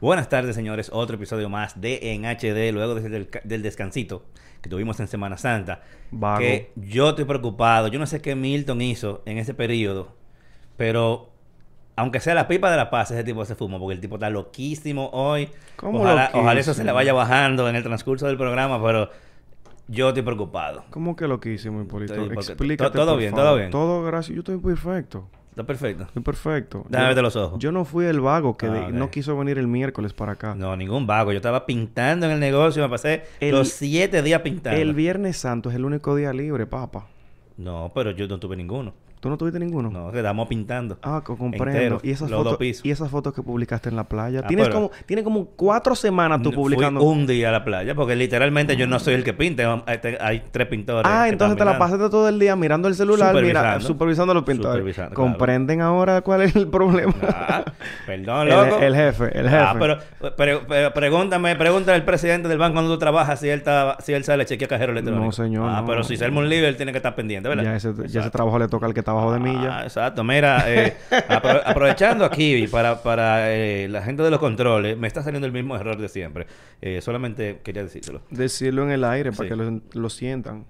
Buenas 0.00 0.28
tardes, 0.28 0.54
señores. 0.54 0.90
Otro 0.92 1.16
episodio 1.16 1.48
más 1.48 1.80
de 1.80 2.12
En 2.14 2.24
HD, 2.24 2.72
luego 2.72 2.94
del, 2.94 3.28
del 3.44 3.62
descansito 3.62 4.24
que 4.62 4.68
tuvimos 4.70 4.98
en 5.00 5.08
Semana 5.08 5.36
Santa. 5.36 5.82
Vago. 6.10 6.38
Que 6.38 6.72
yo 6.76 7.10
estoy 7.10 7.24
preocupado. 7.26 7.88
Yo 7.88 7.98
no 7.98 8.06
sé 8.06 8.20
qué 8.22 8.34
Milton 8.34 8.80
hizo 8.80 9.22
en 9.26 9.38
ese 9.38 9.52
periodo, 9.54 10.14
pero 10.76 11.30
aunque 11.96 12.20
sea 12.20 12.34
la 12.34 12.48
pipa 12.48 12.70
de 12.70 12.76
la 12.78 12.88
paz, 12.88 13.10
ese 13.10 13.24
tipo 13.24 13.44
se 13.44 13.54
fuma, 13.54 13.78
porque 13.78 13.94
el 13.94 14.00
tipo 14.00 14.16
está 14.16 14.30
loquísimo 14.30 15.10
hoy. 15.12 15.48
¿Cómo 15.76 16.00
ojalá, 16.00 16.22
loquísimo? 16.22 16.42
ojalá 16.42 16.60
eso 16.60 16.72
se 16.74 16.84
le 16.84 16.92
vaya 16.92 17.12
bajando 17.12 17.68
en 17.68 17.76
el 17.76 17.82
transcurso 17.82 18.26
del 18.26 18.38
programa, 18.38 18.82
pero 18.82 19.10
yo 19.88 20.08
estoy 20.08 20.22
preocupado. 20.22 20.84
¿Cómo 20.90 21.14
que 21.14 21.26
loquísimo, 21.28 21.82
Hipólito? 21.82 22.14
Explícate, 22.32 22.90
to- 22.90 22.98
todo 22.98 23.12
por 23.12 23.18
bien, 23.18 23.30
favor. 23.32 23.44
todo 23.46 23.56
bien. 23.56 23.70
Todo 23.70 24.02
gracias. 24.04 24.34
Yo 24.34 24.40
estoy 24.40 24.56
perfecto. 24.58 25.28
Está 25.60 25.66
perfecto. 25.66 26.04
Estoy 26.04 26.22
perfecto. 26.22 26.86
Déjame 26.88 27.14
Yo- 27.14 27.20
los 27.22 27.36
ojos. 27.36 27.58
Yo 27.58 27.70
no 27.70 27.84
fui 27.84 28.06
el 28.06 28.20
vago 28.20 28.56
que 28.56 28.66
de- 28.66 28.78
Ah, 28.78 28.88
no 28.90 29.10
quiso 29.10 29.36
venir 29.36 29.58
el 29.58 29.66
miércoles 29.66 30.14
para 30.14 30.32
acá. 30.32 30.54
No, 30.54 30.74
ningún 30.74 31.06
vago. 31.06 31.32
Yo 31.32 31.36
estaba 31.36 31.66
pintando 31.66 32.24
en 32.24 32.32
el 32.32 32.40
negocio, 32.40 32.82
me 32.82 32.88
pasé 32.88 33.24
El- 33.40 33.50
los 33.56 33.68
siete 33.68 34.22
días 34.22 34.40
pintando. 34.40 34.80
El 34.80 34.94
Viernes 34.94 35.36
Santo 35.36 35.68
es 35.68 35.76
el 35.76 35.84
único 35.84 36.16
día 36.16 36.32
libre, 36.32 36.66
papá. 36.66 37.08
No, 37.58 37.92
pero 37.94 38.10
yo 38.12 38.26
no 38.26 38.40
tuve 38.40 38.56
ninguno. 38.56 38.94
¿Tú 39.20 39.28
no 39.28 39.36
tuviste 39.36 39.58
ninguno? 39.60 39.90
No, 39.90 40.10
quedamos 40.10 40.48
pintando. 40.48 40.96
Ah, 41.02 41.20
co- 41.22 41.36
comprendo. 41.36 41.78
Entero, 41.78 42.00
y 42.02 42.10
esas 42.10 42.30
los 42.30 42.38
dos 42.38 42.44
fotos 42.44 42.58
pisos. 42.58 42.86
y 42.86 42.90
esas 42.90 43.10
fotos 43.10 43.34
que 43.34 43.42
publicaste 43.42 43.90
en 43.90 43.96
la 43.96 44.04
playa. 44.04 44.40
Ah, 44.42 44.46
tienes 44.46 44.70
como 44.70 44.90
tienes 45.04 45.24
como 45.24 45.44
cuatro 45.44 45.94
semanas 45.94 46.38
tú 46.40 46.50
Fui 46.52 46.56
publicando. 46.62 47.02
un 47.02 47.26
día 47.26 47.50
a 47.50 47.52
la 47.52 47.62
playa, 47.62 47.94
porque 47.94 48.16
literalmente 48.16 48.76
yo 48.76 48.86
no 48.86 48.98
soy 48.98 49.12
el 49.14 49.22
que 49.22 49.34
pinta. 49.34 49.82
Hay, 49.86 49.98
hay 50.20 50.42
tres 50.50 50.68
pintores. 50.68 51.10
Ah, 51.12 51.28
entonces 51.28 51.58
te 51.58 51.64
la 51.66 51.78
pasaste 51.78 52.08
todo 52.08 52.30
el 52.30 52.38
día 52.38 52.56
mirando 52.56 52.88
el 52.88 52.94
celular, 52.94 53.34
mira, 53.34 53.60
Supervisando. 53.60 53.86
supervisando 53.86 54.34
los 54.34 54.44
pintores. 54.44 54.72
Supervisando, 54.78 55.14
claro. 55.14 55.30
¿Comprenden 55.32 55.82
ahora 55.82 56.22
cuál 56.22 56.40
es 56.40 56.56
el 56.56 56.68
problema? 56.68 57.12
Ah, 57.22 57.64
perdón, 58.06 58.48
El- 58.48 58.54
loco. 58.54 58.78
el 58.80 58.94
jefe, 58.96 59.38
el 59.38 59.50
jefe. 59.50 59.56
Ah, 59.62 59.76
pero, 59.78 59.98
pero, 60.36 60.62
pero 60.66 60.94
pregúntame, 60.94 61.56
pregúntale 61.56 61.96
al 61.96 62.04
presidente 62.06 62.48
del 62.48 62.56
banco 62.56 62.76
donde 62.80 62.94
tú 62.94 62.98
trabajas 62.98 63.38
si 63.40 63.50
él 63.50 63.58
está, 63.58 63.98
si 64.00 64.14
él 64.14 64.24
sale 64.24 64.46
chequea 64.46 64.66
cajero 64.66 64.92
electrónico. 64.92 65.26
No, 65.26 65.30
señor, 65.32 65.68
Ah, 65.68 65.82
no. 65.82 65.86
pero 65.86 66.04
si 66.04 66.16
se 66.16 66.24
arma 66.24 66.38
un 66.40 66.48
lío, 66.48 66.66
él 66.66 66.76
tiene 66.76 66.92
que 66.92 66.98
estar 66.98 67.14
pendiente, 67.14 67.50
¿verdad? 67.50 67.64
ya, 67.64 67.76
ese, 67.76 67.92
ya 68.08 68.20
ese 68.22 68.30
trabajo 68.30 68.58
le 68.58 68.66
toca 68.68 68.86
al 68.86 68.94
que 68.94 69.00
está 69.00 69.09
abajo 69.10 69.32
de 69.34 69.40
milla. 69.40 69.78
Ah, 69.80 69.82
exacto. 69.84 70.24
Mira, 70.24 70.64
eh, 70.66 70.96
apro- 71.28 71.62
aprovechando 71.64 72.24
aquí 72.24 72.66
para, 72.68 73.02
para 73.02 73.52
eh, 73.54 73.88
la 73.88 74.02
gente 74.02 74.22
de 74.22 74.30
los 74.30 74.38
controles, 74.40 74.96
me 74.96 75.06
está 75.06 75.22
saliendo 75.22 75.46
el 75.46 75.52
mismo 75.52 75.76
error 75.76 75.96
de 75.98 76.08
siempre. 76.08 76.46
Eh, 76.80 77.00
solamente 77.02 77.60
quería 77.62 77.82
decírselo. 77.82 78.22
Decirlo 78.30 78.84
en 78.84 78.90
el 78.90 79.04
aire 79.04 79.30
para 79.32 79.44
Sí. 79.44 79.48
que 79.48 79.56
lo, 79.56 79.80
lo 79.92 80.08
sientan. 80.10 80.64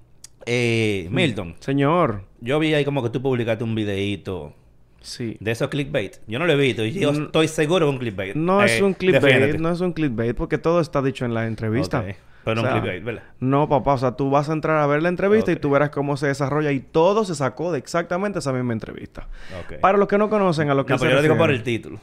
Eh, 0.47 1.07
Milton, 1.11 1.55
Señor, 1.61 2.23
yo 2.41 2.59
vi 2.59 2.73
ahí 2.75 2.85
como 2.85 3.03
que 3.03 3.11
tú 3.11 3.21
publicaste 3.21 3.63
un 3.63 3.75
videíto 3.75 4.55
sí. 5.03 5.37
de 5.39 5.51
esos 5.51 5.69
clickbait. 5.69 6.17
Yo 6.27 6.39
no 6.39 6.47
lo 6.47 6.53
he 6.55 6.57
visto 6.57 6.85
y 6.85 6.93
yo 6.93 7.11
estoy 7.11 7.47
seguro 7.49 7.87
que 7.87 7.91
es 7.91 7.93
un 7.93 7.99
clickbait. 7.99 8.35
No 8.37 8.63
es 8.63 8.81
un 8.81 8.95
clickbait, 8.95 9.23
defiéndete. 9.23 9.59
no 9.59 9.71
es 9.71 9.81
un 9.81 9.93
clickbait 9.93 10.35
porque 10.35 10.57
todo 10.59 10.81
está 10.81 11.03
dicho 11.03 11.25
en 11.27 11.35
la 11.35 11.47
entrevista. 11.47 12.01
Ok. 12.01 12.17
Pero 12.45 12.57
no 12.57 12.63
O 12.63 12.65
sea, 12.65 12.75
un 12.75 12.81
clickbait, 12.81 13.05
¿verdad? 13.05 13.23
No, 13.41 13.69
papá, 13.69 13.95
o 13.95 13.99
sea, 13.99 14.13
tú 14.13 14.31
vas 14.31 14.49
a 14.49 14.53
entrar 14.53 14.79
a 14.79 14.87
ver 14.87 15.03
la 15.03 15.09
entrevista 15.11 15.53
y 15.53 15.57
tú 15.57 15.71
verás 15.71 15.91
cómo 15.91 16.17
se 16.17 16.27
desarrolla 16.29 16.73
y 16.73 16.81
todo 16.81 17.25
se 17.25 17.35
sacó 17.35 17.71
de 17.73 17.79
exactamente 17.79 18.39
esa 18.39 18.53
misma 18.53 18.73
entrevista. 18.73 19.29
Ok. 19.65 19.81
Para 19.81 19.99
los 19.99 20.09
que 20.09 20.19
no 20.19 20.31
conocen 20.31 20.71
a 20.71 20.75
lo 20.75 20.87
que 20.87 20.95
No, 20.95 20.99
se 20.99 21.05
pero 21.05 21.11
yo 21.13 21.17
lo 21.17 21.23
digo 21.23 21.37
por 21.37 21.51
el 21.51 21.63
título. 21.63 21.99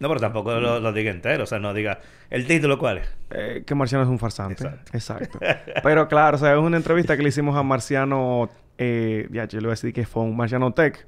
No, 0.00 0.08
pero 0.08 0.20
tampoco 0.20 0.52
lo, 0.58 0.80
lo 0.80 0.92
diga 0.92 1.10
entero. 1.10 1.44
O 1.44 1.46
sea, 1.46 1.58
no 1.60 1.72
diga... 1.72 2.00
¿El 2.30 2.46
título 2.46 2.78
cuál 2.78 2.98
es? 2.98 3.08
eh, 3.30 3.62
que 3.66 3.74
Marciano 3.74 4.02
es 4.04 4.10
un 4.10 4.18
farsante. 4.18 4.64
Exacto. 4.92 5.38
Exacto. 5.38 5.38
Pero 5.82 6.08
claro, 6.08 6.36
o 6.36 6.40
sea, 6.40 6.52
es 6.52 6.58
una 6.58 6.76
entrevista 6.76 7.16
que 7.16 7.22
le 7.22 7.28
hicimos 7.28 7.56
a 7.56 7.62
Marciano, 7.62 8.50
eh, 8.76 9.28
ya, 9.30 9.44
yo 9.46 9.60
le 9.60 9.66
voy 9.66 9.70
a 9.72 9.76
decir 9.76 9.92
que 9.92 10.04
fue 10.04 10.22
un 10.24 10.36
Marciano 10.36 10.72
Tech. 10.72 11.06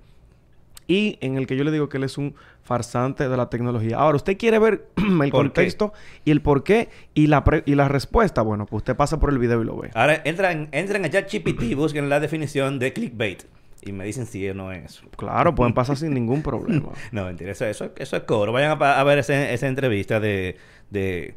Y 0.89 1.19
en 1.21 1.37
el 1.37 1.47
que 1.47 1.57
yo 1.57 1.65
le 1.65 1.73
digo 1.73 1.89
que 1.89 1.97
él 1.97 2.05
es 2.05 2.17
un 2.17 2.35
farsante 2.63 3.29
de 3.29 3.37
la 3.37 3.49
tecnología. 3.51 3.97
Ahora, 3.99 4.17
usted 4.17 4.37
quiere 4.37 4.59
ver 4.59 4.87
el 4.97 5.21
qué? 5.21 5.31
contexto 5.31 5.93
y 6.25 6.31
el 6.31 6.41
por 6.43 6.63
qué 6.65 6.89
y 7.15 7.27
la, 7.27 7.43
pre- 7.45 7.63
y 7.67 7.75
la 7.75 7.89
respuesta. 7.89 8.43
Bueno, 8.43 8.67
pues 8.67 8.81
usted 8.83 8.97
pasa 8.97 9.19
por 9.19 9.31
el 9.31 9.39
video 9.39 9.63
y 9.63 9.65
lo 9.65 9.77
ve. 9.77 9.91
Ahora, 9.95 10.21
entran, 10.25 10.69
entran 10.73 11.05
a 11.05 11.11
ChatGPT, 11.11 11.75
busquen 11.75 12.09
la 12.09 12.21
definición 12.21 12.79
de 12.79 12.93
clickbait. 12.93 13.43
Y 13.83 13.93
me 13.93 14.05
dicen 14.05 14.27
si 14.27 14.53
no 14.53 14.73
es 14.73 14.85
eso. 14.85 15.03
Claro, 15.17 15.55
pueden 15.55 15.73
pasar 15.75 15.97
sin 15.97 16.13
ningún 16.15 16.43
problema. 16.45 16.89
No, 17.13 17.25
mentira. 17.25 17.53
Eso, 17.53 17.67
eso, 17.67 17.93
eso 17.97 18.17
es 18.17 18.23
coro. 18.25 18.53
Vayan 18.53 18.77
a, 18.83 19.05
ver 19.05 19.19
ese- 19.19 19.53
esa 19.55 19.69
entrevista 19.69 20.19
de... 20.21 20.57
de 20.91 21.35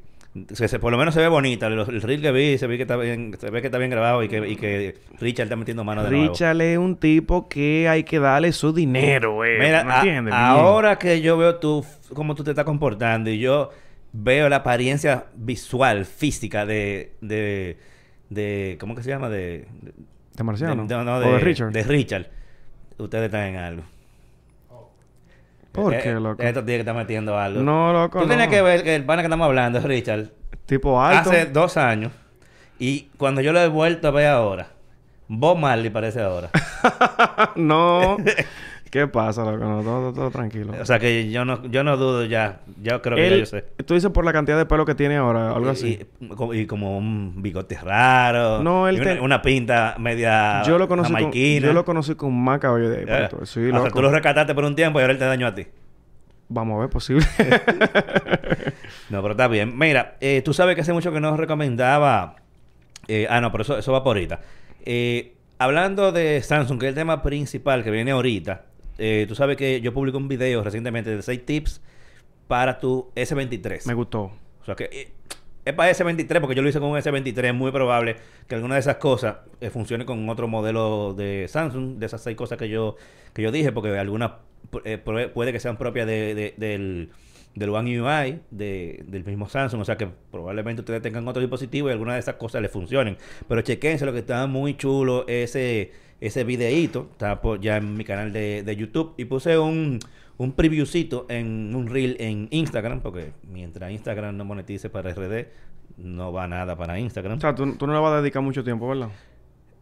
se- 0.53 0.79
por 0.79 0.91
lo 0.91 0.97
menos 0.97 1.13
se 1.13 1.19
ve 1.21 1.27
bonita. 1.27 1.67
El, 1.67 1.79
el 1.79 2.01
reel 2.01 2.21
que 2.21 2.31
vi, 2.31 2.57
se 2.57 2.67
ve 2.67 2.77
que 2.77 2.83
está 2.83 2.95
bien, 2.97 3.35
se 3.39 3.49
ve 3.49 3.61
que 3.61 3.67
está 3.67 3.77
bien 3.77 3.89
grabado 3.89 4.23
y 4.23 4.27
que, 4.29 4.47
y 4.47 4.55
que 4.55 4.95
Richard 5.19 5.45
está 5.45 5.55
metiendo 5.55 5.83
mano 5.83 6.03
de 6.03 6.11
nuevo. 6.11 6.27
Richard 6.33 6.61
es 6.61 6.77
un 6.77 6.95
tipo 6.97 7.47
que 7.49 7.87
hay 7.89 8.03
que 8.03 8.19
darle 8.19 8.51
su 8.51 8.71
dinero, 8.73 9.43
eh. 9.45 9.57
Mira, 9.59 9.83
¿Me 9.83 9.91
a- 9.93 9.95
entiendes? 9.97 10.33
Bien. 10.33 10.35
ahora 10.45 10.97
que 10.99 11.21
yo 11.21 11.37
veo 11.37 11.55
tú, 11.55 11.85
cómo 12.13 12.35
tú 12.35 12.43
te 12.43 12.51
estás 12.51 12.65
comportando 12.65 13.29
y 13.29 13.39
yo 13.39 13.69
veo 14.13 14.49
la 14.49 14.57
apariencia 14.57 15.25
visual, 15.35 16.05
física 16.05 16.65
de... 16.65 17.13
de, 17.21 17.77
de 18.29 18.77
¿Cómo 18.79 18.95
que 18.95 19.03
se 19.03 19.09
llama? 19.09 19.29
De... 19.29 19.65
de- 19.81 19.93
¿De 20.35 20.43
Marciano? 20.43 20.85
de- 20.85 20.95
no, 20.95 21.03
no, 21.03 21.15
¿O 21.17 21.19
de 21.19 21.39
Richard? 21.39 21.71
De 21.71 21.83
Richard. 21.83 22.27
Ustedes 22.97 23.25
están 23.25 23.47
en 23.47 23.55
algo. 23.57 23.83
¿Por 25.83 25.93
Eh, 25.93 25.99
qué, 26.03 26.09
eh, 26.09 26.19
loco? 26.19 26.41
Estos 26.43 26.65
días 26.65 26.77
que 26.77 26.81
están 26.81 26.95
metiendo 26.97 27.37
algo. 27.37 27.61
No, 27.61 27.93
loco, 27.93 28.19
Tú 28.21 28.27
tienes 28.27 28.47
no. 28.47 28.51
que 28.51 28.61
ver 28.61 28.83
que 28.83 28.95
el 28.95 29.05
pana 29.05 29.21
que 29.21 29.27
estamos 29.27 29.45
hablando 29.45 29.79
Richard. 29.81 30.27
Tipo 30.65 31.01
alto. 31.01 31.29
Hace 31.31 31.45
dos 31.47 31.77
años. 31.77 32.11
Y 32.77 33.09
cuando 33.17 33.41
yo 33.41 33.51
lo 33.53 33.59
he 33.59 33.67
vuelto 33.67 34.07
a 34.07 34.11
ver 34.11 34.27
ahora, 34.27 34.67
Bob 35.27 35.57
Marley 35.57 35.89
parece 35.89 36.21
ahora. 36.21 36.49
no. 37.55 38.17
¿Qué 38.89 39.05
pasa, 39.07 39.43
loco? 39.43 39.57
No, 39.63 39.83
todo, 39.83 40.11
todo 40.13 40.31
tranquilo. 40.31 40.73
o 40.81 40.85
sea 40.85 40.97
que 40.97 41.29
yo 41.29 41.45
no, 41.45 41.63
yo 41.67 41.83
no 41.83 41.95
dudo 41.95 42.25
ya. 42.25 42.61
Yo 42.81 43.01
creo 43.03 43.15
que 43.17 43.29
ya 43.29 43.35
yo 43.37 43.45
sé. 43.45 43.61
Tú 43.85 43.93
dices 43.93 44.09
por 44.09 44.25
la 44.25 44.33
cantidad 44.33 44.57
de 44.57 44.65
pelo 44.65 44.83
que 44.85 44.95
tiene 44.95 45.17
ahora, 45.17 45.51
algo 45.53 45.67
Y- 45.67 45.71
así. 45.71 45.99
Y, 46.19 46.27
como- 46.29 46.53
y 46.55 46.65
como 46.65 46.97
un 46.97 47.41
bigote 47.41 47.77
raro. 47.79 48.63
No, 48.63 48.87
él 48.87 48.97
y 48.97 49.01
una, 49.01 49.13
te- 49.13 49.19
una 49.19 49.41
pinta 49.43 49.95
media 49.99 50.63
yo 50.63 50.79
lo 50.79 50.87
conocí 50.87 51.13
con, 51.13 51.31
yo 51.31 51.73
lo 51.73 51.85
conocí 51.85 52.15
con 52.15 52.33
más 52.35 52.59
cabello 52.59 52.89
de 52.89 52.97
ahí. 52.97 53.05
Eh. 53.07 53.29
Sí, 53.43 53.69
o 53.69 53.81
sea, 53.81 53.91
tú 53.91 54.01
lo 54.01 54.09
rescataste 54.09 54.55
por 54.55 54.63
un 54.63 54.75
tiempo 54.75 54.99
y 54.99 55.01
ahora 55.03 55.13
él 55.13 55.19
te 55.19 55.25
dañó 55.25 55.45
a 55.45 55.53
ti. 55.53 55.67
Vamos 56.47 56.77
a 56.77 56.79
ver, 56.81 56.89
posible. 56.89 57.23
No, 59.09 59.21
pero 59.21 59.31
está 59.31 59.47
bien. 59.47 59.77
Mira, 59.77 60.15
eh, 60.21 60.41
tú 60.43 60.53
sabes 60.53 60.75
que 60.75 60.81
hace 60.81 60.93
mucho 60.93 61.11
que 61.11 61.19
nos 61.19 61.37
recomendaba. 61.37 62.35
eh, 63.07 63.27
ah, 63.29 63.41
no, 63.41 63.51
pero 63.51 63.63
eso, 63.63 63.77
eso 63.77 63.91
va 63.91 64.03
por 64.03 64.17
ahorita. 64.17 64.39
Eh, 64.85 65.33
hablando 65.57 66.11
de 66.11 66.41
Samsung, 66.41 66.79
que 66.79 66.85
es 66.87 66.89
el 66.89 66.95
tema 66.95 67.23
principal 67.23 67.83
que 67.83 67.91
viene 67.91 68.11
ahorita. 68.11 68.65
Eh, 68.99 69.25
tú 69.27 69.35
sabes 69.35 69.57
que 69.57 69.81
yo 69.81 69.93
publiqué 69.93 70.17
un 70.17 70.27
video 70.27 70.63
recientemente 70.63 71.15
de 71.15 71.21
6 71.21 71.45
tips 71.45 71.81
para 72.47 72.79
tu 72.79 73.11
S23. 73.15 73.85
Me 73.87 73.93
gustó. 73.93 74.31
O 74.61 74.65
sea 74.65 74.75
que 74.75 74.85
eh, 74.91 75.11
es 75.65 75.73
para 75.73 75.91
S23 75.91 76.39
porque 76.41 76.55
yo 76.55 76.61
lo 76.61 76.69
hice 76.69 76.79
con 76.79 76.89
un 76.89 76.97
S23. 76.97 77.45
Es 77.49 77.53
muy 77.53 77.71
probable 77.71 78.15
que 78.47 78.55
alguna 78.55 78.75
de 78.75 78.81
esas 78.81 78.95
cosas 78.97 79.37
eh, 79.61 79.69
funcione 79.69 80.05
con 80.05 80.27
otro 80.29 80.47
modelo 80.47 81.13
de 81.13 81.45
Samsung. 81.47 81.97
De 81.97 82.05
esas 82.05 82.21
seis 82.21 82.35
cosas 82.35 82.57
que 82.57 82.69
yo, 82.69 82.95
que 83.33 83.41
yo 83.41 83.51
dije, 83.51 83.71
porque 83.71 83.97
algunas 83.97 84.31
eh, 84.83 84.99
pu- 85.03 85.31
puede 85.31 85.51
que 85.51 85.59
sean 85.59 85.77
propias 85.77 86.07
de- 86.07 86.33
de- 86.35 86.53
del, 86.57 87.09
del 87.55 87.69
One 87.69 88.01
UI, 88.01 88.39
de- 88.51 89.03
del 89.07 89.23
mismo 89.25 89.47
Samsung. 89.47 89.81
O 89.81 89.85
sea 89.85 89.97
que 89.97 90.07
probablemente 90.31 90.81
ustedes 90.81 91.01
tengan 91.01 91.27
otro 91.27 91.41
dispositivo 91.41 91.89
y 91.89 91.91
alguna 91.91 92.13
de 92.15 92.19
esas 92.19 92.35
cosas 92.35 92.61
les 92.61 92.71
funcionen. 92.71 93.17
Pero 93.47 93.61
chequense 93.61 94.05
lo 94.05 94.13
que 94.13 94.19
está 94.19 94.47
muy 94.47 94.75
chulo 94.75 95.25
ese, 95.27 95.91
ese 96.21 96.43
videíto. 96.43 97.07
Está 97.11 97.41
por- 97.41 97.59
ya 97.59 97.77
en 97.77 97.95
mi 97.95 98.03
canal 98.03 98.31
de, 98.33 98.63
de 98.63 98.75
YouTube. 98.75 99.13
Y 99.17 99.25
puse 99.25 99.57
un, 99.57 99.99
un 100.37 100.51
previewcito 100.53 101.25
en 101.29 101.73
un 101.75 101.87
reel 101.87 102.15
en 102.19 102.47
Instagram. 102.51 103.01
Porque 103.01 103.33
mientras 103.51 103.91
Instagram 103.91 104.35
no 104.37 104.45
monetice 104.45 104.89
para 104.89 105.11
RD, 105.13 105.47
no 105.97 106.31
va 106.31 106.47
nada 106.47 106.75
para 106.77 106.99
Instagram. 106.99 107.37
O 107.37 107.41
sea, 107.41 107.55
tú, 107.55 107.75
tú 107.75 107.87
no 107.87 107.93
le 107.93 107.99
vas 107.99 108.13
a 108.13 108.21
dedicar 108.21 108.41
mucho 108.41 108.63
tiempo, 108.63 108.87
¿verdad? 108.87 109.09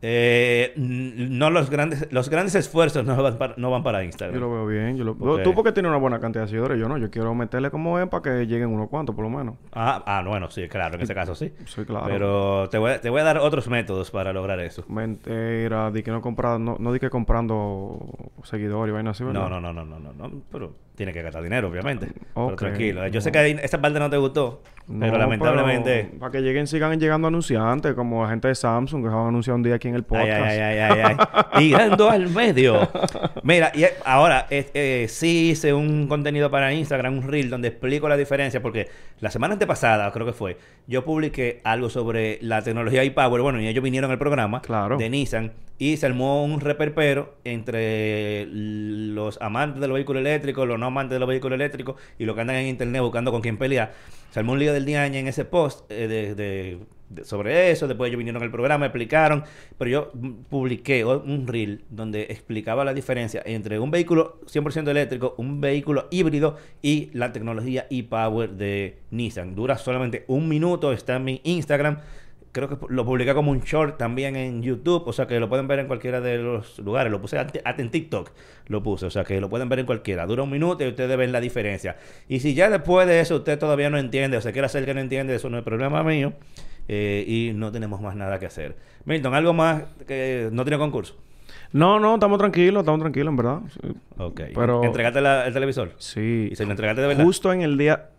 Eh, 0.02 0.74
no 0.76 1.50
los 1.50 1.70
grandes, 1.70 2.08
los 2.12 2.30
grandes 2.30 2.54
esfuerzos 2.54 3.04
no 3.04 3.22
van 3.22 3.38
para, 3.38 3.56
no 3.58 3.72
van 3.72 3.84
para 3.84 4.04
Instagram. 4.04 4.36
Yo 4.36 4.42
lo 4.42 4.52
veo 4.52 4.68
bien. 4.68 4.96
Yo 4.98 5.04
lo... 5.04 5.16
Tú 5.42 5.54
porque 5.54 5.72
tienes 5.72 5.90
una 5.90 5.98
buena 5.98 6.20
cantidad 6.20 6.44
de 6.44 6.50
seguidores. 6.50 6.80
Yo 6.80 6.88
no. 6.88 6.98
Yo 6.98 7.10
quiero 7.10 7.34
meterle 7.34 7.72
como 7.72 8.00
es 8.00 8.08
para 8.08 8.22
que 8.22 8.46
lleguen 8.46 8.70
unos 8.70 8.90
cuantos, 8.90 9.16
por 9.16 9.24
lo 9.24 9.30
menos. 9.30 9.56
Ah, 9.74 10.04
ah, 10.06 10.24
bueno, 10.26 10.50
sí, 10.50 10.68
claro, 10.68 10.96
en 10.96 11.02
ese 11.02 11.16
caso 11.16 11.34
sí. 11.34 11.52
Sí, 11.66 11.84
claro. 11.86 12.06
Pero 12.08 12.70
te 12.70 12.78
voy, 12.78 12.92
a, 12.92 13.02
te 13.02 13.10
voy 13.10 13.22
a 13.22 13.24
dar 13.24 13.38
otros 13.40 13.68
métodos 13.70 14.12
para 14.12 14.34
lograr 14.34 14.60
eso. 14.60 14.84
Mentira. 14.88 15.92
Di 15.92 16.04
que 16.04 16.12
no 16.12 16.22
compra... 16.22 16.60
No, 16.60 16.78
no 16.80 16.94
di 16.94 17.00
que 17.00 17.10
comprando 17.10 18.00
seguidores 18.44 18.92
y 18.92 18.94
vainas 18.94 19.18
así, 19.18 19.24
¿verdad? 19.24 19.50
No, 19.50 19.50
no, 19.50 19.74
no, 19.74 19.74
no, 19.74 20.00
no, 20.00 20.14
no, 20.14 20.28
no, 20.28 20.42
pero 20.52 20.87
tiene 20.98 21.14
que 21.14 21.22
gastar 21.22 21.44
dinero, 21.44 21.70
obviamente. 21.70 22.08
Pero 22.34 22.48
Ok. 22.48 22.56
tranquilo. 22.58 23.08
Yo 23.08 23.22
sé 23.22 23.32
que 23.32 23.52
esa 23.64 23.80
parte 23.80 24.00
no 24.00 24.10
te 24.10 24.18
gustó, 24.18 24.64
pero 25.00 25.16
lamentablemente... 25.16 26.06
pero 26.10 26.20
Para 26.20 26.32
que 26.32 26.42
lleguen, 26.42 26.66
sigan 26.66 27.00
llegando 27.00 27.28
anunciantes, 27.28 27.94
como 27.94 28.24
la 28.24 28.30
gente 28.32 28.48
de 28.48 28.56
Samsung, 28.56 29.04
que 29.04 29.10
van 29.10 29.18
a 29.26 29.28
anunciar 29.28 29.56
un 29.56 29.62
día 29.62 29.76
aquí 29.76 29.90
en 29.90 29.94
el 29.96 30.04
podcast. 30.04 30.28
ay, 30.32 30.58
ay, 30.60 30.80
ay, 30.80 31.00
ay, 31.06 31.16
ay. 31.20 31.58
Tirando 31.60 32.10
al 32.10 32.28
medio. 32.30 32.90
Mira, 33.44 33.72
y 33.76 33.84
eh, 33.84 33.92
ahora 34.06 34.48
eh, 34.50 34.72
eh, 34.74 35.06
sí 35.08 35.52
hice 35.52 35.72
un 35.72 36.08
contenido 36.08 36.50
para 36.50 36.74
Instagram, 36.74 37.20
un 37.20 37.28
reel, 37.28 37.52
donde 37.52 37.68
explico 37.68 38.10
la 38.10 38.18
diferencia, 38.18 38.60
porque 38.60 38.88
la 39.20 39.30
semana 39.30 39.54
antepasada, 39.54 40.12
creo 40.12 40.26
que 40.26 40.34
fue, 40.34 40.58
yo 40.88 41.06
publiqué 41.06 41.62
algo 41.64 41.92
sobre 41.92 42.40
la 42.42 42.64
tecnología 42.64 43.04
iPower, 43.04 43.42
bueno, 43.44 43.62
y 43.62 43.68
ellos 43.68 43.84
vinieron 43.84 44.10
al 44.10 44.18
programa 44.18 44.62
Claro. 44.64 44.98
de 44.98 45.10
Nissan, 45.12 45.52
y 45.80 45.98
se 45.98 46.08
armó 46.08 46.44
un 46.44 46.60
reperpero 46.60 47.36
entre 47.44 48.48
los 48.50 49.40
amantes 49.42 49.80
de 49.80 49.88
los 49.88 49.94
vehículos 49.94 50.22
eléctricos, 50.22 50.68
los 50.68 50.80
no 50.80 50.87
amantes 50.88 51.16
de 51.16 51.20
los 51.20 51.28
vehículos 51.28 51.56
eléctricos, 51.56 51.96
y 52.18 52.26
los 52.26 52.36
que 52.36 52.42
andan 52.42 52.58
en 52.58 52.68
internet 52.68 53.02
buscando 53.02 53.32
con 53.32 53.42
quién 53.42 53.58
pelear. 53.58 53.94
se 54.32 54.40
armó 54.40 54.54
un 54.54 54.60
lío 54.60 54.74
del 54.74 54.86
día 54.86 55.06
en 55.06 55.28
ese 55.28 55.46
post 55.46 55.90
eh, 55.90 56.08
de, 56.08 56.80
sobre 57.24 57.72
eso. 57.72 57.88
Después 57.88 58.10
ellos 58.10 58.18
vinieron 58.18 58.44
al 58.44 58.52
programa, 58.52 58.86
explicaron. 58.86 59.44
Pero 59.78 59.92
yo 59.92 60.12
publiqué 60.50 61.06
un 61.06 61.48
reel 61.48 61.84
donde 61.90 62.24
explicaba 62.24 62.84
la 62.84 62.94
diferencia 62.94 63.42
entre 63.46 63.80
un 63.80 63.92
vehículo 63.92 64.42
100% 64.46 64.90
eléctrico, 64.90 65.36
un 65.38 65.62
vehículo 65.62 66.08
híbrido 66.12 66.58
y 66.82 67.10
la 67.14 67.32
tecnología 67.32 67.88
e-Power 67.90 68.52
de 68.52 69.00
Nissan. 69.12 69.56
Dura 69.56 69.78
solamente 69.78 70.26
un 70.28 70.48
minuto, 70.48 70.92
está 70.92 71.16
en 71.16 71.24
mi 71.24 71.42
Instagram. 71.44 72.00
Creo 72.58 72.70
que 72.70 72.78
lo 72.90 73.06
publiqué 73.06 73.34
como 73.36 73.52
un 73.52 73.60
short 73.62 73.98
también 73.98 74.36
en 74.36 74.64
YouTube, 74.64 75.04
o 75.08 75.14
sea 75.14 75.28
que 75.28 75.40
lo 75.40 75.48
pueden 75.48 75.68
ver 75.68 75.78
en 75.80 75.88
cualquiera 75.88 76.22
de 76.22 76.40
los 76.40 76.80
lugares. 76.80 77.12
Lo 77.12 77.22
puse 77.22 77.38
hasta 77.38 77.62
en 77.82 77.92
TikTok, 77.92 78.32
lo 78.68 78.82
puse, 78.82 79.06
o 79.06 79.10
sea 79.12 79.24
que 79.24 79.40
lo 79.40 79.48
pueden 79.50 79.70
ver 79.70 79.80
en 79.80 79.86
cualquiera. 79.86 80.26
Dura 80.26 80.42
un 80.44 80.50
minuto 80.50 80.84
y 80.84 80.88
ustedes 80.88 81.16
ven 81.18 81.32
la 81.32 81.40
diferencia. 81.40 81.98
Y 82.28 82.40
si 82.40 82.56
ya 82.56 82.70
después 82.70 83.08
de 83.08 83.20
eso 83.20 83.36
usted 83.36 83.60
todavía 83.60 83.90
no 83.92 83.98
entiende 84.00 84.38
o 84.38 84.42
se 84.42 84.52
quiere 84.54 84.66
hacer 84.66 84.86
que 84.86 84.94
no 84.96 85.00
entiende, 85.02 85.36
eso 85.36 85.50
no 85.50 85.58
es 85.60 85.64
problema 85.64 86.04
mío. 86.04 86.34
eh, 86.90 87.26
y 87.28 87.52
no 87.54 87.72
tenemos 87.72 88.00
más 88.02 88.16
nada 88.16 88.40
que 88.40 88.46
hacer. 88.46 88.76
Milton, 89.06 89.34
¿algo 89.36 89.54
más 89.54 89.84
que 90.08 90.48
no 90.54 90.64
tiene 90.64 90.78
concurso? 90.78 91.16
No, 91.74 92.00
no, 92.00 92.14
estamos 92.14 92.38
tranquilos, 92.40 92.82
estamos 92.82 93.02
tranquilos, 93.02 93.30
en 93.32 93.36
verdad. 93.36 93.60
Sí. 93.74 93.90
Ok. 94.18 94.42
Pero- 94.56 94.84
¿Entregaste 94.84 95.20
la- 95.22 95.46
el 95.48 95.54
televisor? 95.54 95.92
Sí. 95.98 96.48
¿Y 96.52 96.56
se 96.56 96.64
lo 96.66 96.72
entregaste 96.72 97.02
de 97.02 97.08
verdad? 97.10 97.24
Justo 97.26 97.52
en 97.52 97.62
el 97.62 97.78
día... 97.78 98.10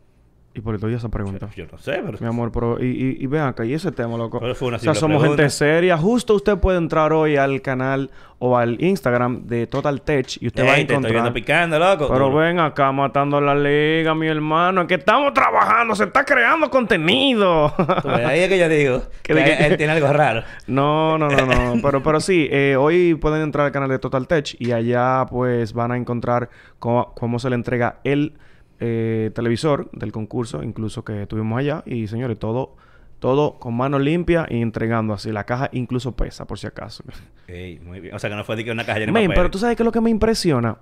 Y 0.58 0.60
por 0.60 0.74
eso 0.74 0.88
esa 0.88 1.08
pregunta. 1.08 1.48
Yo 1.54 1.66
no 1.70 1.78
sé, 1.78 2.02
pero... 2.04 2.18
Mi 2.20 2.26
amor, 2.26 2.50
pero... 2.50 2.82
Y, 2.82 2.86
y, 2.86 3.16
y 3.22 3.26
ven 3.28 3.42
acá, 3.42 3.64
y 3.64 3.74
ese 3.74 3.92
tema, 3.92 4.16
loco. 4.16 4.40
Pero 4.40 4.56
fue 4.56 4.66
una 4.68 4.78
o 4.78 4.80
sea, 4.80 4.92
somos 4.92 5.20
pregunta. 5.20 5.42
gente 5.44 5.50
seria. 5.54 5.96
Justo 5.96 6.34
usted 6.34 6.58
puede 6.58 6.78
entrar 6.78 7.12
hoy 7.12 7.36
al 7.36 7.62
canal 7.62 8.10
o 8.40 8.56
al 8.58 8.82
Instagram 8.82 9.46
de 9.46 9.68
Total 9.68 10.02
Tech 10.02 10.26
y 10.40 10.48
usted 10.48 10.66
va 10.66 10.72
a 10.72 10.76
Ey, 10.78 10.84
te 10.84 10.94
estoy 10.94 11.12
viendo 11.12 11.28
encontrar... 11.28 11.32
picando, 11.32 11.78
loco. 11.78 12.08
Pero 12.12 12.34
ven 12.34 12.58
acá 12.58 12.90
matando 12.90 13.40
la 13.40 13.54
liga, 13.54 14.16
mi 14.16 14.26
hermano. 14.26 14.80
Es 14.80 14.88
que 14.88 14.94
estamos 14.94 15.32
trabajando, 15.32 15.94
se 15.94 16.04
está 16.04 16.24
creando 16.24 16.68
contenido. 16.70 17.72
Tú 18.02 18.08
Ahí 18.08 18.40
es 18.40 18.48
que 18.48 18.58
yo 18.58 18.68
digo 18.68 19.02
que- 19.22 19.66
él 19.66 19.76
tiene 19.76 19.92
algo 19.92 20.12
raro. 20.12 20.42
no, 20.66 21.18
no, 21.18 21.28
no, 21.28 21.46
no. 21.46 21.80
pero, 21.80 22.02
pero 22.02 22.18
sí, 22.18 22.48
eh, 22.50 22.74
hoy 22.76 23.14
pueden 23.14 23.42
entrar 23.42 23.66
al 23.66 23.72
canal 23.72 23.88
de 23.90 24.00
Total 24.00 24.26
Tech 24.26 24.56
y 24.58 24.72
allá 24.72 25.24
pues 25.30 25.72
van 25.72 25.92
a 25.92 25.96
encontrar 25.96 26.48
cómo, 26.80 27.12
cómo 27.14 27.38
se 27.38 27.48
le 27.48 27.54
entrega 27.54 28.00
el 28.02 28.32
eh, 28.80 29.30
televisor 29.34 29.90
del 29.92 30.12
concurso, 30.12 30.62
incluso 30.62 31.04
que 31.04 31.26
tuvimos 31.26 31.58
allá. 31.58 31.82
Y 31.86 32.06
señores, 32.06 32.38
todo, 32.38 32.76
todo 33.18 33.58
con 33.58 33.74
mano 33.76 33.98
limpia 33.98 34.46
y 34.48 34.60
entregando 34.62 35.14
así. 35.14 35.32
La 35.32 35.44
caja 35.44 35.68
incluso 35.72 36.12
pesa, 36.12 36.46
por 36.46 36.58
si 36.58 36.66
acaso. 36.66 37.04
Ey, 37.48 37.80
muy 37.80 38.00
bien. 38.00 38.14
O 38.14 38.18
sea, 38.18 38.30
que 38.30 38.36
no 38.36 38.44
fue 38.44 38.56
de 38.56 38.64
que 38.64 38.70
una 38.70 38.84
caja 38.84 39.00
llena 39.00 39.12
de 39.12 39.26
papel. 39.26 39.36
pero 39.36 39.50
tú 39.50 39.58
sabes 39.58 39.76
que 39.76 39.84
lo 39.84 39.92
que 39.92 40.00
me 40.00 40.10
impresiona. 40.10 40.78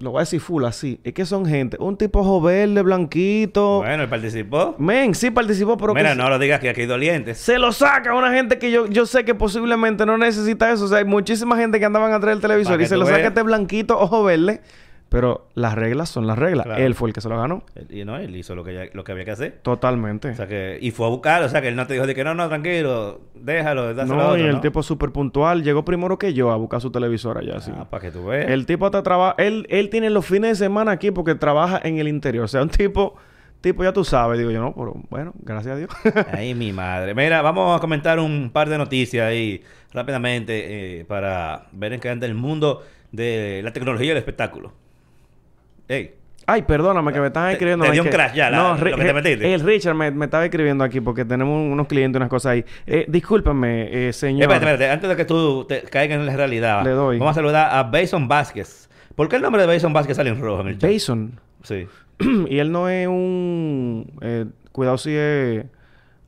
Lo 0.00 0.10
voy 0.10 0.18
a 0.18 0.22
decir 0.22 0.40
full 0.40 0.64
así. 0.64 1.00
Es 1.04 1.14
que 1.14 1.24
son 1.24 1.46
gente, 1.46 1.76
un 1.78 1.96
tipo 1.96 2.18
ojo 2.18 2.40
verde, 2.40 2.82
blanquito. 2.82 3.78
Bueno, 3.78 4.02
él 4.02 4.08
participó. 4.08 4.74
Men, 4.76 5.14
sí 5.14 5.30
participó, 5.30 5.76
pero 5.76 5.94
Mira, 5.94 6.10
que 6.10 6.16
no 6.16 6.28
lo 6.28 6.38
digas 6.40 6.58
que 6.58 6.68
aquí 6.68 6.80
hay 6.80 6.86
dolientes. 6.86 7.38
se 7.38 7.60
lo 7.60 7.70
saca 7.70 8.12
una 8.12 8.32
gente 8.32 8.58
que 8.58 8.72
yo, 8.72 8.86
yo 8.86 9.06
sé 9.06 9.24
que 9.24 9.36
posiblemente 9.36 10.04
no 10.04 10.18
necesita 10.18 10.72
eso. 10.72 10.86
O 10.86 10.88
sea, 10.88 10.98
hay 10.98 11.04
muchísima 11.04 11.56
gente 11.56 11.78
que 11.78 11.84
andaban 11.84 12.12
atrás 12.12 12.34
del 12.34 12.42
televisor 12.42 12.82
y 12.82 12.86
se 12.86 12.96
lo 12.96 13.06
saca 13.06 13.28
este 13.28 13.42
blanquito, 13.42 13.98
ojo 13.98 14.24
verde. 14.24 14.60
Pero 15.14 15.46
las 15.54 15.74
reglas 15.76 16.08
son 16.08 16.26
las 16.26 16.36
reglas. 16.38 16.66
Claro. 16.66 16.82
Él 16.82 16.94
fue 16.96 17.08
el 17.08 17.14
que 17.14 17.20
se 17.20 17.28
lo 17.28 17.38
ganó. 17.38 17.62
Él- 17.76 17.86
Y 17.88 18.04
no, 18.04 18.16
él 18.16 18.34
hizo 18.34 18.54
lo 18.56 18.64
que, 18.64 18.74
ya- 18.74 18.86
lo 18.92 19.04
que 19.04 19.12
había 19.12 19.24
que 19.24 19.30
hacer. 19.30 19.60
Totalmente. 19.62 20.30
O 20.30 20.34
sea 20.34 20.48
que... 20.48 20.76
Y 20.80 20.90
fue 20.90 21.06
a 21.06 21.10
buscar. 21.10 21.42
O 21.44 21.48
sea, 21.48 21.62
que 21.62 21.68
él 21.68 21.76
no 21.76 21.86
te 21.86 21.94
dijo 21.94 22.06
de 22.06 22.14
que 22.16 22.24
no, 22.24 22.34
no, 22.34 22.48
tranquilo. 22.48 23.20
Déjalo, 23.34 23.94
dáselo 23.94 24.20
a 24.20 24.24
no, 24.24 24.28
otro, 24.30 24.42
y 24.42 24.46
el 24.48 24.54
¿no? 24.56 24.60
tipo 24.60 24.82
súper 24.82 25.10
puntual. 25.12 25.62
Llegó 25.62 25.84
primero 25.84 26.18
que 26.18 26.34
yo 26.34 26.50
a 26.50 26.56
buscar 26.56 26.80
su 26.80 26.90
televisor 26.90 27.38
allá. 27.38 27.60
sí. 27.60 27.70
Ah, 27.74 27.88
para 27.88 28.00
que 28.02 28.10
tú 28.10 28.26
veas. 28.26 28.50
El 28.50 28.66
tipo 28.66 28.86
hasta 28.86 29.02
trabaja... 29.04 29.36
Él, 29.38 29.66
él 29.70 29.88
tiene 29.88 30.10
los 30.10 30.26
fines 30.26 30.58
de 30.58 30.64
semana 30.64 30.90
aquí 30.90 31.12
porque 31.12 31.36
trabaja 31.36 31.80
en 31.84 31.98
el 31.98 32.08
interior. 32.08 32.44
O 32.44 32.48
sea, 32.48 32.62
un 32.62 32.68
tipo... 32.68 33.14
Tipo, 33.60 33.82
ya 33.82 33.92
tú 33.94 34.04
sabes. 34.04 34.36
Digo 34.38 34.50
yo, 34.50 34.60
no, 34.60 34.74
pero 34.74 34.94
bueno, 35.08 35.32
gracias 35.40 35.74
a 35.74 35.78
Dios. 35.78 35.90
Ay, 36.32 36.54
mi 36.54 36.72
madre. 36.72 37.14
Mira, 37.14 37.40
vamos 37.40 37.74
a 37.74 37.80
comentar 37.80 38.18
un 38.18 38.50
par 38.52 38.68
de 38.68 38.76
noticias 38.76 39.26
ahí 39.26 39.62
rápidamente 39.92 40.98
eh, 41.00 41.04
para 41.06 41.68
ver 41.72 41.92
en 41.94 42.00
qué 42.00 42.10
anda 42.10 42.26
el 42.26 42.34
mundo 42.34 42.82
de 43.12 43.60
la 43.64 43.72
tecnología 43.72 44.08
y 44.08 44.10
el 44.10 44.16
espectáculo. 44.18 44.72
Ey, 45.88 46.14
Ay, 46.46 46.60
perdóname 46.60 47.10
que 47.12 47.20
me 47.20 47.28
están 47.28 47.50
escribiendo. 47.52 47.86
te 47.86 47.92
dio 47.92 48.02
un 48.02 48.08
que- 48.10 48.14
crash 48.14 48.34
ya, 48.34 48.50
la- 48.50 48.56
no, 48.58 48.76
lo 48.76 48.96
que 48.98 49.04
te 49.04 49.14
metiste. 49.14 49.54
El 49.54 49.60
Richard 49.62 49.94
me, 49.94 50.10
me 50.10 50.26
estaba 50.26 50.44
escribiendo 50.44 50.84
aquí 50.84 51.00
porque 51.00 51.24
tenemos 51.24 51.54
un- 51.56 51.72
unos 51.72 51.86
clientes 51.86 52.16
y 52.16 52.18
unas 52.18 52.28
cosas 52.28 52.52
ahí. 52.52 52.64
Eh, 52.86 53.06
discúlpame, 53.08 54.08
eh, 54.08 54.12
señor. 54.12 54.42
espérate, 54.42 54.66
espérate. 54.72 54.90
Antes 54.92 55.08
de 55.10 55.16
que 55.16 55.24
tú 55.24 55.64
te 55.66 55.80
caigas 55.82 56.18
en 56.20 56.26
la 56.26 56.36
realidad, 56.36 56.84
Le 56.84 56.90
doy. 56.90 57.18
vamos 57.18 57.32
a 57.32 57.34
saludar 57.36 57.74
a 57.74 57.82
Bason 57.84 58.28
Vázquez. 58.28 58.90
¿Por 59.16 59.28
qué 59.28 59.36
el 59.36 59.42
nombre 59.42 59.62
de 59.62 59.68
Bason 59.68 59.92
Vázquez 59.94 60.16
sale 60.18 60.28
en 60.30 60.40
rojo 60.40 60.60
en 60.60 60.68
el 60.68 60.78
chat? 60.78 60.90
Bason. 60.92 61.40
Sí. 61.62 61.86
y 62.50 62.58
él 62.58 62.70
no 62.70 62.90
es 62.90 63.06
un... 63.08 64.12
eh, 64.20 64.44
cuidado 64.70 64.98
si 64.98 65.14
es 65.14 65.64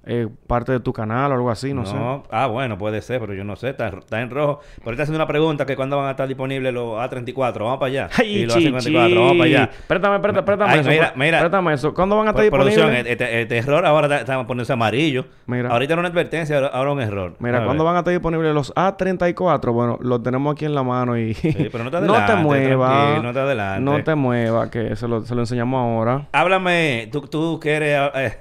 eh, 0.09 0.29
parte 0.47 0.71
de 0.73 0.79
tu 0.81 0.93
canal 0.93 1.33
o 1.33 1.35
algo 1.35 1.51
así, 1.51 1.75
no, 1.75 1.85
sé. 1.85 1.97
Ah, 2.31 2.47
bueno, 2.47 2.79
puede 2.79 3.03
ser, 3.03 3.21
pero 3.21 3.35
yo 3.35 3.43
no 3.45 3.57
sé. 3.57 3.71
Está, 3.71 3.89
está 3.89 4.21
en 4.23 4.31
rojo. 4.31 4.61
Pero 4.77 4.87
ahorita 4.87 5.03
haciendo 5.03 5.17
una 5.19 5.27
pregunta 5.27 5.67
que 5.67 5.75
cuándo 5.75 5.97
van 5.97 6.07
a 6.07 6.11
estar 6.13 6.29
disponibles 6.29 6.73
los 6.73 6.93
A34. 6.99 7.59
Vamos 7.59 7.79
para 7.79 7.87
allá. 7.87 8.09
Ay, 8.19 8.37
y 8.39 8.47
los 8.47 8.55
chichi. 8.55 8.71
A54. 8.73 9.15
Vamos 9.15 9.33
para 9.33 9.45
allá. 9.45 9.71
Préstame, 9.89 10.21
préstame, 10.21 10.43
préstame 10.47 10.73
Ay, 10.73 10.79
eso. 10.81 10.89
mira, 10.91 11.13
pr- 11.13 11.17
mira. 11.17 11.39
Préstame 11.41 11.75
eso. 11.75 11.93
¿Cuándo 11.95 12.17
van 12.17 12.29
a 12.29 12.31
estar 12.31 12.49
Por- 12.49 12.61
producción, 12.61 12.87
disponibles? 12.91 13.21
el, 13.21 13.27
el- 13.29 13.35
el 13.41 13.49
terror 13.49 13.85
ahora 13.85 14.07
está, 14.07 14.21
está 14.21 14.47
poniéndose 14.47 14.73
amarillo. 14.73 15.25
Mira. 15.47 15.71
Ahorita 15.71 15.93
era 15.95 16.01
una 16.01 16.09
advertencia, 16.09 16.59
ahora, 16.59 16.93
un 16.93 17.01
error. 17.01 17.35
Mira, 17.41 17.65
¿cuándo 17.65 17.83
van 17.85 17.97
a 17.97 17.99
estar 17.99 18.13
disponibles 18.13 18.55
los 18.55 18.73
A34? 18.75 19.73
Bueno, 19.73 19.99
los 20.01 20.23
tenemos 20.23 20.53
aquí 20.55 20.65
en 20.65 20.75
la 20.75 20.83
mano 20.83 21.17
y... 21.19 21.35
Sí, 21.35 21.69
pero 21.73 21.85
no 21.85 21.91
te 21.91 21.97
no 22.01 22.07
te 22.07 22.13
adelantes, 22.13 22.37
muevas. 22.45 23.23
no 23.23 23.33
te 23.33 23.41
adelantes. 23.41 23.83
No 23.85 24.05
te 24.05 24.15
muevas, 24.15 24.71
que 24.71 24.95
se 24.97 25.09
lo, 25.09 25.23
se 25.23 25.35
lo 25.35 25.41
enseñamos 25.43 25.81
ahora. 25.81 26.29
Háblame, 26.33 27.09
tú, 27.11 27.23
tú 27.23 27.59
que 27.61 27.75
eres... 27.75 28.11
eh, 28.15 28.39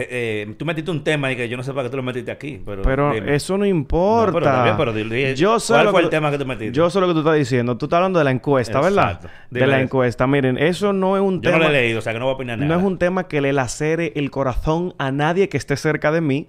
eh, 0.00 0.08
eh, 0.48 0.54
tú 0.58 0.64
metiste 0.64 0.90
un 0.90 1.02
tema 1.04 1.30
y 1.32 1.36
que 1.36 1.48
yo 1.48 1.56
no 1.56 1.62
sé 1.62 1.72
para 1.72 1.84
qué 1.84 1.90
tú 1.90 1.96
lo 1.96 2.02
metiste 2.02 2.30
aquí. 2.30 2.60
Pero, 2.64 3.12
eso 3.12 3.56
no 3.58 3.64
importa. 3.66 4.66
No, 4.66 4.76
pero 4.76 4.92
yo 5.34 5.58
sé 5.60 5.72
¿cuál 5.72 5.84
lo 5.86 5.90
fue 5.90 6.00
que 6.00 6.04
el 6.04 6.10
tú- 6.10 6.16
tema 6.16 6.30
que 6.30 6.38
tú 6.38 6.46
metiste? 6.46 6.72
Yo 6.72 6.90
sé 6.90 7.00
lo 7.00 7.06
que 7.08 7.12
tú 7.14 7.18
estás 7.20 7.36
diciendo. 7.36 7.76
Tú 7.76 7.86
estás 7.86 7.98
hablando 7.98 8.18
de 8.18 8.24
la 8.24 8.30
encuesta, 8.30 8.80
¿verdad? 8.80 9.20
De 9.50 9.66
la 9.66 9.76
eso. 9.76 9.82
encuesta. 9.84 10.26
Miren, 10.26 10.58
eso 10.58 10.92
no 10.92 11.16
es 11.16 11.22
un 11.22 11.36
Yo 11.40 11.50
tema... 11.50 11.58
no 11.58 11.64
lo 11.64 11.70
he 11.70 11.80
leído, 11.82 11.98
o 11.98 12.02
sea 12.02 12.12
que 12.12 12.18
no 12.18 12.26
voy 12.26 12.32
a 12.32 12.34
opinar 12.36 12.58
nada. 12.58 12.68
No 12.72 12.78
es 12.78 12.84
un 12.86 12.98
tema 12.98 13.28
que 13.28 13.40
le 13.40 13.52
lacere 13.52 14.12
el 14.16 14.30
corazón 14.30 14.94
a 14.98 15.10
nadie 15.12 15.48
que 15.48 15.56
esté 15.56 15.76
cerca 15.76 16.12
de 16.12 16.20
mí. 16.20 16.48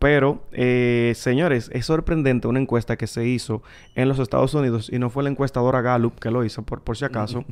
Pero, 0.00 0.44
eh, 0.52 1.12
señores, 1.16 1.70
es 1.74 1.86
sorprendente 1.86 2.46
una 2.46 2.60
encuesta 2.60 2.96
que 2.96 3.08
se 3.08 3.26
hizo 3.26 3.64
en 3.96 4.06
los 4.08 4.20
Estados 4.20 4.54
Unidos 4.54 4.88
y 4.92 5.00
no 5.00 5.10
fue 5.10 5.24
la 5.24 5.30
encuestadora 5.30 5.80
Gallup 5.80 6.20
que 6.20 6.30
lo 6.30 6.44
hizo, 6.44 6.62
por, 6.62 6.82
por 6.82 6.96
si 6.96 7.04
acaso, 7.04 7.44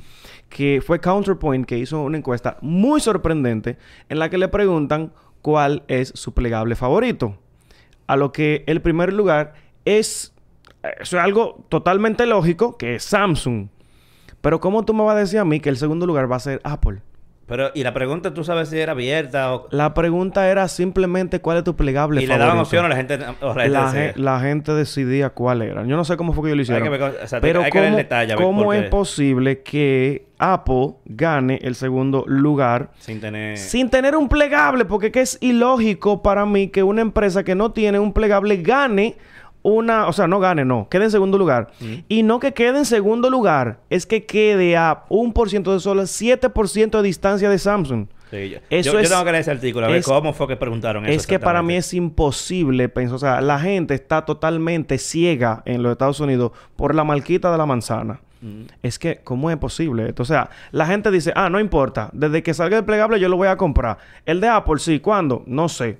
que 0.48 0.80
fue 0.80 1.00
Counterpoint 1.00 1.66
que 1.66 1.76
hizo 1.76 2.00
una 2.02 2.18
encuesta 2.18 2.56
muy 2.60 3.00
sorprendente 3.00 3.78
en 4.08 4.20
la 4.20 4.30
que 4.30 4.38
le 4.38 4.46
preguntan 4.46 5.10
cuál 5.46 5.84
es 5.86 6.10
su 6.16 6.34
plegable 6.34 6.74
favorito. 6.74 7.38
A 8.08 8.16
lo 8.16 8.32
que 8.32 8.64
el 8.66 8.82
primer 8.82 9.12
lugar 9.12 9.54
es, 9.84 10.34
eso 11.00 11.18
es 11.18 11.22
algo 11.22 11.64
totalmente 11.68 12.26
lógico, 12.26 12.76
que 12.76 12.96
es 12.96 13.04
Samsung. 13.04 13.68
Pero 14.40 14.58
¿cómo 14.58 14.84
tú 14.84 14.92
me 14.92 15.04
vas 15.04 15.14
a 15.14 15.20
decir 15.20 15.38
a 15.38 15.44
mí 15.44 15.60
que 15.60 15.68
el 15.68 15.76
segundo 15.76 16.04
lugar 16.04 16.28
va 16.28 16.34
a 16.34 16.40
ser 16.40 16.60
Apple? 16.64 17.00
Pero, 17.46 17.70
y 17.74 17.84
la 17.84 17.94
pregunta, 17.94 18.34
¿tú 18.34 18.42
sabes 18.42 18.70
si 18.70 18.78
era 18.78 18.92
abierta 18.92 19.54
o...? 19.54 19.68
La 19.70 19.94
pregunta 19.94 20.50
era 20.50 20.66
simplemente 20.66 21.40
cuál 21.40 21.58
es 21.58 21.64
tu 21.64 21.76
plegable 21.76 22.20
Y 22.20 22.26
le 22.26 22.36
daban 22.36 22.58
opción 22.58 22.84
a 22.84 22.88
la 22.88 22.96
gente... 22.96 23.18
O 23.40 23.54
la 23.54 23.90
gente 23.92 24.20
la, 24.20 24.40
gente 24.40 24.72
decidía 24.72 25.30
cuál 25.30 25.62
era. 25.62 25.84
Yo 25.86 25.96
no 25.96 26.04
sé 26.04 26.16
cómo 26.16 26.32
fue 26.32 26.42
que 26.42 26.48
ellos 26.48 26.56
lo 26.56 26.62
hicieron. 26.62 26.82
que 26.82 26.88
ver 26.88 27.14
exacto, 27.20 27.40
Pero 27.40 27.62
hay 27.62 27.70
que 27.70 27.78
ver 27.78 27.86
el 27.86 27.92
¿cómo, 27.92 27.98
detalle, 27.98 28.34
cómo 28.34 28.72
es 28.72 28.88
posible 28.88 29.62
que 29.62 30.26
Apple 30.38 30.94
gane 31.04 31.60
el 31.62 31.76
segundo 31.76 32.24
lugar 32.26 32.90
Sin 32.98 33.20
tener... 33.20 33.56
sin 33.58 33.90
tener 33.90 34.16
un 34.16 34.28
plegable? 34.28 34.84
Porque 34.84 35.12
que 35.12 35.20
es 35.20 35.38
ilógico 35.40 36.22
para 36.22 36.46
mí 36.46 36.68
que 36.68 36.82
una 36.82 37.00
empresa 37.00 37.44
que 37.44 37.54
no 37.54 37.70
tiene 37.70 38.00
un 38.00 38.12
plegable 38.12 38.56
gane 38.56 39.16
una... 39.66 40.06
O 40.06 40.12
sea, 40.12 40.26
no 40.28 40.38
gane, 40.38 40.64
no. 40.64 40.88
Quede 40.88 41.04
en 41.04 41.10
segundo 41.10 41.38
lugar. 41.38 41.68
Y 42.08 42.22
no 42.22 42.38
que 42.40 42.54
quede 42.54 42.78
en 42.78 42.84
segundo 42.84 43.30
lugar. 43.30 43.80
Es 43.90 44.06
que 44.06 44.24
quede 44.24 44.76
a 44.76 45.04
un 45.08 45.32
por 45.32 45.50
ciento 45.50 45.72
de 45.72 45.80
solo 45.80 46.02
7% 46.02 46.90
de 46.90 47.02
distancia 47.02 47.50
de 47.50 47.58
Samsung. 47.58 48.06
Sí, 48.30 48.50
yo, 48.50 48.58
Eso 48.70 48.86
yo, 48.86 48.92
yo 48.94 48.98
es- 49.00 49.08
tengo 49.08 49.24
que 49.24 49.30
leer 49.30 49.40
ese 49.42 49.50
artículo, 49.52 49.86
a 49.86 49.88
ver 49.88 49.98
es- 49.98 50.04
cómo 50.04 50.32
fue 50.32 50.48
que 50.48 50.56
preguntaron 50.56 51.04
eso. 51.06 51.14
Es 51.14 51.26
que 51.28 51.38
para 51.38 51.62
mí 51.62 51.74
es 51.76 51.94
imposible 51.94 52.88
pensar. 52.88 53.14
O 53.14 53.18
sea, 53.18 53.40
la 53.40 53.58
gente 53.60 53.94
está 53.94 54.24
totalmente 54.24 54.98
ciega 54.98 55.62
en 55.64 55.82
los 55.82 55.92
Estados 55.92 56.18
Unidos 56.20 56.50
por 56.76 56.94
la 56.94 57.04
marquita 57.04 57.52
de 57.52 57.58
la 57.58 57.66
manzana. 57.66 58.20
Mm. 58.42 58.62
Es 58.82 58.98
que, 58.98 59.20
¿cómo 59.22 59.50
es 59.50 59.56
posible 59.58 60.08
esto? 60.08 60.22
O 60.22 60.26
sea, 60.26 60.50
la 60.72 60.86
gente 60.86 61.10
dice, 61.10 61.32
ah, 61.36 61.48
no 61.50 61.60
importa. 61.60 62.10
Desde 62.12 62.42
que 62.42 62.52
salga 62.52 62.76
el 62.78 62.84
plegable 62.84 63.18
yo 63.20 63.28
lo 63.28 63.36
voy 63.36 63.48
a 63.48 63.56
comprar. 63.56 63.98
El 64.26 64.40
de 64.40 64.48
Apple, 64.48 64.78
sí. 64.78 64.98
¿Cuándo? 65.00 65.42
No 65.46 65.68
sé. 65.68 65.98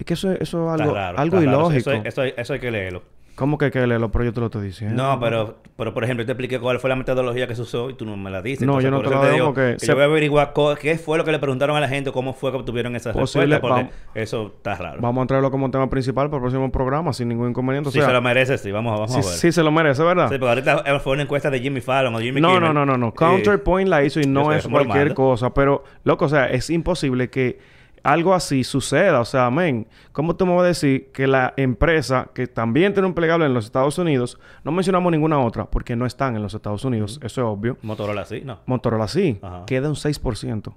Es 0.00 0.06
que 0.06 0.14
eso, 0.14 0.32
eso 0.32 0.74
es 0.74 0.80
algo, 0.80 0.94
raro, 0.94 1.18
algo 1.18 1.42
ilógico. 1.42 1.90
Eso, 1.90 2.02
eso, 2.04 2.22
eso 2.24 2.52
hay 2.54 2.58
que 2.58 2.70
leerlo. 2.70 3.02
¿Cómo 3.34 3.56
que 3.56 3.70
que 3.70 3.86
lo 3.86 4.10
pero 4.10 4.24
yo 4.24 4.32
te 4.34 4.40
lo 4.40 4.46
estoy 4.46 4.66
diciendo? 4.66 5.02
No, 5.02 5.18
pero, 5.18 5.58
pero 5.76 5.94
por 5.94 6.04
ejemplo, 6.04 6.22
yo 6.22 6.26
te 6.26 6.32
expliqué 6.32 6.58
cuál 6.58 6.78
fue 6.78 6.90
la 6.90 6.96
metodología 6.96 7.46
que 7.46 7.54
se 7.54 7.62
usó 7.62 7.88
y 7.88 7.94
tú 7.94 8.04
no 8.04 8.14
me 8.16 8.30
la 8.30 8.42
dices. 8.42 8.66
No, 8.66 8.80
yo 8.82 8.90
no 8.90 9.00
te 9.00 9.08
la 9.08 9.30
digo 9.30 9.46
porque 9.46 9.74
que 9.74 9.78
se- 9.80 9.86
Yo 9.86 9.94
voy 9.94 10.02
a 10.02 10.06
averiguar 10.06 10.52
qué 10.78 10.98
fue 10.98 11.16
lo 11.16 11.24
que 11.24 11.32
le 11.32 11.38
preguntaron 11.38 11.74
a 11.76 11.80
la 11.80 11.88
gente, 11.88 12.12
cómo 12.12 12.34
fue 12.34 12.50
que 12.50 12.58
obtuvieron 12.58 12.96
esas 12.96 13.14
Posible- 13.16 13.46
respuestas, 13.56 13.60
porque 13.60 13.94
vamos- 13.94 14.14
eso 14.14 14.52
está 14.56 14.74
raro. 14.74 15.00
Vamos 15.00 15.24
a 15.24 15.26
traerlo 15.26 15.50
como 15.50 15.70
tema 15.70 15.88
principal 15.88 16.28
para 16.28 16.36
el 16.38 16.42
próximo 16.42 16.70
programa 16.72 17.12
sin 17.14 17.28
ningún 17.28 17.50
inconveniente. 17.50 17.88
O 17.88 17.92
si 17.92 18.00
se 18.02 18.12
lo 18.12 18.20
merece, 18.20 18.58
sí. 18.58 18.70
Vamos, 18.72 18.92
vamos 18.92 19.10
sí, 19.12 19.20
a 19.20 19.24
ver. 19.30 19.38
sí 19.38 19.52
se 19.52 19.62
lo 19.62 19.70
merece, 19.70 20.02
¿verdad? 20.02 20.28
Sí, 20.28 20.36
porque 20.38 20.48
ahorita 20.70 21.00
fue 21.00 21.12
una 21.14 21.22
encuesta 21.22 21.48
de 21.50 21.60
Jimmy 21.60 21.80
Fallon 21.80 22.14
o 22.14 22.20
Jimmy 22.20 22.40
No, 22.42 22.48
Kimmel. 22.48 22.62
no, 22.62 22.72
no, 22.74 22.84
no, 22.86 22.98
no. 22.98 23.08
Eh, 23.08 23.12
Counterpoint 23.16 23.88
la 23.88 24.02
hizo 24.04 24.20
y 24.20 24.24
no 24.26 24.52
es 24.52 24.66
cualquier 24.66 25.14
cosa. 25.14 25.54
Pero, 25.54 25.84
loco, 26.04 26.26
o 26.26 26.28
sea, 26.28 26.46
es 26.50 26.68
imposible 26.68 27.30
que 27.30 27.58
algo 28.02 28.34
así 28.34 28.64
suceda. 28.64 29.20
O 29.20 29.24
sea, 29.24 29.46
amén. 29.46 29.86
¿Cómo 30.12 30.36
tú 30.36 30.46
me 30.46 30.54
vas 30.54 30.64
a 30.64 30.68
decir 30.68 31.10
que 31.12 31.26
la 31.26 31.54
empresa 31.56 32.28
que 32.34 32.46
también 32.46 32.92
tiene 32.92 33.06
un 33.08 33.14
plegable 33.14 33.46
en 33.46 33.54
los 33.54 33.64
Estados 33.66 33.98
Unidos, 33.98 34.38
no 34.64 34.72
mencionamos 34.72 35.10
ninguna 35.12 35.38
otra 35.40 35.66
porque 35.70 35.96
no 35.96 36.06
están 36.06 36.36
en 36.36 36.42
los 36.42 36.54
Estados 36.54 36.84
Unidos, 36.84 37.20
eso 37.22 37.40
es 37.40 37.46
obvio. 37.46 37.76
Motorola 37.82 38.24
sí, 38.24 38.42
no. 38.44 38.60
Motorola 38.66 39.08
sí, 39.08 39.38
Ajá. 39.42 39.64
queda 39.66 39.88
un 39.88 39.94
6%. 39.96 40.74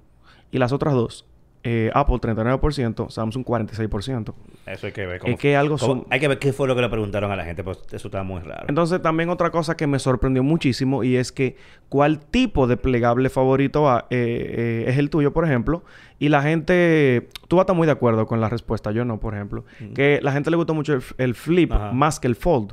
Y 0.50 0.58
las 0.58 0.72
otras 0.72 0.94
dos, 0.94 1.26
eh, 1.66 1.90
Apple 1.94 2.16
39%, 2.16 3.08
Samsung 3.08 3.42
46%. 3.44 4.34
Eso 4.66 4.86
hay 4.86 4.92
que 4.92 5.06
ver. 5.06 5.20
Es 5.24 5.38
que 5.38 5.56
algo 5.56 5.78
cómo- 5.78 5.94
son- 6.02 6.06
Hay 6.10 6.20
que 6.20 6.28
ver 6.28 6.38
qué 6.38 6.52
fue 6.52 6.68
lo 6.68 6.76
que 6.76 6.82
le 6.82 6.88
preguntaron 6.90 7.32
a 7.32 7.36
la 7.36 7.44
gente, 7.44 7.64
pues 7.64 7.78
eso 7.90 8.08
está 8.08 8.22
muy 8.22 8.40
raro. 8.42 8.66
Entonces, 8.68 9.00
también 9.00 9.30
otra 9.30 9.50
cosa 9.50 9.74
que 9.76 9.86
me 9.86 9.98
sorprendió 9.98 10.42
muchísimo 10.42 11.04
y 11.04 11.16
es 11.16 11.32
que 11.32 11.56
cuál 11.88 12.20
tipo 12.20 12.66
de 12.66 12.76
plegable 12.76 13.30
favorito 13.30 13.88
eh, 13.98 14.02
eh, 14.10 14.84
es 14.88 14.98
el 14.98 15.08
tuyo, 15.10 15.32
por 15.32 15.44
ejemplo. 15.46 15.82
Y 16.18 16.28
la 16.28 16.42
gente, 16.42 17.28
tú 17.48 17.56
vas 17.56 17.62
a 17.62 17.64
estar 17.64 17.76
muy 17.76 17.86
de 17.86 17.92
acuerdo 17.92 18.26
con 18.26 18.40
la 18.40 18.48
respuesta, 18.50 18.90
yo 18.92 19.04
no, 19.04 19.18
por 19.18 19.34
ejemplo. 19.34 19.64
Que 19.94 20.20
la 20.22 20.32
gente 20.32 20.50
le 20.50 20.56
gustó 20.56 20.74
mucho 20.74 20.92
el, 20.94 21.02
el 21.18 21.34
flip 21.34 21.72
Ajá. 21.72 21.92
más 21.92 22.20
que 22.20 22.28
el 22.28 22.36
fold. 22.36 22.72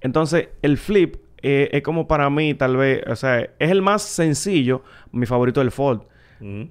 Entonces, 0.00 0.48
el 0.62 0.78
flip 0.78 1.16
es 1.42 1.82
como 1.82 2.06
para 2.06 2.28
mí, 2.28 2.54
tal 2.54 2.76
vez, 2.76 3.02
o 3.06 3.16
sea, 3.16 3.40
es 3.40 3.70
el 3.70 3.82
más 3.82 4.02
sencillo, 4.02 4.82
mi 5.12 5.26
favorito 5.26 5.60
del 5.60 5.70
fold. 5.70 6.02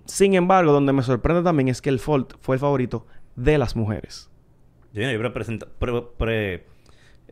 Sin 0.06 0.34
embargo, 0.34 0.72
donde 0.72 0.94
me 0.94 1.04
sorprende 1.04 1.44
también 1.44 1.68
es 1.70 1.82
que 1.82 1.90
el 1.90 2.00
fold 2.00 2.28
fue 2.42 2.56
el 2.56 2.60
favorito 2.60 3.06
de 3.36 3.58
las 3.58 3.76
mujeres. 3.76 4.30
Yo, 4.94 5.02
yo 5.04 5.34
presenta- 5.34 5.68
pre- 5.78 6.02
pre- 6.18 6.66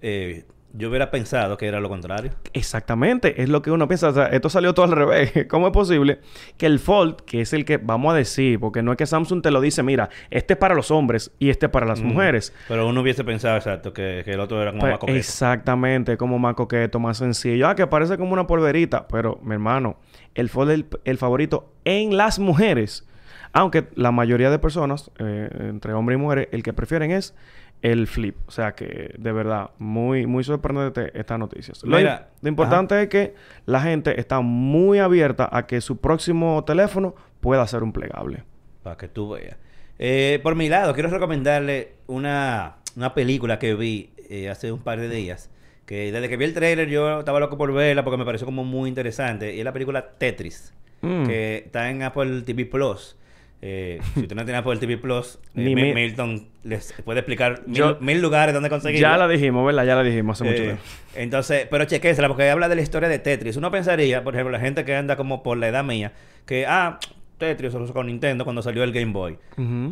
eh, 0.01 0.45
yo 0.73 0.89
hubiera 0.89 1.09
pensado 1.11 1.57
que 1.57 1.65
era 1.67 1.79
lo 1.79 1.89
contrario. 1.89 2.31
Exactamente, 2.53 3.41
es 3.41 3.49
lo 3.49 3.61
que 3.61 3.71
uno 3.71 3.87
piensa. 3.87 4.09
O 4.09 4.13
sea, 4.13 4.27
esto 4.27 4.49
salió 4.49 4.73
todo 4.73 4.85
al 4.85 4.91
revés. 4.91 5.31
¿Cómo 5.49 5.67
es 5.67 5.73
posible 5.73 6.19
que 6.57 6.65
el 6.65 6.79
Fold, 6.79 7.21
que 7.21 7.41
es 7.41 7.53
el 7.53 7.65
que 7.65 7.77
vamos 7.77 8.13
a 8.13 8.17
decir, 8.17 8.59
porque 8.59 8.81
no 8.83 8.91
es 8.91 8.97
que 8.97 9.05
Samsung 9.05 9.41
te 9.41 9.49
lo 9.51 9.61
dice, 9.61 9.81
mira, 9.83 10.09
este 10.29 10.53
es 10.53 10.59
para 10.59 10.75
los 10.75 10.91
hombres 10.91 11.31
y 11.39 11.49
este 11.49 11.67
es 11.67 11.71
para 11.71 11.85
las 11.85 12.01
Mm. 12.01 12.05
mujeres. 12.07 12.53
Pero 12.67 12.87
uno 12.87 13.01
hubiese 13.01 13.23
pensado, 13.23 13.55
exacto, 13.57 13.93
que, 13.93 14.21
que 14.25 14.31
el 14.31 14.39
otro 14.39 14.61
era 14.61 14.71
como 14.71 14.81
Pues, 14.81 14.91
más 14.91 14.99
coqueto. 14.99 15.17
exactamente, 15.17 16.17
como 16.17 16.37
más 16.39 16.55
coqueto, 16.55 16.99
más 16.99 17.17
sencillo. 17.17 17.67
Ah, 17.67 17.75
que 17.75 17.87
parece 17.87 18.17
como 18.17 18.33
una 18.33 18.45
polverita, 18.45 19.07
pero 19.07 19.39
mi 19.43 19.53
hermano, 19.53 19.97
el 20.35 20.49
Fold 20.49 20.71
es 20.71 20.75
el, 20.79 20.85
el 21.05 21.17
favorito 21.17 21.71
en 21.85 22.17
las 22.17 22.37
mujeres. 22.39 23.07
Aunque 23.53 23.87
la 23.95 24.11
mayoría 24.11 24.49
de 24.51 24.59
personas, 24.59 25.09
eh, 25.19 25.49
entre 25.69 25.93
hombres 25.93 26.17
y 26.19 26.21
mujeres, 26.21 26.49
el 26.51 26.61
que 26.63 26.73
prefieren 26.73 27.11
es 27.11 27.33
el 27.81 28.07
flip. 28.07 28.35
O 28.47 28.51
sea 28.51 28.73
que, 28.73 29.13
de 29.17 29.31
verdad, 29.31 29.71
muy, 29.77 30.25
muy 30.25 30.43
sorprendente 30.43 31.11
esta 31.13 31.37
noticia. 31.37 31.73
Lo, 31.83 31.97
Mira, 31.97 32.29
lo 32.41 32.49
importante 32.49 33.01
es 33.01 33.09
que 33.09 33.35
la 33.65 33.81
gente 33.81 34.19
está 34.19 34.41
muy 34.41 34.99
abierta 34.99 35.49
a 35.51 35.67
que 35.67 35.81
su 35.81 35.97
próximo 35.97 36.63
teléfono 36.65 37.15
pueda 37.39 37.65
ser 37.67 37.83
un 37.83 37.93
plegable. 37.93 38.43
Para 38.83 38.97
que 38.97 39.07
tú 39.07 39.29
veas. 39.29 39.57
Eh, 39.99 40.39
por 40.43 40.55
mi 40.55 40.69
lado, 40.69 40.93
quiero 40.93 41.09
recomendarle 41.09 41.93
una, 42.07 42.77
una 42.95 43.13
película 43.13 43.57
que 43.59 43.73
vi 43.75 44.11
eh, 44.29 44.49
hace 44.49 44.71
un 44.71 44.79
par 44.79 44.99
de 44.99 45.09
días. 45.09 45.49
Que 45.85 46.11
desde 46.11 46.27
que 46.27 46.35
vi 46.35 46.45
el 46.45 46.53
trailer 46.53 46.89
yo 46.89 47.19
estaba 47.19 47.39
loco 47.39 47.57
por 47.57 47.71
verla 47.71 48.03
porque 48.03 48.17
me 48.17 48.25
pareció 48.25 48.45
como 48.45 48.63
muy 48.63 48.89
interesante. 48.89 49.55
Y 49.55 49.59
es 49.59 49.65
la 49.65 49.73
película 49.73 50.11
Tetris. 50.17 50.73
Mm. 51.01 51.25
Que 51.25 51.57
está 51.65 51.89
en 51.89 52.03
Apple 52.03 52.41
TV 52.41 52.65
Plus. 52.65 53.15
Eh, 53.61 53.99
si 54.13 54.21
usted 54.21 54.35
no 54.35 54.43
tiene 54.45 54.59
Apple 54.59 54.77
TV 54.77 54.97
Plus, 54.97 55.39
eh, 55.55 55.61
Mi- 55.73 55.75
Milton 55.93 56.47
les 56.63 56.93
puede 57.03 57.19
explicar 57.21 57.63
mil, 57.65 57.75
Yo- 57.75 57.97
mil 58.01 58.21
lugares 58.21 58.53
donde 58.53 58.69
conseguirla. 58.69 59.09
Ya 59.11 59.17
la 59.17 59.27
dijimos, 59.27 59.65
¿verdad? 59.65 59.83
Ya 59.85 59.95
la 59.95 60.03
dijimos 60.03 60.39
hace 60.39 60.49
mucho 60.49 60.61
Eh, 60.61 60.65
tiempo. 60.65 60.83
entonces, 61.15 61.67
pero 61.71 61.85
chequésela 61.85 62.27
porque 62.27 62.47
habla 62.49 62.69
de 62.69 62.75
la 62.75 62.81
historia 62.81 63.09
de 63.09 63.17
Tetris. 63.19 63.57
Uno 63.57 63.71
pensaría, 63.71 64.23
por 64.23 64.35
ejemplo, 64.35 64.51
la 64.51 64.59
gente 64.59 64.85
que 64.85 64.95
anda 64.95 65.15
como 65.15 65.41
por 65.41 65.57
la 65.57 65.67
edad 65.69 65.83
mía, 65.83 66.13
que, 66.45 66.65
ah, 66.67 66.99
Tetris 67.39 67.71
solo 67.71 67.91
con 67.93 68.05
Nintendo 68.07 68.43
cuando 68.43 68.61
salió 68.61 68.83
el 68.83 68.91
Game 68.91 69.11
Boy. 69.11 69.37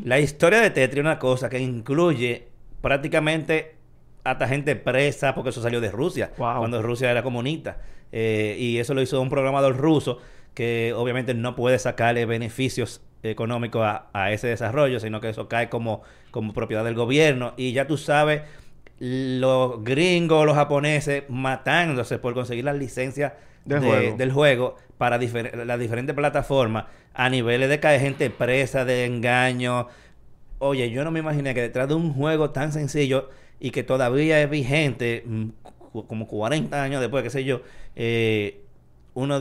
La 0.03 0.19
historia 0.19 0.61
de 0.61 0.69
Tetris 0.69 0.97
es 0.99 1.01
una 1.05 1.17
cosa 1.19 1.49
que 1.49 1.59
incluye 1.59 2.47
prácticamente 2.81 3.75
hasta 4.23 4.47
gente 4.47 4.75
presa 4.75 5.35
porque 5.35 5.49
eso 5.49 5.61
salió 5.61 5.81
de 5.81 5.91
Rusia, 5.91 6.31
Wow. 6.37 6.57
cuando 6.59 6.81
Rusia 6.81 7.11
era 7.11 7.21
comunista. 7.23 7.77
Eh, 8.11 8.55
y 8.59 8.77
eso 8.77 8.93
lo 8.93 9.01
hizo 9.01 9.19
un 9.21 9.29
programador 9.29 9.75
ruso 9.77 10.19
que 10.53 10.93
obviamente 10.95 11.33
no 11.33 11.55
puede 11.55 11.77
sacarle 11.79 12.25
beneficios 12.25 13.01
económicos 13.31 13.83
a, 13.83 14.07
a 14.13 14.31
ese 14.31 14.47
desarrollo, 14.47 14.99
sino 14.99 15.21
que 15.21 15.29
eso 15.29 15.47
cae 15.47 15.69
como, 15.69 16.01
como 16.31 16.53
propiedad 16.53 16.83
del 16.83 16.95
gobierno. 16.95 17.53
Y 17.57 17.71
ya 17.73 17.87
tú 17.87 17.97
sabes, 17.97 18.41
los 18.99 19.83
gringos, 19.83 20.45
los 20.45 20.55
japoneses, 20.55 21.23
matándose 21.29 22.17
por 22.19 22.33
conseguir 22.33 22.63
las 22.65 22.77
licencias 22.77 23.33
De 23.65 23.79
de- 23.79 23.87
juego. 23.87 24.17
del 24.17 24.31
juego 24.31 24.75
para 24.97 25.19
difer- 25.19 25.65
las 25.65 25.79
diferentes 25.79 26.15
plataformas 26.15 26.85
a 27.13 27.29
niveles 27.29 27.69
de 27.69 27.79
caer 27.79 27.99
gente 28.01 28.29
presa, 28.29 28.85
de 28.85 29.05
engaño. 29.05 29.87
Oye, 30.59 30.89
yo 30.91 31.03
no 31.03 31.11
me 31.11 31.19
imaginé 31.19 31.53
que 31.53 31.61
detrás 31.61 31.87
de 31.89 31.95
un 31.95 32.13
juego 32.13 32.51
tan 32.51 32.71
sencillo 32.71 33.29
y 33.59 33.71
que 33.71 33.83
todavía 33.83 34.41
es 34.41 34.49
vigente, 34.49 35.23
mm, 35.25 35.45
como 36.07 36.27
40 36.27 36.81
años 36.83 37.01
después, 37.01 37.23
qué 37.23 37.29
sé 37.29 37.43
yo, 37.43 37.61
eh, 37.95 38.61
uno, 39.13 39.39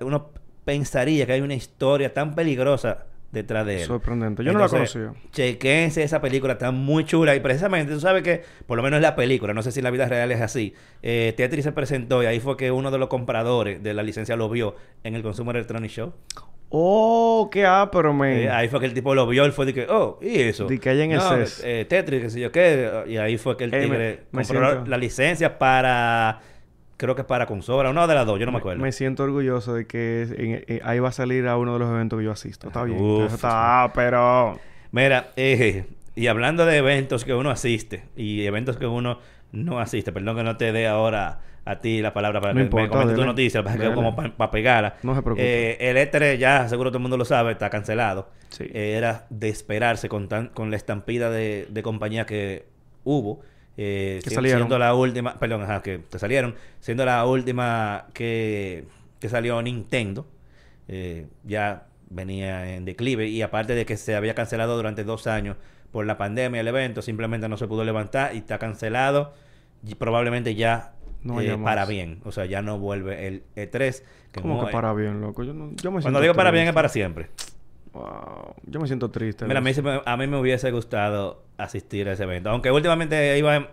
uno 0.00 0.30
pensaría 0.64 1.26
que 1.26 1.32
hay 1.32 1.40
una 1.40 1.54
historia 1.54 2.12
tan 2.14 2.34
peligrosa 2.34 3.06
detrás 3.34 3.66
de 3.66 3.82
él. 3.82 3.86
Sorprendente. 3.86 4.42
Yo 4.42 4.52
no 4.52 4.58
la 4.60 4.68
conocía. 4.68 5.12
Chequense 5.32 6.02
esa 6.02 6.20
película, 6.22 6.54
está 6.54 6.70
muy 6.70 7.04
chula. 7.04 7.34
Y 7.36 7.40
precisamente, 7.40 7.92
tú 7.92 8.00
sabes 8.00 8.22
que, 8.22 8.42
por 8.66 8.76
lo 8.78 8.82
menos 8.82 8.96
en 8.98 9.02
la 9.02 9.14
película, 9.16 9.52
no 9.52 9.62
sé 9.62 9.72
si 9.72 9.80
en 9.80 9.84
la 9.84 9.90
vida 9.90 10.08
real 10.08 10.32
es 10.32 10.40
así. 10.40 10.72
Eh, 11.02 11.34
Tetris 11.36 11.64
se 11.64 11.72
presentó 11.72 12.22
y 12.22 12.26
ahí 12.26 12.40
fue 12.40 12.56
que 12.56 12.70
uno 12.70 12.90
de 12.90 12.98
los 12.98 13.08
compradores 13.08 13.82
de 13.82 13.92
la 13.92 14.02
licencia 14.02 14.36
lo 14.36 14.48
vio 14.48 14.76
en 15.02 15.14
el 15.14 15.22
Consumer 15.22 15.56
Electronic 15.56 15.90
Show. 15.90 16.14
Oh, 16.76 17.50
qué 17.52 17.64
ápero, 17.66 18.12
me. 18.12 18.44
Eh, 18.44 18.50
ahí 18.50 18.68
fue 18.68 18.80
que 18.80 18.86
el 18.86 18.94
tipo 18.94 19.14
lo 19.14 19.26
vio, 19.28 19.44
él 19.44 19.52
fue 19.52 19.64
de 19.66 19.74
que, 19.74 19.86
oh, 19.88 20.18
¿y 20.20 20.40
eso? 20.40 20.66
De 20.66 20.80
que 20.80 20.90
hay 20.90 21.02
en 21.02 21.12
el 21.12 21.18
No, 21.18 21.28
CES. 21.36 21.62
eh, 21.64 21.84
Tetris, 21.88 22.20
qué 22.22 22.30
sé 22.30 22.40
yo 22.40 22.50
qué. 22.50 23.04
Y 23.06 23.16
ahí 23.16 23.36
fue 23.38 23.56
que 23.56 23.64
el 23.64 23.70
tigre 23.70 24.22
compró 24.32 24.70
siento- 24.70 24.86
la 24.90 24.96
licencia 24.98 25.56
para, 25.58 26.40
creo 26.96 27.14
que 27.14 27.24
para 27.24 27.46
consola, 27.46 27.90
una 27.90 28.06
de 28.06 28.14
las 28.14 28.26
dos, 28.26 28.38
yo 28.38 28.46
no 28.46 28.52
me 28.52 28.58
acuerdo. 28.58 28.82
Me 28.82 28.92
siento 28.92 29.22
orgulloso 29.24 29.74
de 29.74 29.86
que 29.86 30.22
en- 30.22 30.64
en- 30.76 30.80
ahí 30.86 30.98
va 31.00 31.08
a 31.08 31.12
salir 31.12 31.46
a 31.48 31.56
uno 31.56 31.72
de 31.74 31.78
los 31.80 31.90
eventos 31.90 32.18
que 32.18 32.24
yo 32.24 32.32
asisto. 32.32 32.68
Está 32.68 32.84
bien. 32.84 33.00
Uf, 33.00 33.26
Eso 33.26 33.34
está 33.36 33.90
pero 33.94 34.58
Mira, 34.92 35.30
eh, 35.36 35.86
y 36.14 36.28
hablando 36.28 36.64
de 36.66 36.76
eventos 36.76 37.24
que 37.24 37.34
uno 37.34 37.50
asiste 37.50 38.04
y 38.16 38.44
eventos 38.44 38.76
que 38.76 38.86
uno 38.86 39.18
no 39.52 39.80
asiste, 39.80 40.12
perdón 40.12 40.36
que 40.36 40.42
no 40.44 40.56
te 40.56 40.70
dé 40.72 40.86
ahora 40.86 41.40
a 41.64 41.80
ti 41.80 42.00
la 42.02 42.12
palabra 42.12 42.40
para 42.40 42.52
No 42.52 42.58
que 42.58 42.64
importa, 42.64 42.84
me 42.84 42.88
comentes 42.90 43.16
tu 43.16 43.24
noticia, 43.24 43.62
para 43.64 43.78
que 43.78 43.92
como 43.94 44.14
para 44.14 44.50
pegarla. 44.50 44.96
No 45.02 45.14
se 45.14 45.22
preocupe. 45.22 45.42
Eh, 45.80 45.90
el 45.90 45.96
E3 45.96 46.36
ya, 46.38 46.68
seguro 46.68 46.90
todo 46.90 46.98
el 46.98 47.02
mundo 47.02 47.16
lo 47.16 47.24
sabe, 47.24 47.52
está 47.52 47.70
cancelado. 47.70 48.28
Sí. 48.50 48.64
Eh, 48.72 48.94
era 48.96 49.26
de 49.30 49.48
esperarse 49.48 50.08
con, 50.08 50.28
tan, 50.28 50.48
con 50.48 50.70
la 50.70 50.76
estampida 50.76 51.30
de, 51.30 51.66
de 51.70 51.82
compañías 51.82 52.26
que 52.26 52.66
hubo. 53.02 53.40
Eh, 53.76 54.20
Que 54.22 54.30
salieron. 54.30 54.60
Siendo 54.62 54.78
la 54.78 54.94
última, 54.94 55.38
perdón, 55.38 55.62
ajá, 55.62 55.82
que, 55.82 56.00
que 56.10 56.18
salieron, 56.18 56.54
siendo 56.80 57.04
la 57.04 57.24
última 57.26 58.06
que, 58.12 58.84
que 59.20 59.28
salió 59.28 59.60
Nintendo. 59.62 60.26
Eh, 60.88 61.26
ya 61.44 61.86
venía 62.10 62.74
en 62.74 62.84
declive 62.84 63.26
y 63.26 63.40
aparte 63.42 63.74
de 63.74 63.86
que 63.86 63.96
se 63.96 64.14
había 64.14 64.34
cancelado 64.34 64.76
durante 64.76 65.02
dos 65.02 65.26
años 65.26 65.56
por 65.90 66.04
la 66.06 66.18
pandemia 66.18 66.60
el 66.60 66.68
evento, 66.68 67.02
simplemente 67.02 67.48
no 67.48 67.56
se 67.56 67.66
pudo 67.66 67.84
levantar 67.84 68.34
y 68.34 68.38
está 68.38 68.58
cancelado 68.58 69.32
y 69.86 69.94
probablemente 69.94 70.54
ya 70.54 70.92
No 71.22 71.40
eh, 71.40 71.56
para 71.62 71.86
bien, 71.86 72.20
o 72.24 72.32
sea, 72.32 72.44
ya 72.44 72.60
no 72.62 72.78
vuelve 72.78 73.26
el 73.26 73.42
E3. 73.56 74.02
Que 74.32 74.40
¿Cómo 74.42 74.60
no- 74.60 74.66
que 74.66 74.72
para 74.72 74.92
bien, 74.92 75.20
loco? 75.20 75.42
Yo, 75.44 75.54
no, 75.54 75.72
yo 75.76 75.90
me 75.90 76.02
Cuando 76.02 76.20
digo 76.20 76.34
para 76.34 76.50
bien 76.50 76.66
es 76.66 76.74
para 76.74 76.88
siempre. 76.88 77.28
Wow. 77.94 78.54
Yo 78.66 78.80
me 78.80 78.86
siento 78.86 79.10
triste. 79.10 79.44
Mira, 79.46 79.58
a 79.58 79.62
mí, 79.62 79.70
eso. 79.70 79.82
se 79.82 79.88
me- 79.88 80.00
a 80.04 80.16
mí 80.16 80.26
me 80.26 80.36
hubiese 80.38 80.70
gustado 80.72 81.44
asistir 81.56 82.08
a 82.08 82.12
ese 82.12 82.24
evento. 82.24 82.50
Aunque 82.50 82.70
últimamente 82.70 83.38
iba 83.38 83.68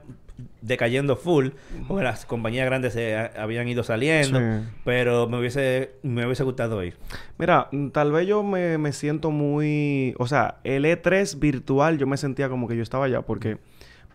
decayendo 0.61 1.15
full, 1.17 1.49
porque 1.87 2.03
las 2.03 2.25
compañías 2.25 2.65
grandes 2.65 2.93
se 2.93 3.15
ha- 3.15 3.31
habían 3.37 3.67
ido 3.67 3.83
saliendo, 3.83 4.39
Sí. 4.39 4.67
pero 4.83 5.27
me 5.27 5.37
hubiese, 5.39 5.91
me 6.03 6.25
hubiese 6.25 6.43
gustado 6.43 6.83
ir. 6.83 6.95
Mira, 7.37 7.67
mm, 7.71 7.89
tal 7.89 8.11
vez 8.11 8.27
yo 8.27 8.41
me, 8.43 8.77
me 8.77 8.91
siento 8.91 9.29
muy... 9.31 10.15
O 10.17 10.27
sea, 10.27 10.57
el 10.63 10.85
E3 10.85 11.37
virtual 11.39 11.97
yo 11.97 12.07
me 12.07 12.17
sentía 12.17 12.49
como 12.49 12.67
que 12.67 12.75
yo 12.75 12.81
estaba 12.83 13.05
allá 13.05 13.21
porque 13.23 13.57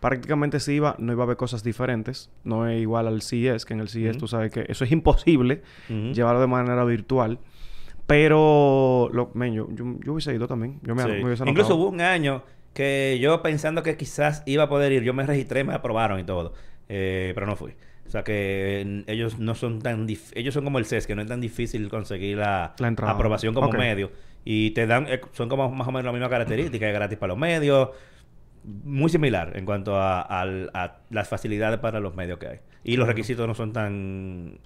prácticamente 0.01 0.59
si 0.59 0.73
iba, 0.73 0.95
no 0.99 1.11
iba 1.13 1.23
a 1.23 1.27
ver 1.27 1.37
cosas 1.37 1.63
diferentes. 1.63 2.29
No 2.43 2.67
es 2.67 2.79
igual 2.81 3.07
al 3.07 3.21
CES, 3.21 3.65
que 3.65 3.73
en 3.73 3.79
el 3.79 3.87
CES 3.89 4.11
Ujú. 4.11 4.19
tú 4.19 4.27
sabes 4.27 4.51
que 4.51 4.65
eso 4.69 4.83
es 4.83 4.91
imposible 4.91 5.61
llevarlo 5.89 6.41
de 6.41 6.47
manera 6.47 6.83
virtual. 6.83 7.39
Pero, 8.07 9.09
lo, 9.13 9.31
men, 9.33 9.53
yo, 9.53 9.67
yo, 9.71 9.85
yo 10.03 10.13
hubiese 10.13 10.33
ido 10.33 10.47
también. 10.47 10.79
Yo 10.81 10.95
me, 10.95 11.03
Sí. 11.03 11.09
me 11.09 11.25
hubiese 11.25 11.43
Incluso 11.47 11.75
hubo 11.75 11.89
un 11.89 12.01
año 12.01 12.41
que 12.73 13.17
yo 13.21 13.41
pensando 13.41 13.83
que 13.83 13.97
quizás 13.97 14.43
iba 14.45 14.63
a 14.63 14.69
poder 14.69 14.91
ir, 14.93 15.03
yo 15.03 15.13
me 15.13 15.25
registré, 15.25 15.63
me 15.63 15.73
aprobaron 15.73 16.19
y 16.19 16.23
todo. 16.23 16.53
eh, 16.89 17.33
pero 17.35 17.45
no 17.45 17.57
fui. 17.57 17.73
O 18.05 18.09
sea 18.09 18.23
que 18.23 19.03
ellos 19.07 19.39
no 19.39 19.55
son 19.55 19.81
tan 19.81 20.07
dif- 20.07 20.31
ellos 20.35 20.53
son 20.53 20.63
como 20.63 20.79
el 20.79 20.85
CES, 20.85 21.05
que 21.05 21.15
no 21.15 21.21
es 21.21 21.27
tan 21.27 21.41
difícil 21.41 21.89
conseguir 21.89 22.37
la, 22.37 22.73
aprobación 23.01 23.53
como 23.53 23.67
Ok. 23.67 23.75
medio. 23.77 24.09
Y 24.45 24.71
te 24.71 24.87
dan, 24.87 25.05
eh, 25.09 25.19
son 25.33 25.49
como 25.49 25.69
más 25.69 25.85
o 25.85 25.91
menos 25.91 26.05
la 26.05 26.11
misma 26.13 26.29
característica, 26.29 26.87
es 26.87 26.93
gratis 26.93 27.17
para 27.17 27.33
los 27.33 27.37
medios, 27.37 27.89
muy 28.63 29.09
similar 29.09 29.51
en 29.57 29.65
cuanto 29.65 29.95
a 29.97 30.45
las 31.09 31.27
facilidades 31.27 31.79
para 31.81 31.99
los 31.99 32.15
medios 32.15 32.39
que 32.39 32.47
hay. 32.47 32.59
Y 32.85 32.95
los 32.95 33.05
requisitos 33.05 33.45
no 33.45 33.53
son 33.53 33.73
tan, 33.73 34.59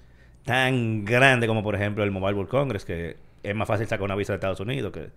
tan 0.46 1.04
grandes 1.04 1.48
como 1.48 1.64
por 1.64 1.74
ejemplo 1.74 2.04
el 2.04 2.12
Mobile 2.12 2.34
World 2.36 2.50
Congress, 2.52 2.86
que 2.86 3.16
es 3.44 3.56
más 3.56 3.68
fácil 3.68 3.88
sacar 3.88 4.04
una 4.04 4.16
visa 4.16 4.34
de 4.34 4.38
Estados 4.38 4.60
Unidos 4.60 4.92
que, 4.92 5.10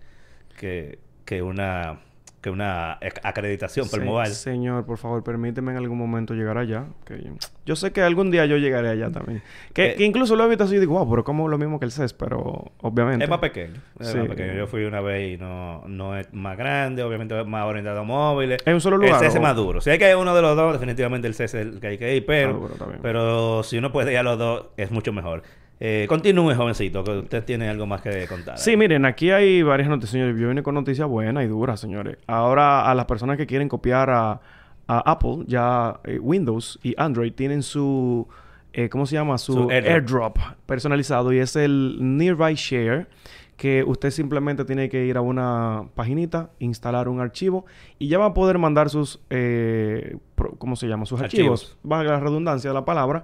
que, 0.58 0.98
que 1.24 1.42
una 1.42 1.98
que 2.40 2.50
una 2.50 3.00
ac- 3.00 3.20
acreditación 3.22 3.86
Sí, 3.88 4.00
mobile. 4.00 4.28
Señor, 4.34 4.84
por 4.84 4.98
favor, 4.98 5.24
permíteme 5.24 5.72
en 5.72 5.78
algún 5.78 5.96
momento 5.96 6.34
llegar 6.34 6.58
allá. 6.58 6.84
que 7.06 7.26
yo, 7.64 7.74
sé 7.74 7.90
que 7.90 8.02
algún 8.02 8.30
día 8.30 8.44
yo 8.44 8.58
llegaré 8.58 8.90
allá 8.90 9.10
también. 9.10 9.42
Que, 9.72 9.92
Eh, 9.92 9.94
que 9.94 10.04
incluso 10.04 10.36
lo 10.36 10.44
he 10.44 10.48
visto 10.50 10.64
así 10.64 10.76
y 10.76 10.78
digo, 10.78 10.92
wow, 10.98 11.08
pero 11.08 11.24
como 11.24 11.48
lo 11.48 11.56
mismo 11.56 11.78
que 11.78 11.86
el 11.86 11.90
CES, 11.90 12.12
pero 12.12 12.70
obviamente. 12.82 13.24
Es 13.24 13.30
más 13.30 13.38
pequeño. 13.38 13.80
Es 13.98 14.08
Sí. 14.08 14.18
más 14.18 14.28
pequeño. 14.28 14.52
Yo 14.52 14.66
fui 14.66 14.84
una 14.84 15.00
vez 15.00 15.32
y 15.32 15.36
no, 15.38 15.84
no 15.86 16.18
es 16.18 16.30
más 16.34 16.58
grande, 16.58 17.02
obviamente 17.02 17.40
es 17.40 17.46
más 17.46 17.64
orientado 17.64 18.00
a 18.00 18.04
móviles. 18.04 18.60
¿Es 18.66 18.74
un 18.74 18.80
solo 18.82 18.98
lugar, 18.98 19.14
El 19.24 19.30
CS 19.30 19.36
es 19.36 19.40
más 19.40 19.56
duro. 19.56 19.80
Si 19.80 19.88
hay 19.88 19.98
que 19.98 20.10
ir 20.10 20.16
uno 20.16 20.34
de 20.36 20.42
los 20.42 20.54
dos, 20.54 20.74
definitivamente 20.74 21.26
el 21.26 21.32
CS 21.34 21.44
es 21.44 21.54
el 21.54 21.80
que 21.80 21.86
hay 21.86 21.96
que 21.96 22.14
ir, 22.14 22.26
pero, 22.26 22.68
Ah, 22.78 22.84
pero 23.00 23.62
si 23.62 23.78
uno 23.78 23.90
puede 23.90 24.12
ir 24.12 24.18
a 24.18 24.22
los 24.22 24.38
dos, 24.38 24.66
es 24.76 24.90
mucho 24.90 25.14
mejor. 25.14 25.44
Eh, 25.80 26.06
continúe, 26.08 26.54
jovencito, 26.54 27.02
que 27.04 27.10
usted 27.18 27.44
tiene 27.44 27.68
algo 27.68 27.86
más 27.86 28.00
que 28.00 28.26
contar. 28.26 28.56
Sí, 28.58 28.76
miren, 28.76 29.04
aquí 29.04 29.30
hay 29.30 29.62
varias 29.62 29.88
noticias, 29.88 30.12
señores. 30.12 30.38
Yo 30.40 30.48
vine 30.48 30.62
con 30.62 30.74
noticias 30.74 31.08
buenas 31.08 31.44
y 31.44 31.48
duras, 31.48 31.80
señores. 31.80 32.16
Ahora, 32.26 32.88
a 32.90 32.94
las 32.94 33.06
personas 33.06 33.36
que 33.36 33.46
quieren 33.46 33.68
copiar 33.68 34.08
a, 34.10 34.40
a 34.86 34.98
Apple, 35.10 35.44
ya 35.46 36.00
eh, 36.04 36.18
Windows 36.20 36.78
y 36.82 36.94
Android 36.96 37.32
tienen 37.32 37.62
su, 37.62 38.28
eh, 38.72 38.88
¿cómo 38.88 39.04
se 39.06 39.16
llama? 39.16 39.36
Su, 39.38 39.52
Su 39.54 39.70
airdrop. 39.70 39.92
airdrop. 40.38 40.38
personalizado 40.66 41.32
y 41.32 41.38
es 41.38 41.56
el 41.56 41.96
Nearby 42.00 42.54
Share, 42.54 43.08
que 43.56 43.84
usted 43.84 44.10
simplemente 44.10 44.64
tiene 44.64 44.88
que 44.88 45.04
ir 45.06 45.16
a 45.16 45.20
una 45.20 45.84
paginita, 45.94 46.50
instalar 46.58 47.08
un 47.08 47.20
archivo 47.20 47.66
y 48.00 48.08
ya 48.08 48.18
va 48.18 48.26
a 48.26 48.34
poder 48.34 48.58
mandar 48.58 48.90
sus, 48.90 49.20
eh, 49.30 50.16
pro- 50.34 50.56
¿cómo 50.58 50.74
se 50.76 50.88
llama? 50.88 51.06
Sus 51.06 51.20
archivos, 51.20 51.62
Archivos. 51.62 51.78
valga 51.84 52.12
la 52.12 52.20
redundancia 52.20 52.70
de 52.70 52.74
la 52.74 52.84
palabra, 52.84 53.22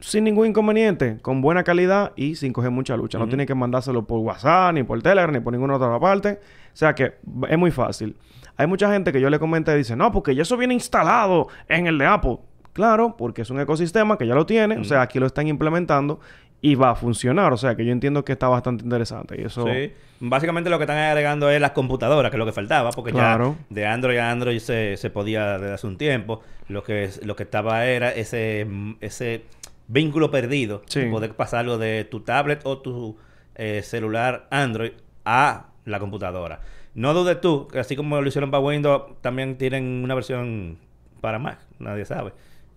sin 0.00 0.24
ningún 0.24 0.48
inconveniente, 0.48 1.18
con 1.22 1.40
buena 1.42 1.62
calidad 1.64 2.12
y 2.16 2.34
sin 2.36 2.52
coger 2.52 2.70
mucha 2.70 2.96
lucha. 2.96 3.18
No 3.18 3.24
Ujú. 3.24 3.30
tiene 3.30 3.46
que 3.46 3.54
mandárselo 3.54 4.06
por 4.06 4.18
WhatsApp, 4.20 4.72
ni 4.74 4.82
por 4.82 5.00
Telegram, 5.02 5.32
ni 5.32 5.40
por 5.40 5.52
ninguna 5.52 5.76
otra 5.76 5.98
parte. 6.00 6.40
O 6.72 6.76
sea 6.76 6.94
que 6.94 7.14
es 7.48 7.58
muy 7.58 7.70
fácil. 7.70 8.16
Hay 8.56 8.66
mucha 8.66 8.92
gente 8.92 9.12
que 9.12 9.20
yo 9.20 9.30
le 9.30 9.38
comenté 9.38 9.72
y 9.74 9.78
dice, 9.78 9.96
no, 9.96 10.12
porque 10.12 10.34
ya 10.34 10.42
eso 10.42 10.56
viene 10.56 10.74
instalado 10.74 11.48
en 11.68 11.86
el 11.86 11.96
de 11.98 12.06
Apple. 12.06 12.38
Claro, 12.72 13.16
porque 13.16 13.42
es 13.42 13.50
un 13.50 13.58
ecosistema 13.60 14.16
que 14.18 14.26
ya 14.26 14.34
lo 14.34 14.46
tiene. 14.46 14.76
O 14.78 14.84
sea, 14.84 15.02
aquí 15.02 15.18
lo 15.18 15.26
están 15.26 15.48
implementando 15.48 16.20
y 16.62 16.74
va 16.74 16.90
a 16.90 16.94
funcionar. 16.94 17.52
O 17.52 17.56
sea, 17.56 17.74
que 17.74 17.84
yo 17.84 17.90
entiendo 17.92 18.24
que 18.24 18.32
está 18.32 18.48
bastante 18.48 18.84
interesante. 18.84 19.40
Y 19.40 19.44
eso... 19.44 19.64
Sí. 19.66 19.92
Básicamente 20.20 20.68
lo 20.68 20.76
que 20.76 20.84
están 20.84 20.98
agregando 20.98 21.48
es 21.50 21.58
las 21.60 21.70
computadoras, 21.70 22.30
que 22.30 22.36
es 22.36 22.38
lo 22.38 22.44
que 22.44 22.52
faltaba, 22.52 22.90
porque 22.90 23.10
Claro. 23.12 23.56
ya 23.70 23.74
de 23.74 23.86
Android 23.86 24.18
a 24.18 24.30
Android 24.30 24.58
se, 24.58 24.98
se 24.98 25.08
podía 25.08 25.58
desde 25.58 25.72
hace 25.74 25.86
un 25.86 25.96
tiempo. 25.96 26.42
Lo 26.68 26.84
que, 26.84 27.08
lo 27.24 27.34
que 27.34 27.44
estaba 27.44 27.86
era 27.86 28.10
ese, 28.12 28.66
ese 29.00 29.44
vínculo 29.92 30.30
perdido, 30.30 30.82
Sí. 30.86 31.00
de 31.00 31.10
poder 31.10 31.34
pasarlo 31.34 31.76
de 31.78 32.04
tu 32.04 32.20
tablet 32.20 32.60
o 32.64 32.78
tu 32.78 33.16
eh, 33.56 33.82
celular 33.82 34.46
Android 34.50 34.92
a 35.24 35.66
la 35.84 35.98
computadora. 35.98 36.60
No 36.94 37.12
dudes 37.14 37.40
tú, 37.40 37.68
que 37.68 37.78
así 37.80 37.96
como 37.96 38.20
lo 38.20 38.26
hicieron 38.28 38.50
para 38.50 38.62
Windows, 38.64 39.02
también 39.20 39.58
tienen 39.58 40.02
una 40.04 40.14
versión 40.14 40.78
para 41.20 41.38
Mac, 41.38 41.58
nadie 41.78 42.04
sabe. 42.04 42.32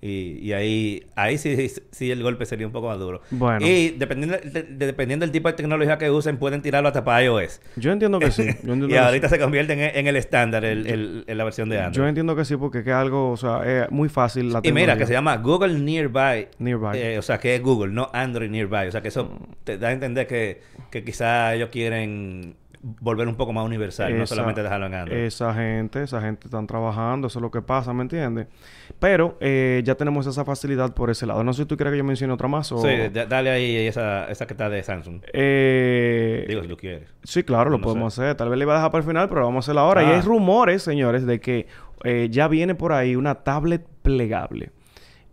Y, 0.05 0.39
y 0.41 0.51
ahí, 0.51 1.05
ahí 1.15 1.37
sí, 1.37 1.71
sí 1.91 2.11
el 2.11 2.21
golpe 2.21 2.45
sería 2.45 2.67
un 2.67 2.73
poco 2.73 2.89
más 2.89 2.99
duro. 2.99 3.21
Bueno. 3.31 3.65
Y 3.65 3.91
dependiendo, 3.91 4.37
de- 4.37 4.63
de- 4.63 4.85
dependiendo 4.87 5.23
del 5.25 5.31
tipo 5.31 5.47
de 5.47 5.53
tecnología 5.53 5.97
que 5.97 6.11
usen, 6.11 6.35
pueden 6.37 6.61
tirarlo 6.61 6.89
hasta 6.89 7.05
para 7.05 7.23
iOS. 7.23 7.61
Yo 7.77 7.93
entiendo 7.93 8.19
que 8.19 8.29
sí. 8.31 8.43
Yo 8.43 8.49
entiendo 8.73 8.87
y 8.87 8.89
que 8.89 8.99
ahorita 8.99 9.29
sí. 9.29 9.35
se 9.35 9.39
convierte 9.41 9.71
en, 9.71 9.79
en 9.95 10.07
el 10.07 10.17
estándar, 10.17 10.65
el, 10.65 10.87
el- 10.87 11.23
en 11.25 11.37
la 11.37 11.43
versión 11.45 11.69
de 11.69 11.77
Yo 11.77 11.83
Android. 11.83 12.09
entiendo 12.09 12.35
que 12.35 12.43
sí 12.43 12.57
porque 12.57 12.79
es 12.79 12.87
algo, 12.89 13.31
o 13.31 13.37
sea, 13.37 13.61
es 13.85 13.91
muy 13.91 14.09
fácil 14.09 14.51
la 14.51 14.59
y 14.61 14.73
mira, 14.73 14.97
que 14.97 15.05
se 15.05 15.13
llama 15.13 15.37
Google 15.37 15.79
Nearby. 15.79 16.47
Nearby. 16.59 16.97
Eh, 16.97 17.17
o 17.17 17.21
sea, 17.21 17.37
que 17.39 17.55
es 17.55 17.61
Google, 17.61 17.93
no 17.93 18.09
Android 18.11 18.49
Nearby. 18.49 18.87
O 18.87 18.91
sea, 18.91 19.01
que 19.01 19.07
eso 19.07 19.23
Mm. 19.23 19.53
te 19.63 19.77
da 19.77 19.87
a 19.87 19.91
entender 19.93 20.27
que, 20.27 20.59
que 20.91 21.05
quizá 21.05 21.55
ellos 21.55 21.69
quieren 21.71 22.55
volver 22.83 23.27
un 23.29 23.35
poco 23.35 23.53
más 23.53 23.65
universal, 23.65 24.15
no 24.17 24.23
Esa- 24.25 24.35
solamente 24.35 24.61
dejarlo 24.61 24.87
en 24.87 24.93
Android. 24.93 25.17
Esa 25.21 25.53
gente, 25.53 26.03
esa 26.03 26.19
gente 26.21 26.47
están 26.47 26.67
trabajando, 26.67 27.27
eso 27.27 27.39
es 27.39 27.41
lo 27.41 27.49
que 27.49 27.61
pasa, 27.61 27.93
¿me 27.93 28.01
entiendes? 28.03 28.47
Pero 28.99 29.37
eh, 29.39 29.81
ya 29.85 29.95
tenemos 29.95 30.27
esa 30.27 30.43
facilidad 30.43 30.93
por 30.93 31.09
ese 31.09 31.25
lado. 31.25 31.43
No 31.43 31.53
sé 31.53 31.63
si 31.63 31.65
tú 31.67 31.77
quieres 31.77 31.93
que 31.93 31.97
yo 31.99 32.03
mencione 32.03 32.33
otra 32.33 32.47
más 32.49 32.71
o... 32.73 32.77
Sí, 32.79 32.89
da- 33.11 33.25
dale 33.25 33.51
ahí 33.51 33.75
esa, 33.87 34.29
esa 34.29 34.45
que 34.45 34.53
está 34.53 34.69
de 34.69 34.83
Samsung. 34.83 35.21
Eh, 35.31 36.45
Digo, 36.47 36.61
si 36.61 36.67
tú 36.67 36.77
quieres. 36.77 37.09
Sí, 37.23 37.43
claro, 37.43 37.69
lo 37.69 37.77
No 37.77 37.83
podemos 37.83 38.17
hacer. 38.19 38.35
Tal 38.35 38.49
vez 38.49 38.57
le 38.57 38.63
iba 38.65 38.73
a 38.73 38.77
dejar 38.77 38.91
para 38.91 39.01
el 39.01 39.07
final, 39.07 39.29
pero 39.29 39.41
lo 39.41 39.47
vamos 39.47 39.67
a 39.67 39.71
hacer 39.71 39.79
ahora. 39.79 40.03
Y 40.03 40.07
Ah. 40.07 40.15
hay 40.15 40.21
rumores, 40.21 40.83
señores, 40.83 41.25
de 41.25 41.39
que 41.39 41.67
eh, 42.03 42.27
ya 42.29 42.47
viene 42.49 42.75
por 42.75 42.91
ahí 42.91 43.15
una 43.15 43.35
tablet 43.35 43.85
plegable. 44.01 44.71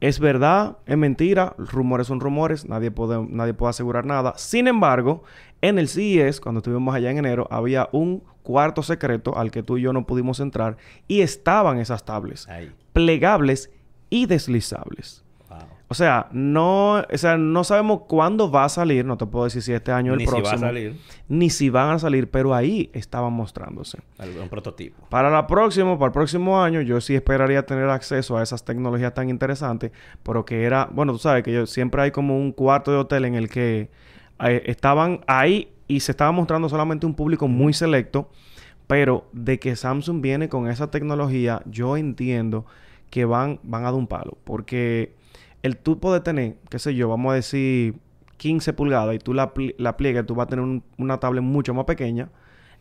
Es 0.01 0.19
verdad, 0.19 0.79
es 0.87 0.97
mentira, 0.97 1.55
rumores 1.59 2.07
son 2.07 2.21
rumores, 2.21 2.67
nadie 2.67 2.91
puede, 2.91 3.23
nadie 3.29 3.53
puede 3.53 3.71
asegurar 3.71 4.07
nada. 4.07 4.33
Sin 4.37 4.67
embargo, 4.67 5.25
en 5.63 5.79
el 5.79 5.89
CES, 5.89 6.41
cuando 6.41 6.59
estuvimos 6.59 6.95
allá 6.95 7.11
en 7.11 7.19
enero, 7.19 7.47
había 7.51 7.89
un 7.93 8.23
cuarto 8.43 8.83
secreto 8.83 9.37
al 9.37 9.51
que 9.51 9.63
tú 9.63 9.77
y 9.79 9.83
yo 9.83 9.93
no 9.93 10.07
pudimos 10.07 10.41
entrar 10.41 10.77
y 11.07 11.21
estaban 11.21 11.79
esas 11.79 12.05
tablets 12.05 12.49
Ahí. 12.49 12.73
plegables 12.93 13.71
y 14.09 14.27
deslizables. 14.27 15.23
Wow. 15.49 15.59
O 15.89 15.95
sea, 15.95 16.29
no, 16.33 17.01
o 17.01 17.19
sea, 17.19 17.37
no 17.37 17.65
sabemos 17.65 18.03
cuándo 18.09 18.51
va 18.51 18.65
a 18.65 18.69
salir, 18.69 19.05
no 19.05 19.17
te 19.19 19.27
puedo 19.27 19.45
decir 19.45 19.61
si 19.61 19.73
este 19.73 19.93
año 19.93 20.13
o 20.13 20.15
el 20.15 20.21
Ni 20.21 20.27
si 20.27 20.31
va 20.33 20.39
a 20.39 20.43
próximo, 20.43 20.61
salir 20.61 20.97
ni 21.29 21.51
si 21.51 21.71
van 21.71 21.91
a 21.91 21.99
salir, 21.99 22.31
pero 22.31 22.55
ahí 22.55 22.91
estaban 22.95 23.33
mostrándose. 23.33 23.99
algún 24.19 24.49
prototipo. 24.49 25.07
Para 25.11 25.29
la 25.31 25.47
próxima, 25.47 25.99
para 25.99 26.07
el 26.07 26.13
próximo 26.13 26.63
año, 26.63 26.81
yo 26.81 27.01
sí 27.01 27.15
esperaría 27.15 27.67
tener 27.67 27.89
acceso 27.91 28.37
a 28.39 28.43
esas 28.43 28.65
tecnologías 28.65 29.13
tan 29.15 29.29
interesantes, 29.29 29.93
pero 30.23 30.45
que 30.45 30.65
era, 30.65 30.89
bueno, 30.93 31.13
tú 31.13 31.19
sabes 31.19 31.43
que 31.45 31.53
yo 31.53 31.67
siempre 31.67 32.03
hay 32.03 32.11
como 32.13 32.37
un 32.39 32.53
cuarto 32.53 32.91
de 32.91 32.97
hotel 32.97 33.25
en 33.27 33.35
el 33.35 33.49
que 33.49 33.91
eh, 34.45 34.63
estaban 34.67 35.21
ahí 35.27 35.69
y 35.89 36.01
se 36.01 36.13
estaba 36.13 36.33
mostrando 36.33 36.69
solamente 36.69 37.07
un 37.07 37.15
público 37.15 37.49
muy 37.49 37.73
selecto, 37.73 38.31
pero 38.87 39.29
de 39.33 39.59
que 39.59 39.77
Samsung 39.77 40.21
viene 40.21 40.49
con 40.49 40.69
esa 40.69 40.91
tecnología, 40.91 41.63
yo 41.67 41.97
entiendo 41.97 42.67
que 43.11 43.25
van, 43.25 43.59
van 43.63 43.83
a 43.83 43.87
dar 43.87 43.95
un 43.95 44.07
palo, 44.07 44.39
porque 44.45 45.15
el 45.63 45.77
tú 45.77 45.99
puedes 45.99 46.23
tener, 46.23 46.57
qué 46.69 46.79
sé 46.79 46.95
yo, 46.95 47.09
vamos 47.09 47.33
a 47.33 47.35
decir 47.35 47.95
15 48.37 48.73
pulgadas 48.73 49.15
y 49.15 49.19
tú 49.19 49.35
la, 49.35 49.53
pli- 49.53 49.75
la 49.79 49.97
pliegas, 49.97 50.25
tú 50.27 50.35
vas 50.35 50.47
a 50.47 50.51
tener 50.51 50.65
un- 50.65 50.83
una 50.97 51.19
tablet 51.19 51.43
mucho 51.43 51.75
más 51.75 51.85
pequeña. 51.85 52.29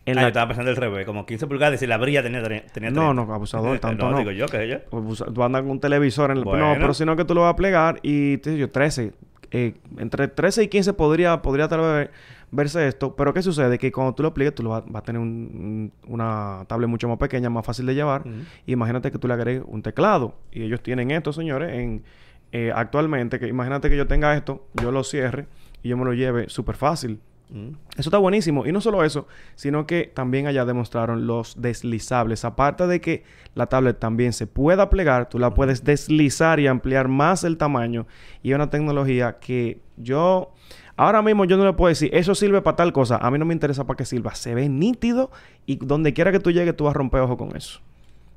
En 0.06 0.14
Ah, 0.18 0.22
la 0.22 0.22
yo 0.22 0.28
estaba 0.30 0.48
pensando 0.48 0.72
el 0.72 0.78
revés, 0.78 1.06
como 1.06 1.26
15 1.26 1.46
pulgadas 1.46 1.76
y 1.76 1.78
si 1.80 1.88
la 1.88 1.98
brilla 1.98 2.24
tenía, 2.24 2.42
tenía, 2.42 2.66
tenía 2.68 2.90
No, 2.90 3.02
30. 3.14 3.26
no, 3.26 3.34
abusador, 3.34 3.80
tanto 3.80 4.10
no. 4.10 4.18
digo 4.18 4.32
yo 4.32 4.46
que 4.48 4.64
ella. 4.64 4.84
O 4.92 5.00
usa- 5.00 5.26
Tú 5.34 5.44
andas 5.44 5.62
con 5.64 5.72
un 5.72 5.80
televisor 5.80 6.32
en 6.32 6.38
el... 6.38 6.44
Bueno. 6.46 6.74
No, 6.74 6.80
pero 6.80 6.94
sino 6.94 7.16
que 7.18 7.26
tú 7.26 7.36
lo 7.36 7.42
vas 7.42 7.54
a 7.54 7.56
plegar 7.58 8.00
y 8.02 8.38
te 8.38 8.52
digo 8.52 8.62
yo, 8.68 8.72
13. 8.72 9.12
Eh, 9.52 9.76
entre 9.98 10.28
13 10.28 10.64
y 10.64 10.68
15 10.68 10.94
podría, 10.94 11.42
podría 11.42 11.68
tal 11.68 11.82
vez 11.82 12.10
verse 12.52 12.88
esto. 12.88 13.16
Pero 13.16 13.34
¿qué 13.34 13.42
sucede? 13.42 13.78
Que 13.78 13.92
cuando 13.92 14.14
tú 14.14 14.24
lo 14.24 14.34
pliegues, 14.34 14.56
tú 14.56 14.64
lo 14.64 14.70
vas, 14.72 14.84
vas 14.88 15.02
a 15.02 15.06
tener 15.06 15.22
un- 15.22 15.92
un- 16.06 16.12
una 16.14 16.66
tablet 16.68 16.90
mucho 16.90 17.08
más 17.08 17.18
pequeña, 17.18 17.50
más 17.50 17.66
fácil 17.66 17.86
de 17.86 17.96
llevar. 17.96 18.24
Imagínate 18.68 19.12
que 19.12 19.18
tú 19.20 19.28
le 19.28 19.34
agregues 19.36 19.64
un 19.68 19.82
teclado. 19.82 20.36
Y 20.52 20.64
ellos 20.64 20.82
tienen 20.82 21.12
esto, 21.12 21.34
señores, 21.34 21.74
en 21.74 22.04
eh, 22.52 22.72
actualmente. 22.76 23.40
que 23.40 23.48
Imagínate 23.48 23.90
que 23.90 23.98
yo 23.98 24.08
tenga 24.08 24.36
esto, 24.36 24.66
yo 24.82 24.92
lo 24.92 25.04
cierre 25.04 25.46
y 25.84 25.90
yo 25.90 25.98
me 25.98 26.06
lo 26.06 26.14
lleve 26.14 26.50
súper 26.50 26.76
fácil. 26.76 27.20
Mm. 27.50 27.70
Eso 27.98 28.10
está 28.10 28.18
buenísimo. 28.20 28.66
Y 28.68 28.72
no 28.72 28.80
solo 28.82 29.04
eso, 29.04 29.28
sino 29.56 29.88
que 29.88 30.12
también 30.14 30.46
allá 30.48 30.66
demostraron 30.66 31.26
los 31.28 31.60
deslizables. 31.62 32.46
Aparte 32.46 32.86
de 32.88 33.02
que 33.02 33.24
la 33.56 33.66
tablet 33.66 33.98
también 34.00 34.34
se 34.34 34.46
pueda 34.48 34.90
plegar, 34.90 35.30
tú 35.30 35.40
la 35.40 35.54
puedes 35.54 35.84
deslizar 35.84 36.60
y 36.60 36.68
ampliar 36.68 37.08
más 37.08 37.44
el 37.44 37.58
tamaño. 37.58 38.06
Y 38.44 38.52
es 38.52 38.56
una 38.56 38.70
tecnología 38.70 39.38
que 39.40 39.80
yo... 39.98 40.54
Ahora 40.96 41.22
mismo 41.22 41.46
yo 41.46 41.56
no 41.56 41.66
le 41.66 41.72
puedo 41.74 41.88
decir, 41.88 42.10
eso 42.14 42.36
sirve 42.36 42.62
para 42.62 42.76
tal 42.76 42.92
cosa. 42.92 43.16
A 43.18 43.32
mí 43.32 43.40
no 43.40 43.46
me 43.46 43.54
interesa 43.54 43.86
para 43.86 43.96
qué 43.96 44.04
sirva. 44.06 44.36
Se 44.36 44.54
ve 44.54 44.68
nítido 44.68 45.32
y 45.66 45.78
donde 45.78 46.14
quiera 46.14 46.32
que 46.34 46.40
tú 46.42 46.52
llegues, 46.52 46.76
tú 46.76 46.84
vas 46.84 46.92
a 46.94 46.98
romper 46.98 47.22
ojo 47.22 47.38
con 47.38 47.56
eso. 47.56 47.80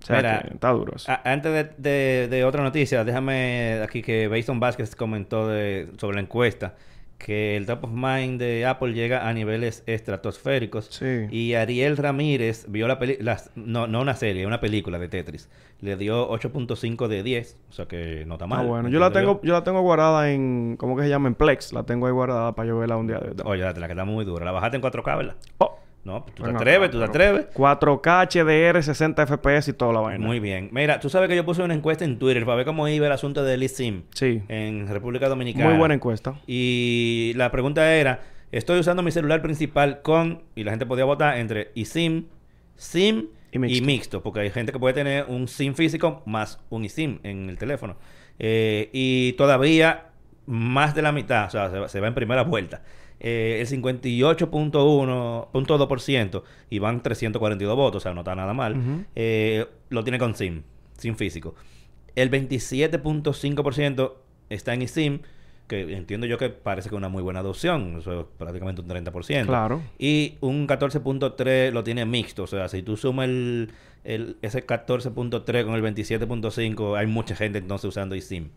O 0.01 0.07
sea, 0.07 0.16
Mira, 0.18 0.42
que 0.46 0.55
está 0.55 0.70
duro 0.70 0.92
eso. 0.94 1.11
A- 1.11 1.20
antes 1.25 1.53
de, 1.53 1.70
de- 1.77 2.29
de 2.29 2.44
otra 2.44 2.62
noticia, 2.62 3.03
déjame 3.05 3.81
aquí 3.83 4.01
que 4.01 4.29
Bason 4.29 4.61
Vázquez 4.61 4.94
comentó 4.94 5.48
de- 5.48 5.88
sobre 5.98 6.14
la 6.14 6.20
encuesta 6.22 6.77
que 7.25 7.57
el 7.57 7.67
top 7.67 7.85
of 7.85 7.91
mind 7.93 8.41
de 8.41 8.67
Apple 8.67 8.93
llega 8.95 9.29
a 9.29 9.33
niveles 9.33 9.85
estratosféricos. 9.87 10.87
Sí. 10.87 11.27
Y 11.31 11.55
Ariel 11.55 11.97
Ramírez 11.97 12.67
vio 12.69 12.89
la 12.89 12.99
película, 12.99 13.41
no, 13.55 13.87
no 13.87 14.01
una 14.01 14.15
serie, 14.15 14.47
una 14.47 14.61
película 14.61 14.99
de 14.99 15.09
Tetris. 15.09 15.49
Le 15.81 15.97
dio 15.97 16.29
8.5 16.31 17.09
de 17.09 17.23
10, 17.23 17.59
o 17.71 17.73
sea 17.73 17.87
que 17.87 18.25
no 18.27 18.35
está 18.35 18.47
mal. 18.47 18.61
Ah, 18.61 18.69
bueno. 18.69 18.89
Yo 18.89 18.99
la 18.99 19.13
tengo, 19.13 19.41
yo 19.43 19.53
la 19.53 19.65
tengo 19.65 19.81
guardada 19.83 20.31
en, 20.31 20.77
¿cómo 20.79 20.97
que 20.97 21.05
se 21.05 21.09
llama? 21.09 21.29
En 21.29 21.35
Plex. 21.35 21.73
La 21.73 21.85
tengo 21.85 22.07
ahí 22.07 22.13
guardada 22.13 22.55
para 22.55 22.69
yo 22.69 22.79
verla 22.79 22.97
un 22.97 23.07
día 23.07 23.19
de 23.19 23.41
Oye, 23.45 23.63
date, 23.63 23.81
la 23.81 23.87
que 23.87 23.93
está 23.93 24.05
muy 24.05 24.25
dura. 24.25 24.45
La 24.45 24.53
bajaste 24.53 24.77
en 24.77 24.83
4K, 24.83 25.17
¿verdad? 25.17 25.37
Oh, 25.59 25.79
No, 26.05 26.25
tú 26.35 26.43
te 26.43 26.51
atreves, 26.51 26.91
tú 26.91 26.99
te 26.99 27.05
atreves. 27.05 27.47
4K, 27.55 28.27
HDR, 28.75 28.83
60 28.83 29.27
FPS 29.27 29.69
y 29.71 29.73
toda 29.75 29.93
la 29.93 30.01
vaina. 30.01 30.27
Muy 30.27 30.41
bien. 30.41 30.69
Mira, 30.73 30.99
tú 30.99 31.09
sabes 31.09 31.29
que 31.29 31.37
yo 31.37 31.45
puse 31.45 31.62
una 31.62 31.75
encuesta 31.75 32.05
en 32.05 32.19
Twitter 32.19 32.45
para 32.45 32.57
ver 32.57 32.67
cómo 32.67 32.88
iba 32.88 33.07
el 33.07 33.12
asunto 33.12 33.45
del 33.45 33.62
eSIM 33.62 34.03
Sí. 34.12 34.43
en 34.49 34.88
República 34.88 35.29
Dominicana. 35.29 35.69
Muy 35.71 35.79
buena 35.79 35.95
encuesta. 35.95 36.35
Y 36.47 37.33
la 37.37 37.53
pregunta 37.53 37.95
era, 37.95 38.21
estoy 38.51 38.81
usando 38.81 39.03
mi 39.03 39.12
celular 39.12 39.43
principal 39.43 40.03
con, 40.03 40.43
y 40.57 40.65
la 40.65 40.73
gente 40.73 40.87
podía 40.87 41.05
votar 41.05 41.38
entre 41.38 41.71
eSIM, 41.77 42.25
SIM 42.75 43.29
Y 43.53 43.59
mixto. 43.83 44.23
porque 44.25 44.41
hay 44.41 44.51
gente 44.51 44.73
que 44.73 44.79
puede 44.81 44.95
tener 44.95 45.27
un 45.29 45.47
SIM 45.47 45.75
físico 45.75 46.23
más 46.27 46.59
un 46.69 46.85
eSIM 46.85 47.21
en 47.23 47.49
el 47.49 47.59
teléfono. 47.59 47.97
Eh, 48.41 48.91
y 48.93 49.35
todavía 49.35 50.07
más 50.47 50.97
de 50.97 51.03
la 51.03 51.12
mitad, 51.12 51.47
o 51.47 51.51
sea, 51.51 51.71
se 51.71 51.79
va, 51.79 51.88
se 51.88 52.01
va 52.01 52.09
en 52.09 52.15
primera 52.15 52.43
vuelta. 52.43 52.83
Eh, 53.25 53.59
el 53.61 53.69
58.1.2% 53.69 56.43
y 56.71 56.79
van 56.79 57.03
342 57.03 57.77
votos, 57.77 57.99
o 57.99 58.01
sea, 58.03 58.15
no 58.15 58.21
está 58.23 58.35
nada 58.35 58.53
mal. 58.53 59.07
Eh, 59.15 59.67
lo 59.91 60.03
tiene 60.05 60.19
con 60.19 60.35
SIM, 60.35 60.63
SIM 60.99 61.17
físico. 61.17 61.55
El 62.15 62.31
27.5% 62.31 64.13
está 64.51 64.75
en 64.75 64.83
eSIM, 64.83 65.21
que 65.69 65.97
entiendo 65.97 66.27
yo 66.27 66.37
que 66.39 66.51
parece 66.51 66.89
que 66.89 66.95
es 66.95 66.99
una 66.99 67.09
muy 67.09 67.23
buena 67.23 67.41
adopción, 67.41 67.97
eso 67.99 68.21
es 68.21 68.27
prácticamente 68.39 68.83
un 68.83 68.89
30%. 68.89 69.47
Claro. 69.47 69.81
Y 69.99 70.35
un 70.41 70.67
14.3 70.67 71.71
lo 71.73 71.85
tiene 71.85 72.05
mixto, 72.05 72.43
o 72.43 72.47
sea, 72.47 72.69
si 72.69 72.83
tú 72.83 72.97
sumas 72.97 73.29
el, 73.29 73.71
el- 74.05 74.37
ese 74.43 74.67
14.3 74.67 75.65
con 75.65 75.75
el 75.75 75.83
27.5, 75.83 76.97
hay 76.99 77.07
mucha 77.07 77.35
gente 77.37 77.59
entonces 77.59 77.89
usando 77.89 78.15
eSIM. 78.15 78.51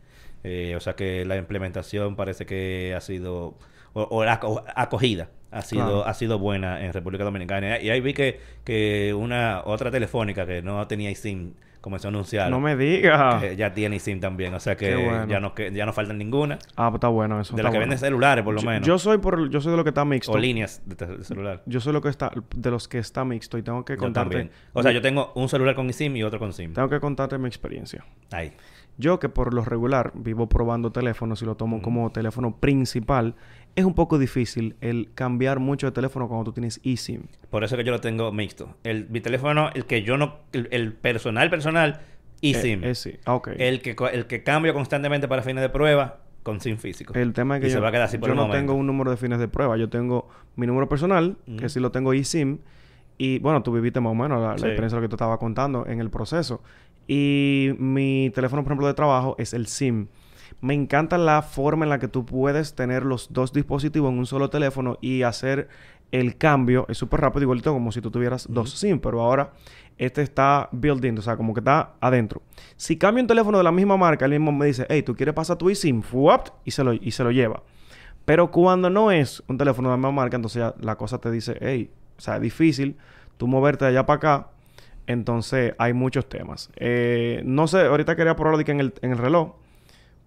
Eh, 0.43 0.75
o 0.75 0.80
sea 0.80 0.95
que 0.95 1.25
la 1.25 1.38
implementación 1.38 2.15
parece 2.15 2.45
que 2.45 2.93
ha 2.95 3.01
sido, 3.01 3.58
o, 3.95 4.03
o 4.12 4.23
la 4.23 4.34
aco- 4.39 4.63
acogida 4.75 5.29
ha 5.51 5.62
sido, 5.62 5.84
Claro. 5.86 6.05
ha 6.05 6.13
sido 6.13 6.38
buena 6.38 6.86
en 6.86 6.91
República 6.93 7.23
Dominicana. 7.23 7.79
Y 7.81 7.89
ahí 7.89 8.01
vi 8.01 8.13
que, 8.13 8.39
que 8.63 9.13
una 9.17 9.62
otra 9.65 9.89
telefónica 9.89 10.45
que 10.45 10.62
no 10.62 10.86
tenía 10.86 11.10
eSIM 11.10 11.53
comenzó 11.79 12.08
a 12.08 12.10
anunciar 12.10 12.49
No 12.49 12.60
me 12.60 12.75
digas. 12.75 13.55
ya 13.55 13.73
tiene 13.73 13.95
eSIM 13.97 14.19
también. 14.19 14.53
O 14.55 14.60
sea 14.60 14.75
que 14.75 14.95
bueno. 14.95 15.27
ya, 15.27 15.39
no, 15.39 15.53
que 15.53 15.71
ya 15.71 15.86
no 15.86 15.93
faltan 15.93 16.17
ninguna. 16.17 16.60
Ah, 16.75 16.89
pues 16.89 16.95
está 16.95 17.08
bueno 17.08 17.39
eso. 17.39 17.55
de 17.55 17.63
las 17.63 17.71
que 17.71 17.77
bueno. 17.77 17.89
venden 17.91 17.99
celulares, 17.99 18.43
por 18.43 18.53
lo 18.55 18.60
yo, 18.62 18.67
menos. 18.69 18.86
Yo 18.88 18.97
soy 18.97 19.19
por, 19.19 19.49
yo 19.49 19.62
soy 19.62 19.71
de 19.71 19.77
lo 19.77 19.84
que 19.84 19.91
está 19.91 20.03
mixto. 20.03 20.31
o 20.34 20.38
líneas 20.38 20.81
de, 20.86 21.23
celular. 21.23 21.62
Yo 21.67 21.79
soy 21.79 21.93
lo 21.93 22.01
que 22.01 22.10
está 22.10 22.31
de 22.55 22.71
los 22.71 22.88
que 22.89 22.97
está 22.97 23.23
mixto 23.23 23.58
y 23.58 23.62
tengo 23.63 23.86
que 23.86 23.95
contarte. 23.95 24.49
O 24.73 24.84
sea, 24.84 24.91
yo 24.91 25.01
tengo 25.01 25.31
un 25.36 25.47
celular 25.47 25.73
con 25.75 25.89
eSIM 25.89 26.17
y 26.17 26.23
otro 26.23 26.38
con 26.39 26.51
SIM. 26.51 26.73
Tengo 26.73 26.89
que 26.89 26.99
contarte 26.99 27.38
mi 27.38 27.47
experiencia. 27.47 28.03
Ahí. 28.31 28.51
Yo 28.97 29.19
que 29.19 29.27
por 29.29 29.53
lo 29.53 29.63
regular 29.65 30.12
vivo 30.15 30.47
probando 30.47 30.91
teléfonos 30.91 31.41
y 31.41 31.45
lo 31.45 31.55
tomo 31.55 31.81
como 31.81 32.10
teléfono 32.12 32.55
principal, 32.58 33.36
es 33.75 33.85
un 33.85 33.93
poco 33.93 34.17
difícil 34.17 34.75
el 34.81 35.09
cambiar 35.15 35.59
mucho 35.59 35.88
de 35.88 35.91
teléfono 35.91 36.27
cuando 36.27 36.45
tú 36.45 36.53
tienes 36.53 36.79
eSIM. 36.83 37.23
Por 37.49 37.63
eso 37.63 37.75
que 37.77 37.83
yo 37.83 37.91
lo 37.91 37.99
tengo 38.01 38.31
mixto. 38.31 38.75
El, 38.83 39.09
mi 39.09 39.21
teléfono, 39.21 39.69
el 39.73 39.85
que 39.85 40.01
yo 40.03 40.17
no... 40.17 40.38
El, 40.53 40.67
el 40.71 40.93
personal, 40.93 41.49
personal, 41.49 42.01
eSIM. 42.41 42.83
Eh, 42.83 42.91
eh, 42.91 42.95
sí. 42.95 43.15
Ah, 43.25 43.35
ok. 43.35 43.49
el, 43.57 43.81
que, 43.81 43.95
el 44.13 44.27
que 44.27 44.43
cambio 44.43 44.73
constantemente 44.73 45.27
para 45.27 45.41
fines 45.41 45.61
de 45.61 45.69
prueba, 45.69 46.19
con 46.43 46.61
SIM 46.61 46.77
físico. 46.77 47.13
El 47.15 47.33
tema 47.33 47.55
es 47.57 47.61
que 47.61 47.67
Y 47.67 47.69
yo, 47.71 47.77
se 47.77 47.81
va 47.81 47.89
a 47.89 47.91
quedar 47.91 48.05
así 48.05 48.17
por 48.17 48.29
yo 48.29 48.33
el 48.33 48.38
no 48.38 48.43
momento. 48.43 48.59
tengo 48.59 48.73
un 48.75 48.85
número 48.88 49.11
de 49.11 49.17
fines 49.17 49.39
de 49.39 49.47
prueba. 49.47 49.77
Yo 49.77 49.89
tengo 49.89 50.29
mi 50.55 50.67
número 50.67 50.88
personal, 50.88 51.38
que 51.57 51.69
sí 51.69 51.79
lo 51.79 51.91
tengo 51.91 52.13
eSIM. 52.13 52.59
Y 53.17 53.39
bueno, 53.39 53.63
tú 53.63 53.71
viviste 53.73 53.99
más 53.99 54.11
o 54.11 54.15
menos 54.15 54.39
la, 54.41 54.47
la 54.49 54.53
experiencia 54.53 54.89
de 54.89 54.95
lo 54.97 55.01
que 55.01 55.09
te 55.09 55.15
estaba 55.15 55.38
contando 55.39 55.85
en 55.88 55.99
el 55.99 56.09
proceso. 56.09 56.61
Y 57.07 57.71
mi 57.77 58.31
teléfono, 58.33 58.63
por 58.63 58.71
ejemplo, 58.71 58.88
de 58.88 58.93
trabajo 58.93 59.35
es 59.39 59.53
el 59.53 59.67
SIM. 59.67 60.07
Me 60.65 60.73
encanta 60.73 61.19
la 61.19 61.43
forma 61.43 61.86
en 61.86 61.91
la 61.91 61.99
que 61.99 62.08
tú 62.08 62.25
puedes 62.25 62.73
tener 62.73 63.06
los 63.06 63.32
dos 63.32 63.54
dispositivos 63.54 64.12
en 64.12 64.17
un 64.17 64.25
solo 64.25 64.49
teléfono 64.49 64.97
y 64.99 65.21
hacer 65.21 65.69
el 66.12 66.38
cambio. 66.38 66.88
Es 66.89 66.97
súper 66.97 67.21
rápido, 67.21 67.43
igualito 67.43 67.71
como 67.71 67.91
si 67.91 68.01
tú 68.01 68.10
tuvieras 68.10 68.47
dos 68.49 68.71
SIM, 68.71 68.99
pero 68.99 69.21
ahora 69.21 69.51
este 69.99 70.23
está 70.23 70.67
built-in, 70.71 71.19
o 71.19 71.21
sea, 71.21 71.38
como 71.38 71.54
que 71.54 71.60
está 71.60 71.93
adentro. 72.01 72.41
Si 72.78 72.97
cambio 72.97 73.21
un 73.21 73.28
teléfono 73.28 73.60
de 73.60 73.63
la 73.63 73.71
misma 73.71 73.95
marca, 73.95 74.25
él 74.25 74.32
mismo 74.32 74.51
me 74.51 74.65
dice, 74.65 74.88
hey, 74.89 75.04
¿tú 75.04 75.15
quieres 75.15 75.36
pasar 75.36 75.56
tu 75.56 75.69
eSIM? 75.69 76.01
Fuap, 76.01 76.47
y 76.63 76.71
se 76.71 76.84
lo, 76.84 76.93
y 76.93 77.12
se 77.12 77.23
lo 77.23 77.30
lleva. 77.30 77.62
Pero 78.25 78.49
cuando 78.49 78.89
no 78.89 79.12
es 79.12 79.43
un 79.47 79.60
teléfono 79.60 79.89
de 79.89 79.93
la 79.93 79.97
misma 79.97 80.13
marca, 80.13 80.36
entonces 80.36 80.62
ya 80.62 80.73
la 80.80 80.95
cosa 80.95 81.19
te 81.19 81.30
dice, 81.30 81.60
hey, 81.62 81.91
o 82.17 82.21
sea, 82.21 82.38
es 82.38 82.41
difícil 82.41 82.97
tú 83.38 83.45
moverte 83.45 83.86
de 83.86 83.91
allá 83.91 84.08
para 84.08 84.17
acá. 84.17 84.47
Entonces 85.06 85.75
hay 85.78 85.93
muchos 85.93 86.28
temas. 86.28 86.71
Eh, 86.78 87.43
no 87.45 87.67
sé, 87.67 87.82
ahorita 87.82 88.15
quería 88.15 88.36
probarlo 88.36 88.58
de 88.58 88.65
que 88.65 88.71
en 88.71 88.80
el, 88.80 88.95
en 89.04 89.12
el 89.12 89.19
reloj. 89.19 89.54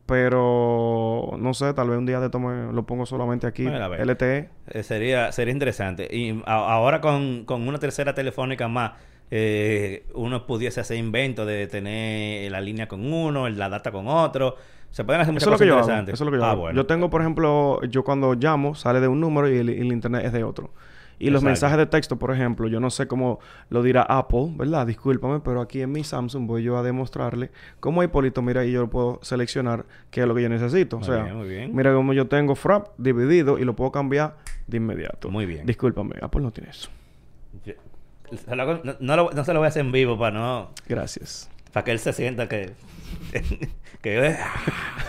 Pero 0.09 1.37
no 1.39 1.53
sé, 1.55 1.75
tal 1.75 1.91
vez 1.91 1.99
un 1.99 2.07
día 2.07 2.19
de 2.19 2.31
tome 2.31 2.73
lo 2.73 2.85
pongo 2.87 3.05
solamente 3.05 3.47
aquí. 3.47 3.65
Bueno. 3.65 3.95
LTE. 3.95 4.49
Eh, 4.69 4.83
sería, 4.83 5.33
sería 5.33 5.53
interesante. 5.53 6.09
Y 6.11 6.43
a- 6.47 6.73
ahora 6.73 7.01
con, 7.03 7.45
con 7.45 7.69
una 7.69 7.79
tercera 7.79 8.15
telefónica 8.15 8.69
más, 8.69 8.93
eh, 9.31 10.07
uno 10.15 10.47
pudiese 10.47 10.81
hacer 10.81 10.97
invento 10.97 11.45
de 11.45 11.67
tener 11.67 12.51
la 12.51 12.61
línea 12.63 12.89
con 12.89 13.13
uno, 13.13 13.49
la 13.51 13.69
data 13.69 13.93
con 13.93 14.09
otro. 14.09 14.57
Se 14.91 15.05
pueden 15.05 15.21
hacer 15.21 15.35
muchas 15.35 15.47
Eso 15.47 15.55
es 15.57 15.61
lo 15.61 15.67
que 15.67 15.71
cosas 15.71 15.87
yo 15.87 15.93
hago. 15.93 16.01
interesantes. 16.01 16.15
Eso 16.15 16.25
es 16.25 16.27
lo 16.27 16.33
que 16.33 16.39
yo 16.39 16.45
ah, 16.45 16.51
hago. 16.53 16.61
bueno. 16.63 16.77
Yo 16.77 16.87
tengo, 16.87 17.11
por 17.11 17.21
ejemplo, 17.21 17.83
yo 17.85 18.03
cuando 18.03 18.33
llamo 18.35 18.75
sale 18.75 19.01
de 19.01 19.09
un 19.09 19.21
número 19.21 19.51
y 19.53 19.59
el, 19.59 19.69
y 19.69 19.81
el 19.81 19.93
internet 19.93 20.25
es 20.25 20.33
de 20.33 20.43
otro. 20.43 20.71
Y 21.21 21.31
los 21.31 21.43
mensajes 21.43 21.77
de 21.79 21.87
texto, 21.87 22.17
por 22.17 22.33
ejemplo, 22.33 22.69
yo 22.69 22.79
no 22.81 22.91
sé 22.91 23.07
cómo 23.09 23.41
lo 23.71 23.83
dirá 23.83 24.03
Apple, 24.03 24.53
¿verdad? 24.55 24.87
Discúlpame, 24.87 25.41
pero 25.41 25.61
aquí 25.61 25.83
en 25.83 25.91
mi 25.91 26.05
Samsung 26.05 26.47
voy 26.47 26.63
yo 26.63 26.79
a 26.79 26.83
demostrarle 26.83 27.51
cómo 27.81 28.03
Hipólito, 28.03 28.41
mira, 28.41 28.65
y 28.65 28.73
yo 28.73 28.83
lo 28.83 28.91
puedo 28.91 29.19
seleccionar 29.23 29.85
qué 30.11 30.21
es 30.23 30.27
lo 30.29 30.35
que 30.35 30.43
yo 30.43 30.49
necesito. 30.49 30.99
Muy 30.99 31.09
o 31.09 31.13
sea, 31.13 31.25
bien, 31.25 31.37
muy 31.37 31.49
bien. 31.49 31.75
mira 31.75 31.93
cómo 31.93 32.13
yo 32.13 32.29
tengo 32.29 32.55
Frap 32.55 32.89
dividido 32.99 33.59
y 33.59 33.65
lo 33.65 33.75
puedo 33.75 33.91
cambiar 33.91 34.37
de 34.67 34.77
inmediato. 34.77 35.29
Muy 35.31 35.47
bien. 35.47 35.67
Discúlpame, 35.67 36.15
Apple 36.23 36.41
no 36.43 36.51
tiene 36.53 36.71
eso. 36.71 36.89
Yo- 37.65 37.75
no, 38.55 38.95
no 39.01 39.17
lo- 39.17 39.31
no 39.33 39.45
se 39.45 39.53
lo 39.53 39.59
voy 39.61 39.67
a 39.67 39.69
hacer 39.69 39.85
en 39.85 39.91
vivo 39.93 40.19
para 40.19 40.39
no... 40.39 40.71
Gracias. 40.87 41.51
Para 41.73 41.85
que 41.85 41.93
él 41.93 41.99
se 41.99 42.13
sienta 42.13 42.49
que... 42.49 42.73
que 44.03 44.37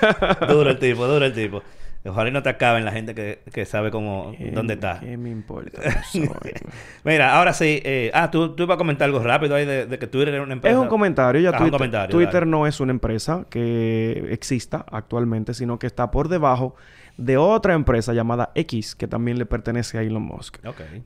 duro 0.48 0.70
el 0.72 0.80
tipo, 0.80 1.06
duro 1.08 1.26
el 1.26 1.34
tipo. 1.34 1.62
Ojalá 2.10 2.30
y 2.30 2.32
no 2.32 2.44
te 2.44 2.50
acaben 2.50 2.86
la 2.86 2.92
gente 2.92 3.16
que, 3.16 3.40
que 3.54 3.66
sabe 3.66 3.92
cómo... 3.92 4.34
¿Qué- 4.38 4.52
dónde 4.52 4.74
está. 4.76 5.00
¿Qué 5.00 5.18
me 5.18 5.30
importa? 5.30 5.82
Yo 5.84 5.92
soy- 6.12 6.30
Mira, 7.04 7.36
ahora 7.38 7.54
sí. 7.54 7.82
eh, 7.84 8.12
ah, 8.14 8.30
tú, 8.32 8.56
tú 8.56 8.64
ibas 8.64 8.76
a 8.76 8.78
comentar 8.78 9.06
algo 9.06 9.20
rápido 9.20 9.56
ahí 9.56 9.66
de, 9.66 9.86
de 9.86 10.00
que 10.00 10.08
Twitter 10.08 10.34
era 10.34 10.44
una 10.44 10.54
empresa. 10.54 10.76
Es 10.78 10.82
un 10.82 10.88
comentario. 10.88 11.42
Ya 11.42 11.50
Ah, 11.50 11.54
un 11.54 11.58
Twitter, 11.60 11.72
comentario, 11.78 12.12
Twitter 12.16 12.34
dale. 12.42 12.46
no 12.52 12.68
es 12.68 12.80
una 12.80 12.92
empresa 12.92 13.46
que 13.50 14.28
exista 14.32 14.86
actualmente, 14.92 15.54
sino 15.54 15.80
que 15.80 15.88
está 15.88 16.12
por 16.12 16.28
debajo 16.30 16.76
de 17.22 17.36
otra 17.38 17.74
empresa 17.74 18.14
llamada 18.14 18.52
X, 18.56 18.96
que 18.96 19.06
también 19.08 19.38
le 19.38 19.46
pertenece 19.46 19.98
a 19.98 20.02
Elon 20.04 20.24
Musk. 20.24 20.58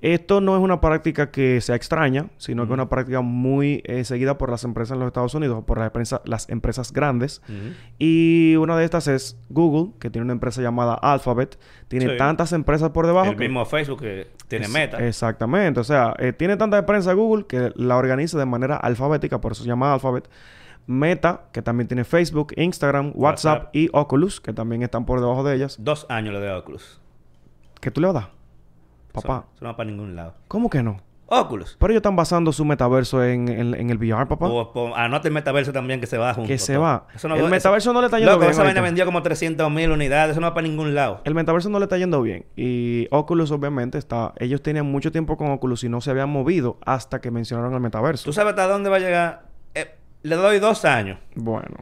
Esto 0.02 0.41
no 0.41 0.56
es 0.56 0.62
una 0.62 0.80
práctica 0.80 1.32
que 1.32 1.60
sea 1.60 1.76
extraña, 1.76 2.28
sino 2.38 2.63
que 2.63 2.67
es 2.69 2.73
una 2.73 2.88
práctica 2.88 3.21
muy 3.21 3.82
eh, 3.86 4.04
seguida 4.04 4.38
por 4.38 4.52
las 4.52 4.63
empresas 4.63 4.93
en 4.93 4.99
los 4.99 5.08
Estados 5.08 5.34
Unidos, 5.34 5.63
por 5.65 5.80
las 5.80 5.88
empresas, 5.88 6.21
las 6.26 6.47
empresas 6.49 6.93
grandes. 6.93 7.41
Y 7.97 8.56
una 8.58 8.78
de 8.78 8.86
estas 8.86 9.08
es 9.08 9.38
Google, 9.49 9.93
que 9.99 10.10
tiene 10.10 10.23
una 10.26 10.34
empresa 10.34 10.62
llamada 10.62 10.93
Alphabet. 10.93 11.58
Tiene 11.88 12.12
Sí. 12.12 12.17
tantas 12.17 12.54
empresas 12.54 12.91
por 12.91 13.08
debajo. 13.08 13.32
El 13.32 13.38
que- 13.38 13.43
mismo 13.47 13.65
Facebook 13.65 14.02
que 14.02 14.28
tiene 14.47 14.65
es- 14.65 14.71
meta. 14.71 15.06
Exactamente. 15.08 15.80
O 15.80 15.84
sea, 15.84 16.13
eh, 16.19 16.32
tiene 16.34 16.58
tanta 16.58 16.78
empresa 16.78 17.13
Google 17.13 17.45
que 17.47 17.71
la 17.76 17.97
organiza 17.97 18.38
de 18.38 18.45
manera 18.45 18.76
alfabética, 18.78 19.41
por 19.41 19.54
eso 19.54 19.63
se 19.63 19.67
llama 19.69 19.93
Alphabet. 19.93 20.30
Meta, 20.86 21.46
que 21.54 21.62
también 21.62 21.88
tiene 21.88 22.04
Facebook, 22.04 22.54
Instagram, 22.58 23.13
WhatsApp, 23.15 23.58
WhatsApp. 23.60 23.76
y 23.76 23.89
Oculus, 23.93 24.41
que 24.41 24.54
también 24.54 24.84
están 24.84 25.06
por 25.06 25.19
debajo 25.22 25.43
de 25.43 25.56
ellas. 25.56 25.78
Dos 25.80 26.06
años 26.10 26.34
le 26.34 26.39
de 26.41 26.52
Oculus. 26.52 27.00
¿Qué 27.80 27.89
tú 27.91 28.02
le 28.02 28.08
vas 28.08 28.15
a 28.15 28.19
dar? 28.19 28.30
Papá, 29.13 29.38
Eso, 29.46 29.48
eso 29.56 29.65
no 29.65 29.69
va 29.69 29.78
para 29.78 29.89
ningún 29.89 30.15
lado. 30.15 30.34
¿cómo 30.48 30.69
que 30.69 30.82
no? 30.84 30.98
Oculus. 31.28 31.78
Pero 31.80 31.91
ellos 31.93 32.00
están 32.00 32.15
basando 32.15 32.52
su 32.52 32.63
metaverso 32.65 33.24
en, 33.24 33.48
en- 33.48 33.74
en 33.74 33.89
el 33.89 33.98
VR, 33.98 34.28
papá. 34.28 34.48
O, 34.48 34.72
o- 34.74 34.96
anota 34.96 35.28
el 35.28 35.34
metaverso 35.34 35.72
también 35.72 36.00
que 36.00 36.06
se 36.06 36.17
va 36.17 36.34
junto. 36.34 36.48
que 36.48 36.58
se 36.60 36.74
todo. 36.74 36.84
va. 36.84 37.08
Eso 37.15 37.28
no- 37.28 37.36
el 37.36 37.41
eso- 37.41 37.50
metaverso 37.50 37.93
no 37.93 38.02
le 38.02 38.08
está 38.08 38.17
yendo 38.19 38.34
Loco, 38.34 38.41
bien. 38.41 38.52
esa 38.52 38.63
vaina 38.63 38.82
vendió 38.82 39.06
como 39.06 39.24
300 39.24 39.72
mil 39.72 39.89
unidades. 39.89 40.32
Eso 40.32 40.41
no 40.41 40.48
va 40.48 40.54
para 40.54 40.67
ningún 40.67 40.93
lado. 40.93 41.22
El 41.24 41.34
metaverso 41.34 41.69
no 41.69 41.80
le 41.80 41.86
está 41.86 41.98
yendo 41.98 42.22
bien. 42.22 42.46
Y 42.56 43.08
Oculus, 43.10 43.50
obviamente, 43.52 43.98
está. 43.98 44.34
Ellos 44.38 44.62
tenían 44.62 44.86
mucho 44.86 45.12
tiempo 45.12 45.38
con 45.38 45.50
Oculus 45.52 45.84
y 45.86 45.89
no 45.89 46.02
se 46.02 46.12
habían 46.12 46.30
movido 46.30 46.78
hasta 46.86 47.19
que 47.22 47.32
mencionaron 47.32 47.74
el 47.74 47.80
metaverso. 47.80 48.26
¿Tú 48.26 48.34
sabes 48.34 48.52
hasta 48.52 48.67
dónde 48.67 48.89
va 48.89 48.98
a 48.98 49.00
llegar? 49.00 49.53
Le 50.24 50.36
doy 50.36 50.60
dos 50.60 50.84
años. 50.86 51.20
Bueno. 51.36 51.76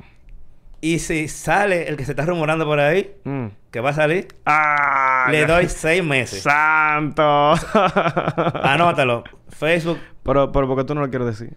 Y 0.83 0.97
si 0.99 1.27
sale 1.27 1.87
el 1.87 1.95
que 1.95 2.05
se 2.05 2.11
está 2.13 2.25
rumorando 2.25 2.65
por 2.65 2.79
ahí, 2.79 3.11
Mm. 3.23 3.47
que 3.69 3.79
va 3.81 3.91
a 3.91 3.93
salir, 3.93 4.27
¡Ah! 4.47 5.27
le 5.29 5.45
doy 5.45 5.67
seis 5.69 6.03
meses. 6.03 6.41
¡Santo! 6.41 7.53
Anótalo. 8.63 9.23
Facebook, 9.49 9.99
pero, 10.23 10.51
pero, 10.51 10.67
¿por 10.67 10.77
qué 10.77 10.83
tú 10.85 10.95
no 10.95 11.01
lo 11.01 11.09
quieres 11.09 11.27
decir? 11.27 11.55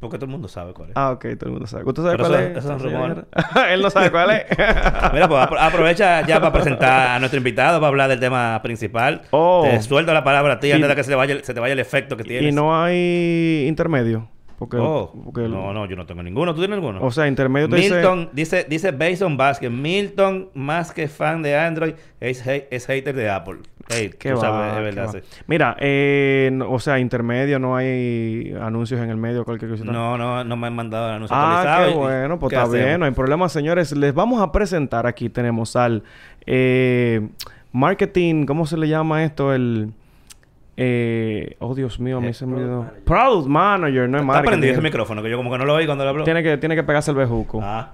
porque 0.00 0.18
todo 0.18 0.26
el 0.26 0.32
mundo 0.32 0.48
sabe 0.48 0.74
cuál 0.74 0.90
es. 0.90 0.96
Ah, 0.98 1.12
ok, 1.12 1.22
todo 1.38 1.46
el 1.46 1.52
mundo 1.52 1.66
sabe. 1.66 1.84
¿Usted 1.86 2.02
sabe 2.02 2.16
Pero 2.18 2.28
cuál 2.28 2.40
eso- 2.42 2.58
es? 2.58 2.64
son 2.64 2.78
señor? 2.78 2.92
rumores. 2.92 3.24
Él 3.70 3.80
no 3.80 3.88
sabe 3.88 4.10
cuál 4.10 4.30
es. 4.32 4.44
Mira, 5.14 5.26
pues 5.28 5.40
apro- 5.48 5.56
aprovecha 5.58 6.26
ya 6.26 6.40
para 6.40 6.52
presentar 6.52 7.08
a 7.08 7.18
nuestro 7.18 7.38
invitado 7.38 7.78
para 7.80 7.88
hablar 7.88 8.10
del 8.10 8.20
tema 8.20 8.60
principal. 8.62 9.22
Oh. 9.30 9.62
Te 9.64 9.80
suelto 9.80 10.12
la 10.12 10.22
palabra 10.22 10.52
a 10.54 10.60
ti 10.60 10.70
antes 10.72 10.90
de 10.90 10.94
que 10.94 11.04
se, 11.04 11.08
le 11.08 11.16
vaya, 11.16 11.42
se 11.42 11.54
te 11.54 11.60
vaya 11.60 11.72
el 11.72 11.78
efecto 11.80 12.18
que 12.18 12.24
tienes. 12.24 12.52
y 12.52 12.54
no 12.54 12.78
hay 12.78 13.64
intermedio. 13.66 14.28
Porque, 14.58 14.76
Oh, 14.78 15.12
porque 15.24 15.44
el- 15.46 15.50
no, 15.50 15.72
no, 15.72 15.86
yo 15.86 15.96
no 15.96 16.06
tengo 16.06 16.22
ninguno. 16.22 16.54
¿Tú 16.54 16.60
tienes 16.60 16.76
alguno? 16.76 17.00
O 17.02 17.10
sea, 17.10 17.26
intermedio 17.26 17.68
te 17.68 17.76
dice... 17.76 17.94
Milton, 17.94 18.30
dice, 18.32 18.66
dice 18.68 18.92
Bason 18.92 19.36
Vázquez, 19.36 19.70
Milton, 19.70 20.50
más 20.54 20.92
que 20.92 21.08
fan 21.08 21.42
de 21.42 21.56
Android, 21.56 21.94
es, 22.20 22.46
es 22.46 22.86
hater 22.86 23.14
de 23.14 23.28
Apple. 23.30 23.58
Qué 23.86 24.08
tú 24.30 24.36
va, 24.36 24.40
sabes, 24.40 24.72
es 24.76 24.94
verdad, 24.96 25.12
sí. 25.12 25.18
Mira, 25.46 25.76
eh, 25.78 26.48
no- 26.52 26.70
o 26.70 26.78
sea, 26.78 26.98
intermedio, 26.98 27.58
no 27.58 27.76
hay 27.76 28.54
anuncios 28.60 29.00
en 29.00 29.10
el 29.10 29.16
medio, 29.18 29.44
cualquier 29.44 29.72
cosa. 29.72 29.84
No, 29.84 30.16
no, 30.16 30.42
no 30.44 30.56
me 30.56 30.68
han 30.68 30.74
mandado 30.74 31.08
el 31.10 31.14
anuncio 31.16 31.36
Ah, 31.38 31.84
qué 31.88 31.94
bueno, 31.94 32.38
pues 32.38 32.50
¿qué 32.50 32.56
está 32.56 32.68
bien, 32.72 33.00
no 33.00 33.06
hay 33.06 33.12
problema, 33.12 33.48
señores. 33.48 33.92
Les 33.92 34.14
vamos 34.14 34.40
a 34.40 34.52
presentar 34.52 35.06
aquí, 35.06 35.28
tenemos 35.28 35.76
al 35.76 36.02
eh, 36.46 37.28
marketing, 37.72 38.46
¿cómo 38.46 38.66
se 38.66 38.76
le 38.76 38.88
llama 38.88 39.24
esto? 39.24 39.52
El... 39.52 39.92
Eh, 40.76 41.56
oh, 41.60 41.74
Dios 41.74 42.00
mío, 42.00 42.18
a 42.18 42.20
mí 42.20 42.28
Eh, 42.28 42.34
se 42.34 42.46
me 42.46 42.56
olvidó. 42.56 42.90
Product 43.04 43.46
Manager, 43.48 44.08
no 44.08 44.16
es 44.18 44.22
Está 44.22 44.26
marketing. 44.32 44.48
prendido 44.48 44.72
ese 44.72 44.82
micrófono, 44.82 45.22
que 45.22 45.30
yo 45.30 45.36
como 45.36 45.50
que 45.52 45.58
no 45.58 45.64
lo 45.64 45.74
oí 45.74 45.86
cuando 45.86 46.04
lo 46.04 46.10
hablo. 46.10 46.24
Tiene 46.24 46.42
que, 46.42 46.56
tiene 46.58 46.74
que 46.74 46.82
pegarse 46.82 47.10
el 47.10 47.16
bejuco. 47.16 47.60
Ah. 47.62 47.92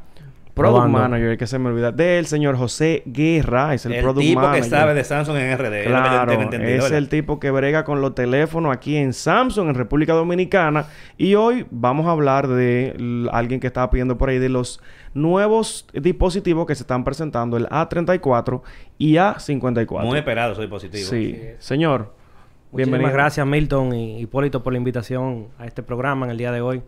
Product 0.53 0.75
Probando. 0.83 0.99
Manager, 0.99 1.39
que 1.39 1.47
se 1.47 1.59
me 1.59 1.69
olvida. 1.71 1.93
Del 1.93 2.27
señor 2.27 2.57
José 2.57 3.03
Guerra, 3.07 3.73
es 3.73 3.87
el, 3.87 3.93
El, 3.93 4.03
Product 4.03 4.21
tipo 4.27 4.41
Manager. 4.41 4.63
que 4.65 4.69
sabe 4.69 4.95
de 4.95 5.05
Samsung 5.05 5.37
en 5.37 5.57
RD. 5.59 5.65
es 5.75 5.83
que 5.85 5.89
Claro, 5.89 6.33
es 6.53 6.91
el 6.91 7.09
tipo 7.09 7.39
que 7.39 7.51
brega 7.51 7.85
con 7.85 8.01
los 8.01 8.15
teléfonos 8.15 8.75
aquí 8.75 8.97
en 8.97 9.13
Samsung, 9.13 9.69
en 9.69 9.75
República 9.77 10.13
Dominicana. 10.13 10.87
Y 11.17 11.35
hoy 11.37 11.67
vamos 11.71 12.07
a 12.09 12.11
hablar 12.11 12.49
de 12.49 13.29
alguien 13.33 13.61
que 13.61 13.69
estaba 13.69 13.89
pidiendo 13.91 14.19
por 14.19 14.29
ahí 14.29 14.39
de 14.39 14.49
los 14.49 14.83
nuevos 15.15 15.87
dispositivos 15.95 16.67
que 16.67 16.75
se 16.75 16.83
están 16.83 17.05
presentando, 17.05 17.57
el 17.57 17.67
A34 17.69 18.61
y 18.99 19.15
A54. 19.15 20.03
Muy 20.05 20.19
esperado 20.19 20.55
su 20.55 20.61
dispositivo. 20.63 21.09
Sí, 21.09 21.39
señor. 21.59 22.13
Muchísimas 22.73 22.99
Bienvenido. 22.99 23.13
gracias 23.13 23.47
Milton 23.47 23.95
y 23.95 24.21
Hipólito 24.21 24.63
por 24.63 24.73
la 24.73 24.79
invitación 24.79 25.49
a 25.59 25.67
este 25.67 25.83
programa 25.83 26.27
en 26.27 26.31
el 26.33 26.39
día 26.39 26.53
de 26.53 26.61
hoy. 26.61 26.83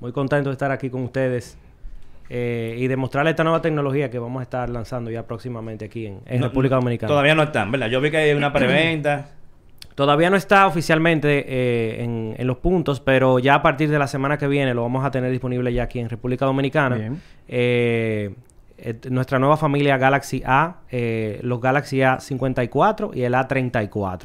Muy 0.00 0.12
contento 0.12 0.50
de 0.50 0.52
estar 0.54 0.70
aquí 0.70 0.90
con 0.90 1.02
ustedes 1.04 1.56
eh, 2.28 2.74
y 2.78 2.86
de 2.86 2.96
mostrarles 2.96 3.32
esta 3.32 3.44
nueva 3.44 3.62
tecnología 3.62 4.10
que 4.10 4.18
vamos 4.18 4.40
a 4.40 4.42
estar 4.42 4.68
lanzando 4.68 5.10
ya 5.10 5.26
próximamente 5.26 5.86
aquí 5.86 6.06
en, 6.06 6.20
en 6.26 6.40
No- 6.40 6.48
República 6.48 6.74
Dominicana. 6.74 7.08
Todavía 7.08 7.34
no 7.34 7.44
están, 7.44 7.70
¿verdad? 7.70 7.88
Yo 7.88 8.00
vi 8.00 8.10
que 8.10 8.16
hay 8.18 8.32
una 8.36 8.52
preventa. 8.52 9.26
Todavía 9.94 10.30
no 10.30 10.36
está 10.36 10.66
oficialmente 10.66 11.44
eh, 11.46 12.02
en, 12.04 12.34
en 12.38 12.46
los 12.46 12.56
puntos, 12.58 13.00
pero 13.00 13.38
ya 13.38 13.54
a 13.56 13.62
partir 13.62 13.90
de 13.90 13.98
la 13.98 14.06
semana 14.06 14.38
que 14.38 14.48
viene 14.48 14.72
lo 14.74 14.82
vamos 14.82 15.04
a 15.04 15.10
tener 15.10 15.30
disponible 15.30 15.72
ya 15.72 15.82
aquí 15.84 15.98
en 15.98 16.08
República 16.08 16.46
Dominicana. 16.46 16.96
Bien. 16.96 17.20
Eh, 17.48 18.34
eh, 18.78 18.94
nuestra 19.10 19.38
nueva 19.38 19.56
familia 19.58 19.96
Galaxy 19.98 20.42
A, 20.44 20.76
eh, 20.90 21.38
los 21.42 21.60
Galaxy 21.60 21.98
A54 21.98 23.14
y 23.14 23.22
el 23.22 23.34
A34. 23.34 24.20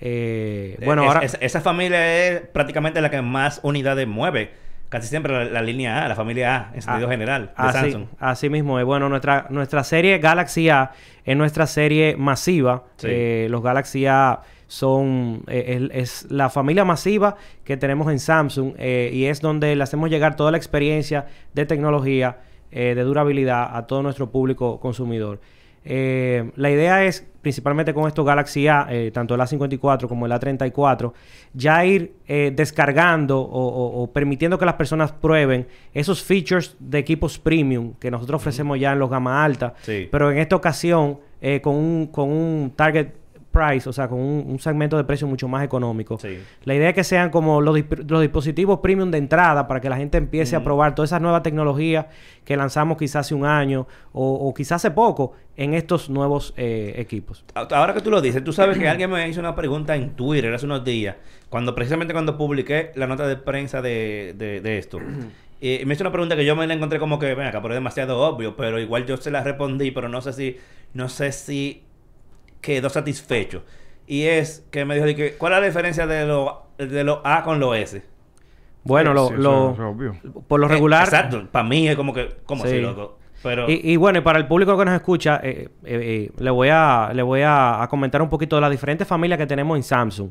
Eh, 0.00 0.78
bueno, 0.84 1.02
Es- 1.02 1.08
ahora... 1.08 1.20
es- 1.24 1.38
esa 1.40 1.60
familia 1.60 2.28
es 2.28 2.40
prácticamente 2.40 3.00
la 3.00 3.10
que 3.10 3.20
más 3.22 3.60
unidades 3.62 4.06
mueve. 4.08 4.50
Casi 4.88 5.06
siempre 5.06 5.32
la, 5.32 5.44
la 5.44 5.62
línea 5.62 6.04
A, 6.04 6.08
la 6.08 6.16
familia 6.16 6.56
A, 6.56 6.74
en 6.74 6.82
sentido 6.82 7.06
Ah, 7.06 7.10
general, 7.12 7.46
de 7.46 7.52
así, 7.56 7.78
Samsung. 7.92 8.06
así 8.18 8.50
mismo 8.50 8.78
es. 8.80 8.84
Bueno, 8.84 9.08
nuestra, 9.08 9.46
nuestra 9.50 9.84
serie 9.84 10.18
Galaxy 10.18 10.68
A 10.68 10.90
es 11.24 11.36
nuestra 11.36 11.68
serie 11.68 12.16
masiva. 12.16 12.84
Sí. 12.96 13.06
Eh, 13.08 13.46
los 13.50 13.62
Galaxy 13.62 14.06
A 14.06 14.40
son... 14.66 15.44
eh, 15.46 15.88
es, 15.92 16.26
la 16.30 16.50
familia 16.50 16.84
masiva 16.84 17.36
que 17.62 17.76
tenemos 17.76 18.10
en 18.10 18.18
Samsung 18.18 18.72
eh, 18.78 19.10
y 19.12 19.26
es 19.26 19.40
donde 19.40 19.76
le 19.76 19.82
hacemos 19.84 20.10
llegar 20.10 20.34
toda 20.34 20.50
la 20.50 20.56
experiencia 20.56 21.26
de 21.54 21.66
tecnología, 21.66 22.38
eh, 22.72 22.94
de 22.96 23.02
durabilidad 23.02 23.76
a 23.76 23.86
todo 23.86 24.02
nuestro 24.02 24.30
público 24.32 24.80
consumidor. 24.80 25.40
Eh, 25.84 26.50
la 26.56 26.70
idea 26.70 27.04
es, 27.04 27.26
principalmente 27.40 27.94
con 27.94 28.06
estos 28.06 28.24
Galaxy 28.26 28.68
A, 28.68 28.86
eh, 28.90 29.10
tanto 29.12 29.34
el 29.34 29.40
A54 29.40 30.08
como 30.08 30.26
el 30.26 30.32
A34, 30.32 31.12
ya 31.54 31.84
ir 31.86 32.12
eh, 32.28 32.52
descargando 32.54 33.40
o, 33.40 33.46
o- 33.68 34.02
o 34.02 34.12
permitiendo 34.12 34.58
que 34.58 34.66
las 34.66 34.74
personas 34.74 35.12
prueben 35.12 35.66
esos 35.94 36.22
features 36.22 36.76
de 36.78 36.98
equipos 36.98 37.38
premium 37.38 37.94
que 37.98 38.10
nosotros 38.10 38.40
ofrecemos 38.42 38.78
ya 38.78 38.92
en 38.92 38.98
los 38.98 39.08
gama 39.10 39.42
alta, 39.42 39.74
Sí. 39.80 40.06
pero 40.10 40.30
en 40.30 40.38
esta 40.38 40.56
ocasión 40.56 41.18
eh, 41.40 41.62
con, 41.62 41.74
un, 41.76 42.06
con 42.08 42.28
un 42.30 42.72
target 42.76 43.08
price, 43.50 43.88
o 43.88 43.92
sea, 43.92 44.08
con 44.08 44.18
un, 44.18 44.44
un 44.46 44.58
segmento 44.58 44.96
de 44.96 45.04
precio 45.04 45.26
mucho 45.26 45.48
más 45.48 45.64
económico. 45.64 46.18
Sí. 46.18 46.38
La 46.64 46.74
idea 46.74 46.90
es 46.90 46.94
que 46.94 47.04
sean 47.04 47.30
como 47.30 47.60
los, 47.60 47.78
los 48.08 48.20
dispositivos 48.20 48.80
premium 48.80 49.10
de 49.10 49.18
entrada 49.18 49.66
para 49.66 49.80
que 49.80 49.88
la 49.88 49.96
gente 49.96 50.18
empiece 50.18 50.56
a 50.56 50.64
probar 50.64 50.94
todas 50.94 51.10
esas 51.10 51.20
nuevas 51.20 51.42
tecnologías 51.42 52.06
que 52.44 52.56
lanzamos 52.56 52.96
quizás 52.98 53.26
hace 53.26 53.34
un 53.34 53.44
año 53.44 53.86
o, 54.12 54.32
o 54.32 54.54
quizás 54.54 54.76
hace 54.76 54.90
poco 54.90 55.34
en 55.56 55.74
estos 55.74 56.08
nuevos 56.08 56.54
eh, 56.56 56.94
equipos. 56.96 57.44
Ahora 57.54 57.92
que 57.92 58.00
tú 58.00 58.10
lo 58.10 58.20
dices, 58.20 58.42
tú 58.42 58.52
sabes 58.52 58.78
que 58.78 58.88
alguien 58.88 59.10
me 59.10 59.28
hizo 59.28 59.40
una 59.40 59.54
pregunta 59.54 59.94
en 59.94 60.10
Twitter 60.10 60.52
hace 60.54 60.66
unos 60.66 60.84
días, 60.84 61.16
cuando 61.48 61.74
precisamente 61.74 62.14
cuando 62.14 62.38
publiqué 62.38 62.92
la 62.94 63.06
nota 63.06 63.26
de 63.26 63.36
prensa 63.36 63.82
de, 63.82 64.34
de, 64.36 64.60
de 64.60 64.78
esto. 64.78 65.00
Y 65.62 65.84
me 65.84 65.92
hizo 65.92 66.02
una 66.04 66.10
pregunta 66.10 66.36
que 66.36 66.44
yo 66.46 66.56
me 66.56 66.66
la 66.66 66.72
encontré 66.72 66.98
como 66.98 67.18
que, 67.18 67.34
ven 67.34 67.46
acá, 67.46 67.60
pero 67.60 67.74
es 67.74 67.76
demasiado 67.76 68.18
obvio, 68.18 68.56
pero 68.56 68.80
igual 68.80 69.04
yo 69.04 69.18
se 69.18 69.30
la 69.30 69.44
respondí, 69.44 69.90
pero 69.90 70.08
no 70.08 70.22
sé 70.22 70.32
si, 70.32 70.56
no 70.94 71.10
sé 71.10 71.32
si 71.32 71.82
quedó 72.60 72.88
satisfecho. 72.90 73.64
Y 74.06 74.22
es 74.24 74.66
que 74.70 74.84
me 74.84 74.94
dijo, 74.94 75.06
de 75.06 75.14
que, 75.14 75.32
¿cuál 75.34 75.52
es 75.54 75.60
la 75.60 75.66
diferencia 75.66 76.06
de 76.06 76.26
los 76.26 76.50
de 76.78 77.04
lo 77.04 77.20
A 77.24 77.42
con 77.44 77.60
los 77.60 77.76
S? 77.76 78.02
Bueno, 78.82 79.12
lo, 79.12 79.28
Sí, 79.28 79.34
eso 79.34 79.42
lo- 79.42 79.72
es 79.72 79.78
obvio. 79.80 80.16
por 80.48 80.58
lo 80.60 80.66
regular... 80.68 81.02
Eh, 81.02 81.04
exacto, 81.04 81.46
para 81.50 81.68
mí 81.68 81.86
es 81.88 81.96
como 81.96 82.12
que, 82.14 82.36
¿cómo 82.44 82.64
Sí. 82.64 82.70
así, 82.70 82.80
loco? 82.80 83.18
Pero, 83.42 83.70
Y, 83.70 83.80
y 83.92 83.96
bueno, 83.96 84.18
y 84.18 84.22
para 84.22 84.38
el 84.38 84.46
público 84.46 84.76
que 84.76 84.84
nos 84.84 84.94
escucha, 84.94 85.40
eh, 85.42 85.68
eh, 85.84 86.28
eh, 86.28 86.30
le 86.38 86.50
voy, 86.50 86.68
a, 86.70 87.10
le 87.14 87.22
voy 87.22 87.40
a, 87.42 87.82
a 87.82 87.88
comentar 87.88 88.20
un 88.20 88.28
poquito 88.28 88.56
de 88.56 88.62
las 88.62 88.70
diferentes 88.70 89.06
familias 89.06 89.38
que 89.38 89.46
tenemos 89.46 89.76
en 89.76 89.82
Samsung. 89.82 90.30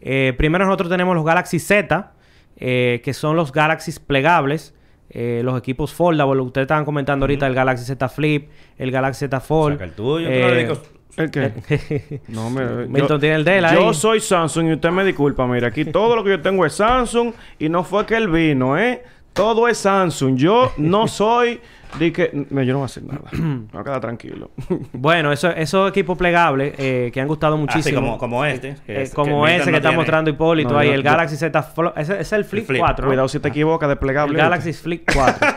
Eh, 0.00 0.34
primero 0.38 0.64
nosotros 0.64 0.88
tenemos 0.90 1.14
los 1.14 1.24
Galaxy 1.24 1.58
Z, 1.58 2.12
eh, 2.56 3.00
que 3.04 3.12
son 3.12 3.36
los 3.36 3.52
Galaxy 3.52 3.92
plegables, 4.06 4.74
eh, 5.10 5.40
los 5.44 5.58
equipos 5.58 5.92
foldable. 5.94 6.40
Ustedes 6.42 6.64
estaban 6.64 6.84
comentando 6.84 7.24
ahorita 7.24 7.46
el 7.46 7.54
Galaxy 7.54 7.84
Z 7.84 8.08
Flip, 8.08 8.48
el 8.78 8.90
Galaxy 8.90 9.20
Z 9.26 9.40
Fold. 9.40 9.74
saca 9.74 9.84
el 9.84 9.92
tuyo, 9.92 10.28
Eh, 10.28 10.40
no 10.40 10.48
le 10.48 10.58
digo- 10.62 10.78
¿El 11.16 11.30
qué? 11.30 12.20
No, 12.28 12.50
me... 12.50 12.86
Milton 12.86 13.20
tiene 13.20 13.36
el 13.36 13.44
de 13.44 13.58
él 13.58 13.64
ahí. 13.64 13.74
Yo 13.76 13.94
soy 13.94 14.20
Samsung 14.20 14.68
y 14.68 14.72
usted 14.74 14.90
me 14.90 15.04
disculpa. 15.04 15.46
Mira, 15.46 15.68
aquí 15.68 15.84
todo 15.84 16.14
lo 16.16 16.22
que 16.24 16.30
yo 16.30 16.40
tengo 16.40 16.66
es 16.66 16.74
Samsung 16.74 17.32
y 17.58 17.68
no 17.68 17.84
fue 17.84 18.04
que 18.06 18.16
él 18.16 18.28
vino, 18.28 18.78
¿eh? 18.78 19.02
Todo 19.32 19.68
es 19.68 19.78
Samsung. 19.78 20.36
Yo 20.36 20.72
no 20.76 21.08
soy 21.08 21.60
de 21.98 22.12
que... 22.12 22.30
No, 22.50 22.62
yo 22.62 22.72
no 22.72 22.78
voy 22.80 22.84
a 22.84 22.86
hacer 22.86 23.04
nada. 23.04 23.20
Me 23.32 23.66
voy 23.72 23.80
a 23.80 23.84
quedar 23.84 24.00
tranquilo. 24.00 24.50
Bueno, 24.92 25.30
eso- 25.32 25.50
esos 25.50 25.88
equipos 25.90 26.18
plegables 26.18 26.74
eh, 26.78 27.10
que 27.12 27.20
han 27.20 27.28
gustado 27.28 27.56
muchísimo. 27.56 27.98
Así 27.98 28.06
como, 28.06 28.18
como 28.18 28.44
este. 28.44 28.76
que 28.86 28.92
Eh, 28.98 29.02
es- 29.02 29.14
como 29.14 29.46
ese 29.46 29.64
que 29.66 29.70
no 29.70 29.76
está 29.76 29.88
tiene. 29.90 29.96
mostrando 29.96 30.30
Hipólito 30.30 30.70
No, 30.70 30.78
ahí, 30.78 30.88
el 30.88 31.02
yo- 31.02 31.10
Galaxy 31.10 31.36
Z 31.36 31.62
Flo- 31.74 31.92
ese, 31.96 32.12
ese 32.14 32.22
es 32.22 32.32
el 32.32 32.44
Flip, 32.44 32.66
Flip. 32.66 32.80
4. 32.80 33.04
¿no? 33.04 33.08
Cuidado 33.10 33.28
si 33.28 33.38
te 33.40 33.48
equivocas, 33.48 33.86
El 33.88 33.94
desplegable. 33.94 34.38
Galaxy 34.38 34.72
Flip 34.72 35.08
4. 35.14 35.48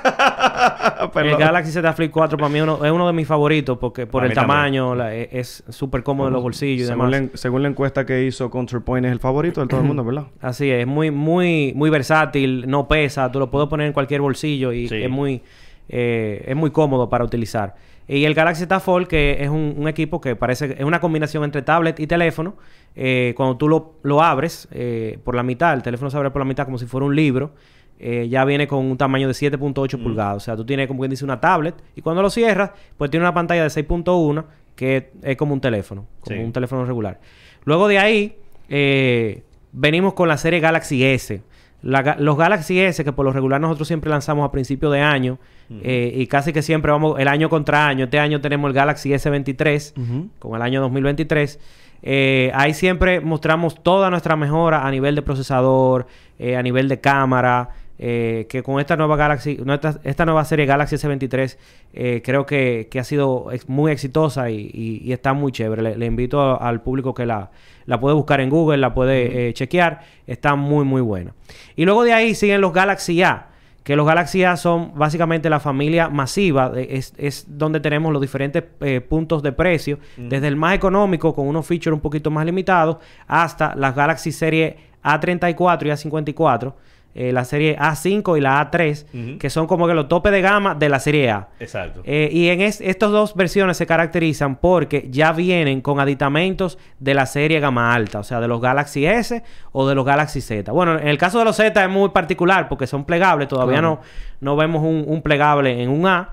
el. 1.16 1.38
Galaxy 1.38 1.72
Z 1.72 1.94
Flip 1.94 2.12
4 2.12 2.38
para 2.38 2.50
mí 2.50 2.60
uno- 2.62 2.84
es 2.86 2.92
uno 2.92 3.08
de 3.08 3.14
mis 3.14 3.28
favoritos 3.28 3.78
porque 3.78 4.06
por 4.08 4.26
el 4.26 4.34
tamaño 4.34 4.96
la- 4.96 5.16
e- 5.16 5.30
es 5.32 5.64
súper 5.70 6.04
cómodo 6.04 6.28
en 6.28 6.34
los 6.34 6.44
bolsillos 6.44 6.84
y 6.86 6.88
según, 6.88 7.12
demás. 7.12 7.30
la, 7.32 7.38
según 7.38 7.62
la 7.64 7.70
encuesta 7.70 8.06
que 8.06 8.24
hizo 8.26 8.50
ContraPoint 8.50 9.06
es 9.06 9.12
el 9.12 9.20
favorito 9.20 9.62
de 9.62 9.68
todo 9.68 9.82
el 9.82 9.88
mundo, 9.88 10.04
¿verdad? 10.04 10.28
Así 10.42 10.70
es, 10.70 10.86
muy, 10.88 11.12
muy, 11.12 11.74
muy 11.76 11.90
versátil, 11.90 12.66
no 12.68 12.88
pesa, 12.88 13.32
tú 13.32 13.40
lo 13.40 13.50
puedes 13.50 13.70
poner 13.70 13.88
en 13.88 13.94
cualquier 13.94 14.22
bolsillo 14.22 14.72
y 14.74 14.88
Sí. 14.88 14.96
es 15.04 15.10
muy, 15.10 15.42
eh, 15.88 16.44
es 16.48 16.56
muy 16.56 16.72
cómodo 16.72 17.10
para 17.10 17.24
utilizar. 17.24 17.76
Y 18.08 18.26
el 18.26 18.34
Galaxy 18.34 18.62
Z 18.64 18.80
Fold, 18.80 19.08
que 19.08 19.38
es 19.40 19.50
un, 19.50 19.76
un 19.78 19.88
equipo 19.88 20.20
que 20.20 20.36
parece 20.36 20.76
es 20.80 20.84
una 20.84 21.00
combinación 21.00 21.44
entre 21.44 21.62
tablet 21.62 22.00
y 22.00 22.08
teléfono. 22.08 22.56
eh, 22.96 23.34
cuando 23.38 23.56
tú 23.56 23.70
lo, 23.70 23.94
lo 24.02 24.22
abres 24.24 24.68
eh, 24.72 25.20
por 25.24 25.36
la 25.36 25.44
mitad, 25.44 25.74
el 25.76 25.84
teléfono 25.84 26.10
se 26.10 26.18
abre 26.18 26.32
por 26.32 26.42
la 26.42 26.46
mitad 26.46 26.66
como 26.66 26.80
si 26.80 26.88
fuera 26.88 27.06
un 27.06 27.16
libro. 27.16 27.52
Eh, 28.00 28.28
ya 28.30 28.46
viene 28.46 28.68
con 28.68 28.86
un 28.86 28.98
tamaño 28.98 29.28
de 29.28 29.34
7.8 29.34 30.02
pulgadas. 30.02 30.38
O 30.38 30.40
sea, 30.40 30.56
tú 30.56 30.66
tienes 30.66 30.88
como 30.88 31.00
quien 31.02 31.12
dice 31.12 31.26
una 31.26 31.40
tablet. 31.40 31.76
Y 31.96 32.02
cuando 32.02 32.22
lo 32.22 32.30
cierras, 32.30 32.72
pues 32.98 33.12
tiene 33.12 33.26
una 33.26 33.34
pantalla 33.34 33.64
de 33.64 33.70
6.1 33.70 34.46
que 34.76 35.12
es 35.24 35.36
como 35.36 35.54
un 35.54 35.60
teléfono, 35.62 36.06
como 36.22 36.38
Sí. 36.38 36.42
un 36.44 36.54
teléfono 36.54 36.86
regular. 36.86 37.20
Luego 37.66 37.88
de 37.90 38.00
ahí, 38.00 38.38
eh, 38.70 39.44
venimos 39.74 40.14
con 40.14 40.28
la 40.30 40.38
serie 40.38 40.60
Galaxy 40.62 41.04
S. 41.04 41.42
La 41.82 42.16
los 42.20 42.38
Galaxy 42.38 42.80
S, 42.80 43.04
que 43.04 43.12
por 43.14 43.26
lo 43.26 43.32
regular 43.32 43.60
nosotros 43.62 43.88
siempre 43.88 44.10
lanzamos 44.10 44.46
a 44.48 44.52
principio 44.52 44.90
de 44.90 45.00
año, 45.02 45.38
eh, 45.82 46.12
y 46.14 46.28
casi 46.28 46.52
que 46.52 46.62
siempre 46.62 46.92
vamos 46.92 47.18
el 47.20 47.28
año 47.30 47.50
contra 47.50 47.88
año. 47.88 48.06
Este 48.06 48.20
año 48.20 48.42
tenemos 48.42 48.68
el 48.70 48.74
Galaxy 48.74 49.12
S23, 49.14 49.94
con 50.40 50.56
el 50.56 50.62
año 50.62 50.82
2023. 50.82 51.60
Eh, 52.02 52.52
ahí 52.54 52.74
siempre 52.74 53.20
mostramos 53.22 53.82
toda 53.84 54.10
nuestra 54.10 54.36
mejora 54.36 54.86
a 54.86 54.92
nivel 54.92 55.16
de 55.16 55.22
procesador, 55.22 56.08
eh, 56.38 56.56
a 56.58 56.64
nivel 56.64 56.88
de 56.90 57.00
cámara, 57.00 57.70
eh, 58.00 58.48
que 58.50 58.64
con 58.64 58.80
esta 58.80 58.96
nueva 58.96 59.16
Galaxy, 59.18 59.60
esta 60.04 60.26
nueva 60.26 60.46
serie 60.46 60.66
Galaxy 60.66 60.96
S23 60.96 61.58
eh, 61.94 62.22
creo 62.24 62.46
que, 62.46 62.88
que 62.90 63.00
ha 63.00 63.04
sido 63.04 63.52
ex- 63.52 63.68
muy 63.68 63.92
exitosa 63.92 64.50
y, 64.50 64.72
y- 64.74 65.02
y 65.04 65.12
está 65.12 65.34
muy 65.34 65.52
chévere. 65.52 65.82
Le, 65.82 65.98
le 65.98 66.06
invito 66.06 66.40
a- 66.42 66.56
al 66.56 66.82
público 66.82 67.14
que 67.14 67.26
la, 67.26 67.52
la 67.86 68.00
puede 68.00 68.16
buscar 68.16 68.40
en 68.42 68.50
Google, 68.50 68.78
la 68.78 68.94
puede 68.94 69.50
eh, 69.50 69.54
chequear. 69.54 70.00
Está 70.26 70.56
muy, 70.56 70.86
muy 70.86 71.02
buena. 71.02 71.34
Y 71.76 71.84
luego 71.86 72.04
de 72.04 72.14
ahí 72.14 72.36
siguen 72.36 72.62
los 72.62 72.72
Galaxy 72.74 73.22
A. 73.22 73.48
Que 73.84 73.96
los 73.96 74.06
Galaxy 74.06 74.44
A 74.44 74.56
son 74.56 74.92
básicamente 74.96 75.50
la 75.50 75.60
familia 75.60 76.10
masiva, 76.10 76.72
es 76.78 77.46
donde 77.48 77.80
tenemos 77.80 78.12
los 78.14 78.22
diferentes 78.22 78.64
eh, 78.82 79.02
puntos 79.02 79.42
de 79.42 79.52
precio, 79.52 79.98
desde 80.16 80.48
el 80.48 80.56
más 80.58 80.76
económico 80.76 81.34
con 81.34 81.48
unos 81.48 81.66
features 81.66 81.96
un 81.96 82.02
poquito 82.02 82.30
más 82.30 82.46
limitados, 82.46 82.98
hasta 83.26 83.76
las 83.76 83.96
Galaxy 83.96 84.32
serie 84.32 84.78
A34 85.04 85.86
y 85.86 85.90
A54, 85.90 86.74
eh, 87.16 87.32
la 87.34 87.44
serie 87.44 87.76
A5 87.78 88.38
y 88.38 88.42
la 88.42 88.62
A3, 88.72 89.06
Ujú. 89.32 89.38
que 89.40 89.50
son 89.50 89.66
como 89.68 89.88
que 89.88 89.94
los 89.94 90.08
topes 90.08 90.32
de 90.32 90.42
gama 90.42 90.76
de 90.76 90.90
la 90.90 91.00
serie 91.00 91.30
A. 91.32 91.50
Exacto. 91.60 92.02
Eh, 92.06 92.30
y 92.32 92.50
en 92.50 92.62
es- 92.62 92.82
estas 92.82 93.12
dos 93.12 93.36
versiones 93.36 93.78
se 93.78 93.86
caracterizan 93.88 94.56
porque 94.58 95.08
ya 95.10 95.32
vienen 95.32 95.82
con 95.82 96.00
aditamentos 96.00 96.78
de 97.00 97.14
la 97.16 97.26
serie 97.26 97.60
gama 97.60 97.94
alta, 97.94 98.20
o 98.20 98.24
sea, 98.24 98.40
de 98.40 98.48
los 98.48 98.62
Galaxy 98.62 99.06
S 99.06 99.44
o 99.72 99.88
de 99.88 99.96
los 99.96 100.06
Galaxy 100.06 100.40
Z. 100.42 100.72
Bueno, 100.72 100.98
en 101.00 101.08
el 101.08 101.18
caso 101.18 101.40
de 101.40 101.46
los 101.46 101.56
Z 101.56 101.84
es 101.84 101.90
muy 101.90 102.10
particular 102.10 102.70
porque 102.70 102.86
son 102.88 103.04
plegables, 103.06 103.48
todavía 103.48 103.80
Claro. 103.80 104.00
no, 104.40 104.52
no 104.52 104.56
vemos 104.56 104.84
un, 104.84 105.04
un 105.08 105.22
plegable 105.22 105.82
en 105.82 105.90
un 105.90 106.06
A. 106.08 106.30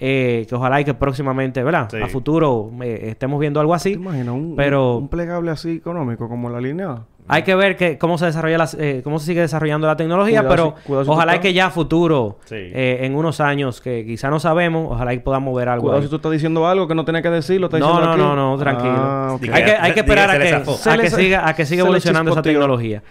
eh, 0.00 0.46
que 0.48 0.54
ojalá 0.54 0.80
y 0.80 0.84
que 0.84 0.94
próximamente, 0.94 1.60
¿verdad? 1.64 1.88
Sí. 1.90 1.96
A 2.00 2.06
futuro 2.06 2.70
eh, 2.82 3.08
estemos 3.10 3.40
viendo 3.40 3.58
algo 3.58 3.72
¿Te 3.72 3.76
así. 3.76 3.92
imaginas 3.94 4.28
un, 4.32 4.54
pero- 4.54 4.96
un 4.98 5.08
plegable 5.08 5.50
así 5.50 5.72
económico 5.78 6.28
como 6.28 6.48
la 6.50 6.60
línea 6.60 6.90
A? 6.90 7.02
Hay 7.28 7.42
que 7.42 7.54
ver 7.54 7.76
que, 7.76 7.98
cómo 7.98 8.16
se 8.18 8.26
desarrolla 8.26 8.58
las- 8.58 8.74
eh, 8.74 9.02
cómo 9.04 9.18
se 9.18 9.26
sigue 9.26 9.40
desarrollando 9.42 9.86
la 9.86 9.96
tecnología, 9.96 10.40
Cuidado 10.40 10.74
pero 10.74 10.84
cuidado 10.86 11.12
ojalá 11.12 11.32
y 11.32 11.34
estás- 11.36 11.42
que 11.42 11.52
ya 11.52 11.66
a 11.66 11.70
futuro, 11.70 12.38
Sí. 12.46 12.54
eh, 12.56 13.00
en 13.02 13.14
unos 13.14 13.40
años 13.40 13.80
que 13.80 14.04
quizá 14.06 14.30
no 14.30 14.40
sabemos, 14.40 14.88
ojalá 14.90 15.12
y 15.14 15.18
podamos 15.18 15.54
ver 15.54 15.68
algo. 15.68 15.82
Cuidado 15.82 15.98
ahí. 15.98 16.04
si 16.06 16.10
tú 16.10 16.16
estás 16.16 16.32
diciendo 16.32 16.66
algo 16.66 16.88
que 16.88 16.94
no 16.94 17.04
tenía 17.04 17.20
que 17.22 17.30
decirlo. 17.30 17.66
Estás 17.66 17.80
No, 17.80 17.86
diciendo 17.88 18.06
no, 18.06 18.12
aquí. 18.12 18.22
no, 18.22 18.50
no, 18.52 18.58
tranquilo. 18.58 18.94
Ah, 18.96 19.38
Hay 19.52 19.64
que, 19.64 19.70
hay 19.72 19.92
que 19.92 20.00
esperar 20.00 20.30
a 20.30 20.38
que, 20.38 20.54
a 20.54 20.96
que 20.98 21.10
siga, 21.10 21.48
a 21.48 21.54
que 21.54 21.66
siga 21.66 21.82
evolucionando 21.82 22.32
esa 22.32 22.42
tecnología. 22.42 23.02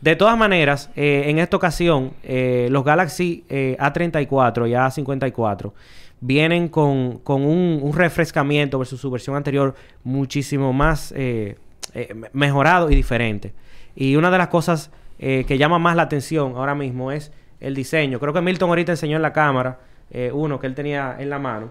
De 0.00 0.14
todas 0.16 0.36
maneras, 0.36 0.90
eh, 0.94 1.24
en 1.28 1.38
esta 1.38 1.56
ocasión, 1.56 2.12
eh, 2.22 2.68
los 2.70 2.84
Galaxy 2.84 3.44
eh, 3.48 3.76
A34 3.80 4.66
y 4.68 4.74
A54 4.74 5.72
vienen 6.20 6.68
con, 6.68 7.18
con 7.18 7.42
un, 7.44 7.78
un 7.82 7.92
refrescamiento 7.94 8.78
versus 8.78 9.00
su 9.00 9.10
versión 9.10 9.36
anterior 9.36 9.74
muchísimo 10.04 10.72
más 10.72 11.12
eh, 11.16 11.56
eh, 11.94 12.12
me- 12.14 12.28
mejorado 12.32 12.90
y 12.90 12.94
diferente. 12.94 13.52
Y 13.96 14.14
una 14.16 14.30
de 14.30 14.38
las 14.38 14.48
cosas 14.48 14.90
eh, 15.18 15.44
que 15.48 15.58
llama 15.58 15.78
más 15.78 15.96
la 15.96 16.02
atención 16.02 16.52
ahora 16.56 16.74
mismo 16.74 17.10
es 17.10 17.32
el 17.60 17.74
diseño. 17.74 18.20
Creo 18.20 18.32
que 18.32 18.40
Milton 18.42 18.68
ahorita 18.68 18.92
enseñó 18.92 19.16
en 19.16 19.22
la 19.22 19.32
cámara 19.32 19.80
eh, 20.10 20.30
uno 20.32 20.60
que 20.60 20.66
él 20.66 20.74
tenía 20.74 21.16
en 21.18 21.30
la 21.30 21.38
mano. 21.38 21.70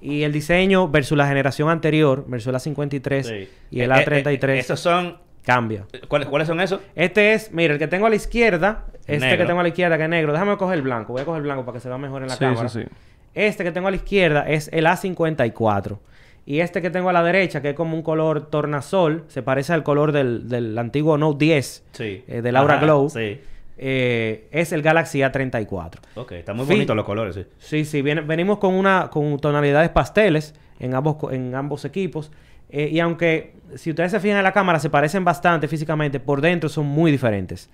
Y 0.00 0.22
el 0.24 0.32
diseño 0.32 0.88
versus 0.88 1.16
la 1.16 1.26
generación 1.28 1.68
anterior, 1.68 2.24
versus 2.26 2.52
la 2.52 2.58
53 2.58 3.26
Sí. 3.26 3.48
y 3.70 3.80
el 3.80 3.90
Eh, 3.92 3.94
eh, 3.94 4.04
A33, 4.24 4.48
eh, 4.48 4.58
esos 4.58 4.80
son... 4.80 5.18
cambia. 5.44 5.84
¿cuáles, 6.08 6.28
¿Cuáles 6.28 6.48
son 6.48 6.60
esos? 6.60 6.80
Este 6.94 7.34
es, 7.34 7.52
mira, 7.52 7.74
el 7.74 7.78
que 7.78 7.86
tengo 7.88 8.06
a 8.06 8.10
la 8.10 8.16
izquierda, 8.16 8.84
este 9.06 9.18
Negro. 9.18 9.38
que 9.38 9.46
tengo 9.46 9.60
a 9.60 9.62
la 9.62 9.68
izquierda 9.68 9.96
que 9.96 10.02
es 10.04 10.08
negro. 10.10 10.32
Déjame 10.32 10.56
coger 10.56 10.76
el 10.76 10.82
blanco, 10.82 11.12
voy 11.12 11.22
a 11.22 11.24
coger 11.24 11.38
el 11.38 11.44
blanco 11.44 11.64
para 11.64 11.74
que 11.76 11.80
se 11.80 11.88
vea 11.88 11.98
mejor 11.98 12.22
en 12.22 12.28
la 12.28 12.34
Sí, 12.34 12.40
cámara. 12.40 12.68
sí, 12.68 12.82
sí. 12.82 12.88
Este 13.34 13.64
que 13.64 13.70
tengo 13.72 13.88
a 13.88 13.90
la 13.90 13.96
izquierda 13.96 14.42
es 14.48 14.68
el 14.72 14.86
A54. 14.86 15.98
Y 16.46 16.60
este 16.60 16.80
que 16.80 16.90
tengo 16.90 17.08
a 17.10 17.12
la 17.12 17.22
derecha, 17.24 17.60
que 17.60 17.70
es 17.70 17.74
como 17.74 17.96
un 17.96 18.02
color 18.02 18.48
tornasol, 18.50 19.24
se 19.26 19.42
parece 19.42 19.72
al 19.72 19.82
color 19.82 20.12
del, 20.12 20.48
del 20.48 20.78
antiguo 20.78 21.18
Note 21.18 21.44
10, 21.44 21.84
Sí. 21.92 22.22
eh, 22.28 22.40
de 22.40 22.52
Laura 22.52 22.74
Ajá, 22.76 22.84
Glow, 22.84 23.10
Sí. 23.10 23.40
eh, 23.78 24.48
es 24.52 24.72
el 24.72 24.80
Galaxy 24.82 25.20
A34. 25.22 25.98
Ok, 26.14 26.32
están 26.32 26.56
muy 26.56 26.64
Fin- 26.66 26.76
bonitos 26.76 26.96
los 26.96 27.04
colores, 27.04 27.34
sí. 27.34 27.44
Sí, 27.58 27.84
sí, 27.84 28.00
venimos 28.02 28.58
con 28.58 28.74
una 28.74 29.10
con 29.10 29.38
tonalidades 29.38 29.90
pasteles 29.90 30.54
en 30.78 30.94
ambos 30.94 31.16
en 31.32 31.54
ambos 31.54 31.84
equipos 31.84 32.30
Eh, 32.68 32.88
y 32.90 32.98
aunque 32.98 33.52
si 33.76 33.90
ustedes 33.90 34.10
se 34.10 34.18
fijan 34.18 34.38
en 34.38 34.42
la 34.42 34.52
cámara 34.52 34.80
se 34.80 34.90
parecen 34.90 35.24
bastante 35.24 35.68
físicamente, 35.68 36.18
por 36.18 36.40
dentro 36.40 36.68
son 36.68 36.84
muy 36.86 37.12
diferentes. 37.12 37.70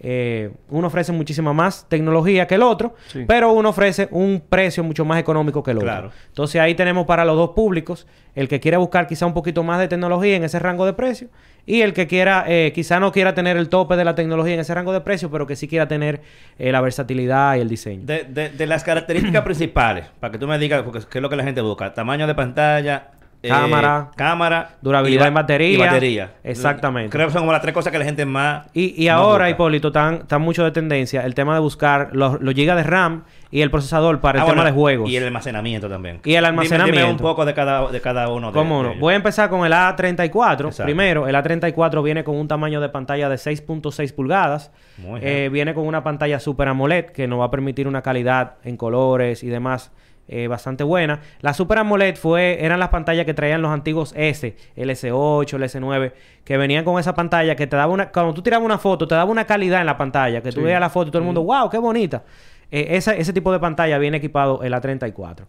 Eh, 0.00 0.50
uno 0.68 0.88
ofrece 0.88 1.12
muchísima 1.12 1.52
más 1.52 1.88
tecnología 1.88 2.46
que 2.46 2.56
el 2.56 2.62
otro, 2.62 2.94
Sí. 3.08 3.24
pero 3.26 3.52
uno 3.52 3.70
ofrece 3.70 4.08
un 4.10 4.42
precio 4.46 4.84
mucho 4.84 5.04
más 5.04 5.18
económico 5.18 5.62
que 5.62 5.70
el 5.70 5.78
otro. 5.78 6.10
Entonces 6.28 6.60
ahí 6.60 6.74
tenemos 6.74 7.06
para 7.06 7.24
los 7.24 7.36
dos 7.36 7.50
públicos, 7.50 8.06
el 8.34 8.48
que 8.48 8.60
quiere 8.60 8.76
buscar 8.76 9.06
quizá 9.06 9.24
un 9.26 9.32
poquito 9.34 9.62
más 9.62 9.78
de 9.80 9.88
tecnología 9.88 10.36
en 10.36 10.44
ese 10.44 10.58
rango 10.58 10.84
de 10.84 10.92
precio 10.92 11.28
y 11.64 11.80
el 11.80 11.94
que 11.94 12.06
quiera, 12.06 12.44
eh, 12.46 12.72
quizá 12.74 13.00
no 13.00 13.10
quiera 13.10 13.34
tener 13.34 13.56
el 13.56 13.68
tope 13.70 13.96
de 13.96 14.04
la 14.04 14.14
tecnología 14.14 14.54
en 14.54 14.60
ese 14.60 14.74
rango 14.74 14.92
de 14.92 15.00
precio, 15.00 15.30
pero 15.30 15.46
que 15.46 15.56
sí 15.56 15.66
quiera 15.66 15.88
tener 15.88 16.20
eh, 16.58 16.70
la 16.70 16.80
versatilidad 16.82 17.56
y 17.56 17.60
el 17.60 17.68
diseño. 17.68 18.02
De, 18.04 18.24
de, 18.24 18.50
de 18.50 18.66
las 18.66 18.84
características 18.84 19.42
principales, 19.44 20.06
para 20.20 20.30
que 20.30 20.38
tú 20.38 20.46
me 20.46 20.58
digas, 20.58 20.82
porque 20.82 21.00
qué 21.10 21.18
es 21.18 21.22
lo 21.22 21.30
que 21.30 21.36
la 21.36 21.42
gente 21.44 21.62
busca. 21.62 21.94
Tamaño 21.94 22.26
de 22.26 22.34
pantalla, 22.34 23.08
eh, 23.46 23.50
Cámara, 23.50 24.10
cámara, 24.16 24.70
durabilidad 24.82 25.24
y 25.24 25.28
en 25.28 25.34
batería. 25.34 25.74
Y 25.74 25.76
batería. 25.78 26.30
Exactamente. 26.44 27.10
Creo 27.10 27.26
que 27.26 27.32
son 27.32 27.42
como 27.42 27.52
las 27.52 27.62
tres 27.62 27.74
cosas 27.74 27.92
que 27.92 27.98
la 27.98 28.04
gente 28.04 28.24
más. 28.26 28.66
Y, 28.74 28.94
y 29.02 29.08
más 29.08 29.16
ahora, 29.16 29.44
busca. 29.44 29.50
Hipólito, 29.50 29.88
están, 29.88 30.14
están 30.16 30.42
mucho 30.42 30.64
de 30.64 30.70
tendencia 30.70 31.22
el 31.24 31.34
tema 31.34 31.54
de 31.54 31.60
buscar 31.60 32.10
los, 32.12 32.40
los 32.40 32.54
gigas 32.54 32.76
de 32.76 32.82
RAM 32.82 33.24
y 33.50 33.62
el 33.62 33.70
procesador 33.70 34.20
para 34.20 34.38
el 34.38 34.42
Ah, 34.42 34.46
tema 34.46 34.62
bueno, 34.62 34.70
de 34.70 34.72
juegos. 34.74 35.10
Y 35.10 35.16
el 35.16 35.24
almacenamiento 35.24 35.88
también. 35.88 36.20
Y 36.24 36.34
el 36.34 36.44
almacenamiento. 36.44 37.00
Dime, 37.00 37.10
un 37.10 37.16
poco 37.18 37.44
de 37.44 37.54
cada, 37.54 37.88
de 37.90 38.00
cada 38.00 38.28
uno 38.28 38.48
de 38.48 38.52
¿Cómo 38.52 38.82
no? 38.82 38.94
Voy 38.96 39.14
a 39.14 39.16
empezar 39.16 39.48
con 39.48 39.64
el 39.64 39.72
A34. 39.72 40.52
Exacto. 40.66 40.82
Primero, 40.84 41.28
el 41.28 41.34
A34 41.36 42.02
viene 42.02 42.24
con 42.24 42.36
un 42.36 42.48
tamaño 42.48 42.80
de 42.80 42.88
pantalla 42.88 43.28
de 43.28 43.36
6.6 43.36 44.12
pulgadas. 44.14 44.72
Muy 44.98 45.20
Eh, 45.22 45.40
bien. 45.42 45.52
viene 45.52 45.74
con 45.74 45.86
una 45.86 46.02
pantalla 46.02 46.40
Super 46.40 46.68
AMOLED 46.68 47.06
que 47.06 47.26
nos 47.28 47.40
va 47.40 47.44
a 47.46 47.50
permitir 47.50 47.86
una 47.88 48.02
calidad 48.02 48.54
en 48.64 48.76
colores 48.76 49.42
y 49.44 49.48
demás 49.48 49.92
eh, 50.28 50.48
bastante 50.48 50.84
buena. 50.84 51.20
La 51.40 51.54
Super 51.54 51.78
AMOLED 51.78 52.16
fue, 52.16 52.64
eran 52.64 52.80
las 52.80 52.88
pantallas 52.88 53.24
que 53.26 53.34
traían 53.34 53.62
los 53.62 53.70
antiguos 53.70 54.12
S, 54.16 54.56
el 54.76 54.90
S8, 54.90 55.54
el 55.54 55.62
S9, 55.62 56.12
que 56.44 56.56
venían 56.56 56.84
con 56.84 56.98
esa 56.98 57.14
pantalla 57.14 57.54
que 57.56 57.66
te 57.66 57.76
daba 57.76 57.92
una... 57.92 58.10
Cuando 58.10 58.34
tú 58.34 58.42
tirabas 58.42 58.64
una 58.64 58.78
foto, 58.78 59.06
te 59.06 59.14
daba 59.14 59.30
una 59.30 59.44
calidad 59.46 59.80
en 59.80 59.86
la 59.86 59.96
pantalla, 59.96 60.40
que 60.42 60.50
tú 60.50 60.60
Sí. 60.60 60.64
veías 60.64 60.80
la 60.80 60.90
foto 60.90 61.08
y 61.08 61.10
todo 61.10 61.18
el 61.20 61.26
mundo, 61.26 61.42
wow, 61.42 61.70
qué 61.70 61.78
bonita. 61.78 62.24
Eh, 62.70 62.88
esa- 62.96 63.14
ese 63.14 63.32
tipo 63.32 63.52
de 63.52 63.60
pantalla 63.60 63.98
viene 63.98 64.16
equipado 64.16 64.62
el 64.62 64.74
A34. 64.74 65.46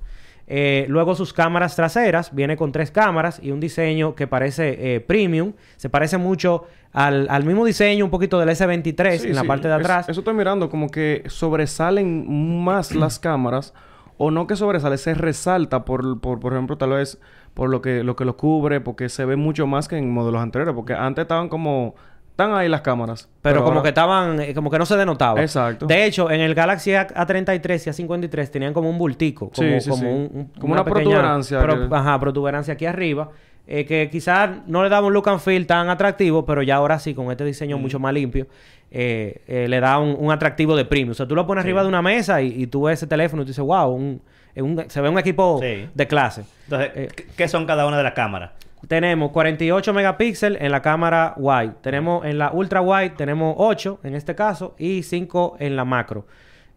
Eh, 0.50 0.86
luego 0.88 1.14
sus 1.14 1.34
cámaras 1.34 1.76
traseras, 1.76 2.34
viene 2.34 2.56
con 2.56 2.72
tres 2.72 2.90
cámaras 2.90 3.40
y 3.44 3.52
un 3.52 3.60
diseño 3.60 4.16
que 4.16 4.28
parece 4.28 4.96
eh, 4.96 5.00
premium. 5.02 5.54
Se 5.76 5.90
parece 5.90 6.18
mucho 6.18 6.66
al, 6.94 7.28
al 7.30 7.44
mismo 7.44 7.66
diseño, 7.66 8.06
un 8.06 8.12
poquito 8.12 8.40
del 8.40 8.48
S23 8.50 9.18
Sí, 9.18 9.28
en 9.28 9.36
la 9.36 9.42
sí. 9.42 9.48
parte 9.48 9.68
de 9.68 9.74
Es- 9.76 9.80
atrás. 9.82 10.08
eso 10.08 10.22
estoy 10.22 10.34
mirando, 10.36 10.70
como 10.70 10.88
que 10.90 11.24
sobresalen 11.26 12.64
más 12.64 12.96
las 12.96 13.20
cámaras. 13.20 13.74
O 14.18 14.32
no 14.32 14.48
que 14.48 14.56
sobresale, 14.56 14.98
se 14.98 15.14
resalta 15.14 15.86
por, 15.86 16.20
por, 16.20 16.40
por 16.40 16.54
ejemplo, 16.54 16.78
tal 16.78 16.90
vez 16.92 17.20
por 17.54 17.70
lo 17.70 17.82
que, 17.82 18.04
lo 18.04 18.16
que 18.16 18.26
lo 18.26 18.36
cubre, 18.38 18.82
porque 18.82 19.10
se 19.10 19.26
ve 19.26 19.36
mucho 19.36 19.68
más 19.68 19.88
que 19.88 19.98
en 19.98 20.10
modelos 20.12 20.42
anteriores. 20.42 20.74
Porque 20.76 20.94
antes 20.94 21.24
estaban 21.24 21.50
como... 21.50 21.96
Están 22.32 22.54
ahí 22.54 22.70
las 22.70 22.82
cámaras. 22.82 23.28
pero 23.42 23.62
como 23.64 23.70
ahora- 23.80 23.82
que 23.82 23.88
estaban, 23.90 24.40
eh, 24.40 24.54
como 24.54 24.70
que 24.70 24.78
no 24.78 24.86
se 24.86 24.96
denotaba. 24.96 25.42
Exacto. 25.42 25.88
De 25.88 26.06
hecho, 26.06 26.30
en 26.30 26.40
el 26.42 26.54
Galaxy 26.54 26.94
A- 26.94 27.08
A33 27.08 27.88
y 27.88 27.90
A53 27.90 28.50
tenían 28.52 28.74
como 28.76 28.92
un 28.92 29.00
bultico, 29.00 29.50
como, 29.50 29.68
Sí, 29.68 29.82
sí, 29.82 29.90
como, 29.90 30.02
sí. 30.04 30.08
un- 30.08 30.30
un- 30.32 30.52
Como 30.60 30.74
una 30.74 30.84
protuberancia 30.84 31.60
pro- 31.60 31.90
que- 31.90 31.96
Ajá, 31.96 32.20
protuberancia 32.20 32.76
aquí 32.76 32.86
arriba. 32.86 33.32
eh, 33.70 33.86
que 33.86 34.10
quizás 34.10 34.50
no 34.68 34.82
le 34.84 34.88
daba 34.90 35.08
un 35.08 35.14
look 35.14 35.28
and 35.28 35.40
feel 35.42 35.66
tan 35.68 35.90
atractivo, 35.90 36.46
pero 36.46 36.62
ya 36.62 36.76
ahora 36.76 37.00
sí, 37.00 37.14
con 37.14 37.30
este 37.32 37.44
diseño 37.44 37.78
mucho 37.78 38.00
más 38.00 38.14
limpio, 38.14 38.46
eh, 38.92 39.42
eh, 39.48 39.68
le 39.68 39.80
da 39.80 40.00
un, 40.00 40.16
un 40.20 40.32
atractivo 40.32 40.76
de 40.76 40.86
premium. 40.86 41.12
O 41.12 41.14
sea, 41.14 41.28
tú 41.28 41.36
lo 41.36 41.46
pones 41.46 41.64
arriba 41.64 41.82
de 41.82 41.88
una 41.90 42.02
mesa 42.02 42.42
y, 42.42 42.64
y 42.64 42.68
tú 42.68 42.84
ves 42.84 43.00
ese 43.00 43.08
teléfono 43.08 43.42
y 43.42 43.46
tú 43.46 43.50
dices, 43.50 43.64
wow, 43.66 43.90
un- 43.94 44.22
un- 44.56 44.86
se 44.90 45.02
ve 45.02 45.10
un 45.10 45.20
equipo 45.20 45.60
Sí. 45.62 45.88
de 45.94 46.08
clase. 46.08 46.44
Entonces, 46.66 46.92
eh, 46.96 47.08
¿qué- 47.16 47.26
¿qué 47.36 47.48
son 47.48 47.66
cada 47.66 47.86
una 47.86 47.98
de 47.98 48.04
las 48.04 48.14
cámaras? 48.14 48.52
Tenemos 48.88 49.32
48 49.32 49.94
megapíxeles 49.94 50.62
en 50.62 50.72
la 50.72 50.82
cámara 50.82 51.34
wide. 51.38 51.74
Tenemos 51.82 52.26
en 52.26 52.38
la 52.38 52.52
ultra 52.52 52.82
wide, 52.82 53.10
tenemos 53.12 53.56
8 53.58 54.00
en 54.04 54.16
este 54.16 54.36
caso 54.36 54.76
y 54.78 55.04
5 55.04 55.58
en 55.60 55.76
la 55.76 55.84
macro. 55.84 56.26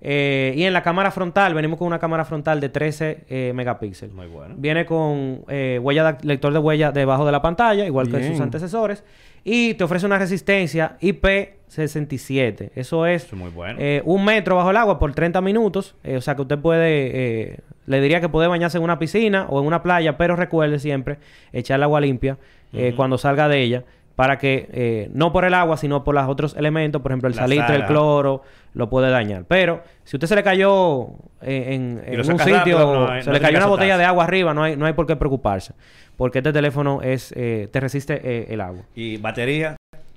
Eh, 0.03 0.55
y 0.57 0.65
en 0.65 0.73
la 0.73 0.83
cámara 0.83 1.11
frontal, 1.11 1.53
venimos 1.53 1.79
con 1.79 1.87
una 1.87 1.99
cámara 1.99 2.25
frontal 2.25 2.59
de 2.59 2.71
13 2.71 3.25
eh, 3.29 3.53
megapíxeles. 3.55 4.15
Muy 4.15 4.29
bueno. 4.29 4.55
Viene 4.57 4.87
con 4.87 5.43
eh, 5.49 5.79
huella 5.83 6.13
de- 6.13 6.27
lector 6.27 6.55
de 6.55 6.59
huella 6.59 6.91
debajo 6.91 7.27
de 7.27 7.33
la 7.33 7.43
pantalla, 7.43 7.85
igual 7.85 8.11
que 8.11 8.17
Bien. 8.17 8.33
sus 8.33 8.41
antecesores. 8.41 9.05
Y 9.45 9.75
te 9.75 9.85
ofrece 9.85 10.07
una 10.07 10.19
resistencia 10.19 10.97
IP67. 11.01 12.71
Eso 12.75 13.07
es 13.07 13.25
Eso 13.25 13.37
es 13.37 13.41
muy 13.41 13.51
bueno. 13.51 13.79
eh, 13.81 14.03
un 14.05 14.25
metro 14.25 14.57
bajo 14.57 14.71
el 14.71 14.77
agua 14.77 14.99
por 14.99 15.15
30 15.15 15.41
minutos. 15.41 15.95
Eh, 16.05 16.17
o 16.17 16.21
sea 16.21 16.35
que 16.37 16.43
usted 16.43 16.59
puede, 16.59 17.11
eh, 17.53 17.59
le 17.87 18.01
diría 18.01 18.21
que 18.21 18.29
puede 18.29 18.49
bañarse 18.49 18.79
en 18.79 18.85
una 18.85 18.99
piscina 18.99 19.47
o 19.49 19.61
en 19.61 19.67
una 19.67 19.83
playa, 19.83 20.17
pero 20.17 20.37
recuerde 20.37 20.79
siempre 20.79 21.19
echar 21.53 21.77
el 21.77 21.85
agua 21.85 22.01
limpia 22.01 22.39
eh, 22.73 22.93
cuando 22.97 23.19
salga 23.19 23.49
de 23.49 23.61
ella. 23.63 23.85
Para 24.17 24.37
que, 24.37 24.69
eh, 24.73 25.09
no 25.15 25.33
por 25.33 25.47
el 25.47 25.55
agua, 25.55 25.79
sino 25.79 26.05
por 26.05 26.15
los 26.15 26.29
otros 26.29 26.55
elementos, 26.55 27.01
por 27.01 27.11
ejemplo, 27.11 27.29
el 27.31 27.37
La 27.37 27.43
salitre, 27.43 27.77
el 27.77 27.87
cloro, 27.87 28.43
lo 28.75 28.89
puede 28.91 29.11
dañar. 29.11 29.45
Pero 29.49 29.83
si 30.05 30.17
usted 30.17 30.27
se 30.29 30.37
le 30.37 30.43
cayó 30.43 31.09
eh, 31.43 31.75
en, 31.75 32.03
en 32.07 32.17
lo 32.17 32.23
un 32.33 32.39
sitio, 32.39 32.57
rápido, 32.57 32.95
no 33.07 33.11
hay- 33.13 33.23
se 33.23 33.27
no 33.29 33.33
le 33.35 33.41
cayó 33.41 33.57
una 33.59 33.67
botella 33.67 33.99
de 33.99 34.05
agua 34.05 34.25
arriba, 34.25 34.55
no 34.55 34.63
hay, 34.63 34.77
no 34.77 34.87
hay 34.87 34.93
por 34.93 35.07
qué 35.07 35.17
preocuparse. 35.17 35.75
Porque 36.17 36.39
este 36.39 36.53
teléfono 36.53 37.01
es, 37.03 37.33
eh, 37.37 37.69
te 37.73 37.81
resiste 37.81 38.21
eh, 38.23 38.47
el 38.51 38.61
agua. 38.61 38.83
¿Y 38.95 39.17
batería? 39.17 39.77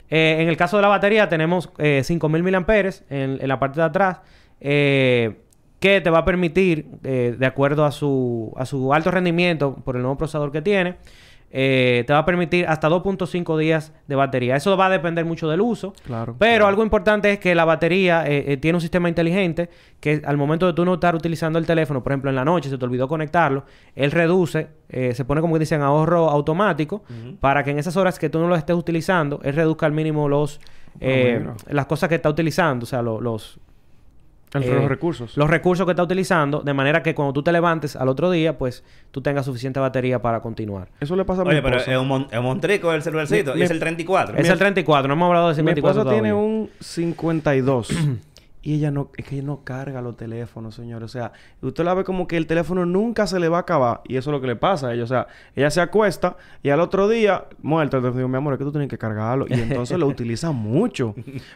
Eh, 0.09 0.37
en 0.41 0.49
el 0.49 0.57
caso 0.57 0.75
de 0.77 0.81
la 0.83 0.89
batería 0.89 1.27
tenemos 1.29 1.69
eh, 1.77 2.01
5000 2.03 2.43
mAh 2.43 2.65
en, 3.09 3.39
en 3.41 3.47
la 3.47 3.57
parte 3.57 3.79
de 3.79 3.85
atrás 3.85 4.19
eh, 4.61 5.37
que 5.79 5.99
te 6.01 6.09
va 6.09 6.19
a 6.19 6.25
permitir, 6.25 6.85
eh, 7.03 7.35
de 7.37 7.45
acuerdo 7.45 7.83
a 7.85 7.91
su, 7.91 8.53
a 8.55 8.65
su 8.65 8.93
alto 8.93 9.11
rendimiento 9.11 9.75
por 9.75 9.95
el 9.95 10.01
nuevo 10.01 10.17
procesador 10.17 10.51
que 10.51 10.61
tiene, 10.61 10.95
eh, 11.55 12.03
te 12.07 12.13
va 12.13 12.19
a 12.19 12.25
permitir 12.25 12.65
hasta 12.67 12.89
2.5 12.89 13.57
días 13.59 13.93
de 14.07 14.15
batería. 14.15 14.55
Eso 14.55 14.75
va 14.75 14.87
a 14.87 14.89
depender 14.89 15.23
mucho 15.23 15.47
del 15.47 15.61
uso. 15.61 15.93
Claro. 16.03 16.35
Pero 16.39 16.65
algo 16.65 16.81
importante 16.83 17.31
es 17.31 17.37
que 17.37 17.53
la 17.53 17.63
batería 17.63 18.25
eh, 18.27 18.53
eh, 18.53 18.57
tiene 18.57 18.77
un 18.77 18.81
sistema 18.81 19.07
inteligente 19.07 19.69
que 19.99 20.23
al 20.25 20.35
momento 20.35 20.65
de 20.65 20.73
tú 20.73 20.83
no 20.83 20.95
estar 20.95 21.13
utilizando 21.15 21.59
el 21.59 21.67
teléfono, 21.67 22.01
por 22.01 22.11
ejemplo 22.11 22.31
en 22.31 22.35
la 22.35 22.43
noche, 22.43 22.69
se 22.71 22.77
te 22.79 22.83
olvidó 22.85 23.07
conectarlo, 23.07 23.65
él 23.95 24.09
reduce, 24.11 24.67
eh, 24.89 25.13
se 25.13 25.25
pone 25.25 25.41
como 25.41 25.53
que 25.53 25.59
dicen 25.59 25.81
ahorro 25.83 26.27
automático 26.29 27.03
para 27.39 27.63
que 27.63 27.69
en 27.69 27.77
esas 27.77 27.95
horas 27.97 28.17
que 28.17 28.29
tú 28.29 28.39
no 28.39 28.47
lo 28.47 28.55
estés 28.55 28.75
utilizando, 28.75 29.39
él 29.43 29.53
reduzca 29.53 29.85
al 29.85 29.91
mínimo 29.91 30.27
los 30.27 30.59
eh, 30.99 31.37
mira. 31.39 31.55
las 31.69 31.85
cosas 31.85 32.09
que 32.09 32.15
está 32.15 32.29
utilizando, 32.29 32.83
o 32.83 32.87
sea, 32.87 33.01
lo- 33.03 33.21
los 33.21 33.59
El- 34.53 34.63
eh, 34.63 34.75
los 34.75 34.85
recursos. 34.89 35.35
los 35.37 35.49
recursos 35.49 35.85
que 35.85 35.91
está 35.93 36.03
utilizando, 36.03 36.61
de 36.61 36.73
manera 36.73 37.01
que 37.01 37.15
cuando 37.15 37.33
tú 37.33 37.41
te 37.43 37.51
levantes 37.51 37.95
al 37.95 38.07
otro 38.09 38.29
día, 38.29 38.57
pues 38.57 38.83
tú 39.11 39.21
tengas 39.21 39.45
suficiente 39.45 39.79
batería 39.79 40.21
para 40.21 40.41
continuar. 40.41 40.89
Eso 40.99 41.15
le 41.15 41.25
pasa 41.25 41.41
a 41.41 41.45
mi 41.45 41.51
Oye, 41.51 41.61
pero 41.61 41.77
es 41.77 41.87
un, 41.97 42.07
mon- 42.07 42.27
es 42.31 42.37
un 42.37 42.45
montrico 42.45 42.93
el 42.93 43.01
celularcito. 43.01 43.53
Mi- 43.55 43.61
y 43.61 43.63
es 43.63 43.71
el 43.71 43.79
34. 43.79 44.37
Es 44.37 44.49
el 44.49 44.57
34, 44.59 45.07
no 45.07 45.13
hemos 45.15 45.27
hablado 45.27 45.47
de 45.47 45.53
Mi 45.53 45.57
54 45.71 46.01
esposa 46.01 46.13
tiene 46.15 46.29
todavía. 46.29 46.53
un 46.61 46.69
52. 46.79 47.89
y 48.63 48.75
ella 48.75 48.89
no... 48.89 49.11
Es 49.17 49.25
que 49.25 49.35
ella 49.35 49.43
no 49.45 49.63
carga 49.63 50.01
los 50.01 50.15
teléfonos, 50.17 50.73
señor. 50.73 51.03
O 51.03 51.07
sea, 51.09 51.33
usted 51.61 51.83
la 51.83 51.93
ve 51.93 52.03
como 52.05 52.27
que 52.27 52.37
el 52.37 52.47
teléfono 52.47 52.85
nunca 52.85 53.27
se 53.27 53.39
le 53.39 53.49
va 53.49 53.57
a 53.57 53.61
acabar. 53.61 54.01
Y 54.05 54.15
eso 54.15 54.29
es 54.29 54.31
lo 54.33 54.39
que 54.41 54.47
le 54.47 54.55
pasa 54.55 54.87
a 54.87 54.93
ella. 54.93 55.03
O 55.03 55.07
sea, 55.07 55.27
ella 55.55 55.69
se 55.69 55.81
acuesta 55.81 56.37
y 56.63 56.69
al 56.69 56.79
otro 56.79 57.07
día... 57.09 57.43
Muerta. 57.61 57.97
Entonces 57.97 58.15
digo, 58.17 58.29
mi 58.29 58.37
amor, 58.37 58.53
es 58.53 58.57
que 58.59 58.63
tú 58.63 58.71
tienes 58.71 58.89
que 58.89 58.97
cargarlo. 58.97 59.45
Y 59.49 59.53
entonces 59.53 59.99
lo 59.99 60.07
utiliza 60.13 60.51
mucho. 60.51 61.13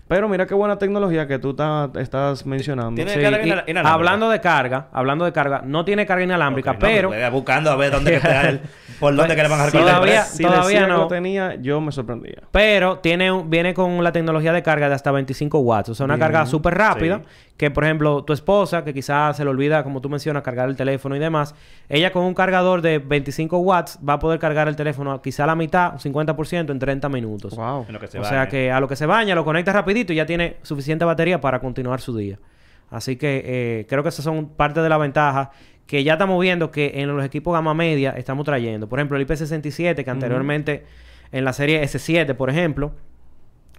Pero 0.07 0.27
mira 0.27 0.45
qué 0.45 0.53
buena 0.53 0.77
tecnología 0.77 1.27
que 1.27 1.39
tú 1.39 1.53
ta- 1.53 1.89
estás 1.95 2.45
mencionando. 2.45 3.01
Sí, 3.01 3.19
y 3.19 3.77
hablando 3.77 4.29
de 4.29 4.41
carga, 4.41 4.89
hablando 4.91 5.23
de 5.23 5.31
carga, 5.31 5.61
no 5.65 5.85
tiene 5.85 6.05
carga 6.05 6.23
inalámbrica, 6.25 6.71
Ok, 6.71 6.75
no, 6.75 6.81
pero 6.81 7.07
pues, 7.09 7.31
buscando 7.31 7.71
a 7.71 7.75
ver 7.77 7.91
dónde 7.91 8.19
que 8.19 8.27
el- 8.27 8.61
por 8.99 9.15
dónde 9.15 9.35
que 9.35 9.43
le 9.43 9.47
van 9.49 9.59
a 9.61 9.65
recortar 9.67 9.87
el 9.87 9.95
todavía-. 9.95 10.23
Si 10.23 10.43
todavía 10.43 10.87
no. 10.87 10.97
lo 10.97 11.07
tenía, 11.07 11.55
yo 11.55 11.79
me 11.79 11.91
sorprendía. 11.91 12.43
Pero 12.51 12.99
tiene 12.99 13.31
viene 13.45 13.73
con 13.73 14.03
la 14.03 14.11
tecnología 14.11 14.51
de 14.51 14.61
carga 14.63 14.89
de 14.89 14.95
hasta 14.95 15.11
25 15.11 15.59
watts. 15.59 15.89
O 15.89 15.95
sea, 15.95 16.03
una 16.05 16.15
Bien. 16.15 16.25
carga 16.25 16.45
súper 16.45 16.75
rápida. 16.75 16.96
Sí. 16.99 17.11
Que, 17.57 17.71
por 17.71 17.83
ejemplo, 17.83 18.23
tu 18.23 18.33
esposa, 18.33 18.83
que 18.83 18.93
quizás 18.93 19.35
se 19.37 19.43
le 19.43 19.49
olvida, 19.49 19.83
como 19.83 19.99
tú 20.01 20.09
mencionas, 20.09 20.43
cargar 20.43 20.69
el 20.69 20.75
teléfono 20.75 21.15
y 21.15 21.19
demás. 21.19 21.55
Ella 21.89 22.11
con 22.11 22.23
un 22.23 22.33
cargador 22.33 22.81
de 22.81 22.99
25 22.99 23.57
watts 23.57 23.99
va 24.07 24.13
a 24.13 24.19
poder 24.19 24.39
cargar 24.39 24.67
el 24.67 24.75
teléfono 24.75 25.21
quizá 25.21 25.45
a 25.45 25.47
la 25.47 25.55
mitad, 25.55 25.93
un 25.93 25.99
50% 25.99 26.71
en 26.71 26.79
30 26.79 27.09
minutos. 27.09 27.55
Wow. 27.55 27.85
En 27.87 27.93
lo 27.93 27.99
que 27.99 28.07
se 28.07 28.19
o 28.19 28.23
sea 28.23 28.47
que 28.47 28.71
a 28.71 28.79
lo 28.79 28.87
que 28.87 28.95
se 28.95 29.05
baña, 29.05 29.33
lo 29.33 29.43
conecta 29.43 29.73
rapidito 29.73 30.13
y 30.13 30.17
ya 30.17 30.25
tiene 30.25 30.57
suficiente 30.61 31.03
batería 31.05 31.41
para 31.41 31.59
continuar 31.59 31.99
su 31.99 32.15
día. 32.15 32.37
Así 32.89 33.15
que 33.17 33.41
eh, 33.45 33.85
creo 33.89 34.03
que 34.03 34.09
esas 34.09 34.23
son 34.23 34.49
parte 34.49 34.81
de 34.81 34.89
la 34.89 34.97
ventaja 34.97 35.51
que 35.87 36.03
ya 36.03 36.13
estamos 36.13 36.39
viendo 36.41 36.69
que 36.69 36.91
en 36.95 37.15
los 37.15 37.25
equipos 37.25 37.53
gama 37.53 37.73
media 37.73 38.11
estamos 38.11 38.45
trayendo. 38.45 38.87
Por 38.87 38.99
ejemplo, 38.99 39.17
el 39.17 39.25
IP67, 39.25 40.03
que 40.03 40.09
anteriormente 40.09 40.85
en 41.31 41.45
la 41.45 41.53
serie 41.53 41.81
S7, 41.81 42.35
por 42.35 42.49
ejemplo, 42.49 42.93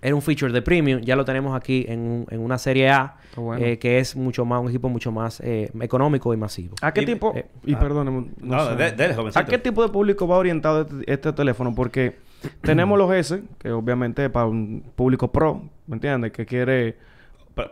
era 0.02 0.14
un 0.14 0.22
feature 0.22 0.52
de 0.52 0.62
premium. 0.62 1.00
Ya 1.00 1.16
lo 1.16 1.24
tenemos 1.24 1.54
aquí 1.56 1.84
en, 1.88 2.00
un- 2.00 2.26
en 2.30 2.40
una 2.40 2.58
serie 2.58 2.90
A, 2.90 3.16
bueno. 3.36 3.64
eh, 3.64 3.78
que 3.78 3.98
es 3.98 4.14
mucho 4.16 4.44
más, 4.44 4.60
un 4.60 4.68
equipo 4.68 4.88
mucho 4.88 5.10
más 5.12 5.40
eh, 5.40 5.70
económico 5.80 6.32
y 6.32 6.36
masivo. 6.36 6.74
¿A 6.82 6.92
qué 6.92 7.02
Y- 7.02 7.06
tipo? 7.06 7.32
eh, 7.34 7.46
y 7.64 7.74
ah. 7.74 7.78
perdóneme. 7.78 8.28
No, 8.40 8.68
sé. 8.70 8.76
de-. 8.94 9.30
¿A 9.34 9.44
qué 9.44 9.58
tipo 9.58 9.82
de 9.82 9.88
público 9.90 10.26
va 10.28 10.36
orientado 10.36 10.82
este, 10.82 11.12
este 11.12 11.32
teléfono? 11.32 11.74
Porque 11.74 12.16
tenemos 12.62 12.96
los 12.98 13.12
S, 13.12 13.42
que 13.58 13.70
obviamente 13.72 14.24
es 14.24 14.30
para 14.30 14.46
un 14.46 14.84
público 14.94 15.32
pro, 15.32 15.62
¿me 15.86 15.96
entiendes? 15.96 16.32
Que 16.32 16.46
quiere 16.46 16.96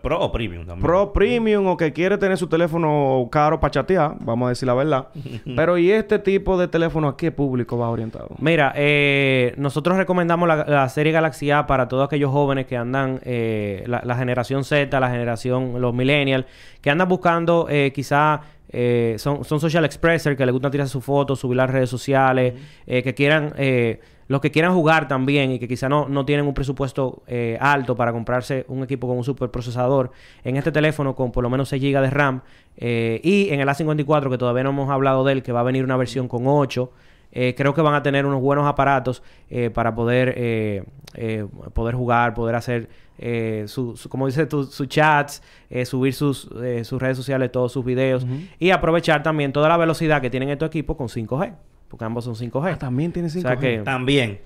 Pro, 0.03 0.20
o 0.20 0.32
premium 0.32 0.66
también. 0.66 0.84
pro 0.87 1.12
premium 1.12 1.66
o 1.66 1.76
que 1.76 1.93
quiere 1.93 2.18
tener 2.18 2.37
su 2.37 2.47
teléfono 2.49 3.28
caro 3.30 3.61
para 3.61 3.70
chatear, 3.70 4.16
vamos 4.20 4.47
a 4.47 4.49
decir 4.51 4.66
la 4.66 4.74
verdad. 4.74 5.09
Pero 5.57 5.78
¿y 5.78 5.91
este 5.91 6.18
tipo 6.18 6.59
de 6.59 6.68
teléfono 6.68 7.09
a 7.09 7.16
qué 7.16 7.30
público 7.32 7.78
va 7.78 7.89
orientado? 7.89 8.28
Mira, 8.39 8.72
eh, 8.76 9.55
nosotros 9.57 9.97
recomendamos 9.97 10.49
la, 10.49 10.64
la 10.64 10.89
serie 10.89 11.12
Galaxy 11.12 11.51
A 11.51 11.66
para 11.66 11.89
todos 11.89 12.07
aquellos 12.07 12.30
jóvenes 12.30 12.66
que 12.66 12.76
andan, 12.76 13.20
eh, 13.24 13.84
la, 13.87 14.03
la 14.05 14.16
generación 14.16 14.64
Z, 14.64 14.99
la 14.99 15.11
generación, 15.11 15.80
los 15.80 15.95
millennials, 15.95 16.47
que 16.80 16.91
andan 16.91 17.09
buscando 17.09 17.66
eh, 17.68 17.93
quizá, 17.95 18.41
eh, 18.68 19.14
son, 19.18 19.45
son 19.45 19.61
social 19.61 19.84
expressers, 19.84 20.37
que 20.37 20.45
les 20.45 20.53
gusta 20.53 20.70
tirar 20.70 20.89
sus 20.89 21.05
fotos, 21.05 21.39
subir 21.39 21.57
las 21.57 21.70
redes 21.70 21.89
sociales, 21.89 22.55
eh, 22.87 23.03
que 23.03 23.14
quieran, 23.14 23.53
eh, 23.57 24.01
los 24.29 24.41
que 24.41 24.51
quieran 24.51 24.74
jugar 24.74 25.07
también 25.09 25.53
y 25.53 25.59
que 25.59 25.68
quizá 25.68 25.89
no, 25.89 26.09
no 26.09 26.24
tienen 26.24 26.47
un 26.47 26.55
presupuesto 26.55 27.22
eh, 27.27 27.57
alto 27.61 27.95
para 27.97 28.12
comprarse 28.12 28.64
un 28.68 28.83
equipo 28.83 29.07
con 29.07 29.16
un 29.18 29.24
superprocesador, 29.24 30.11
en 30.45 30.57
este 30.57 30.72
teléfono 30.72 31.14
con 31.14 31.31
por 31.33 31.43
lo 31.45 31.51
menos 31.51 31.68
6 31.68 31.81
GB 31.83 32.01
de 32.03 32.11
RAM 32.11 32.41
eh, 32.77 33.20
y 33.22 33.51
en 33.51 33.61
el 33.61 33.68
A54 33.68 34.29
que 34.31 34.39
todavía 34.39 34.64
no 34.64 34.70
hemos 34.70 34.91
hablado 34.91 35.24
de 35.24 35.33
él, 35.33 35.43
que 35.43 35.53
va 35.53 35.61
a 35.61 35.64
venir 35.64 35.85
una 35.85 35.97
versión 35.97 36.29
con 36.29 36.43
8. 36.47 36.91
Eh, 37.39 37.55
creo 37.57 37.74
que 37.74 37.83
van 37.83 37.93
a 37.95 38.03
tener 38.03 38.24
unos 38.24 38.41
buenos 38.41 38.66
aparatos 38.66 39.22
eh, 39.51 39.68
para 39.68 39.95
poder, 39.95 40.33
eh, 40.37 40.85
eh, 41.14 41.45
poder 41.74 41.95
jugar, 41.95 42.33
poder 42.33 42.55
hacer, 42.55 42.89
eh, 43.18 43.64
su, 43.66 43.95
su- 43.97 44.09
como 44.09 44.27
dice, 44.27 44.47
tu- 44.47 44.64
sus 44.64 44.89
chats, 44.89 45.43
subir 45.85 46.14
sus, 46.14 46.49
eh, 46.62 46.83
sus 46.85 47.01
redes 47.03 47.16
sociales, 47.16 47.53
todos 47.53 47.72
sus 47.72 47.85
videos 47.85 48.27
y 48.59 48.70
aprovechar 48.70 49.22
también 49.22 49.53
toda 49.53 49.68
la 49.68 49.77
velocidad 49.77 50.22
que 50.22 50.31
tienen 50.31 50.49
estos 50.49 50.68
equipos 50.68 50.97
con 50.97 51.09
5G, 51.09 51.53
porque 51.89 52.05
ambos 52.05 52.24
son 52.24 52.34
5G. 52.34 52.72
Ah, 52.74 52.78
también 52.78 53.12
tiene 53.12 53.28
5G. 53.28 53.39
O 53.39 53.43
sea 53.49 53.57
que- 53.57 53.78
También. 53.78 54.41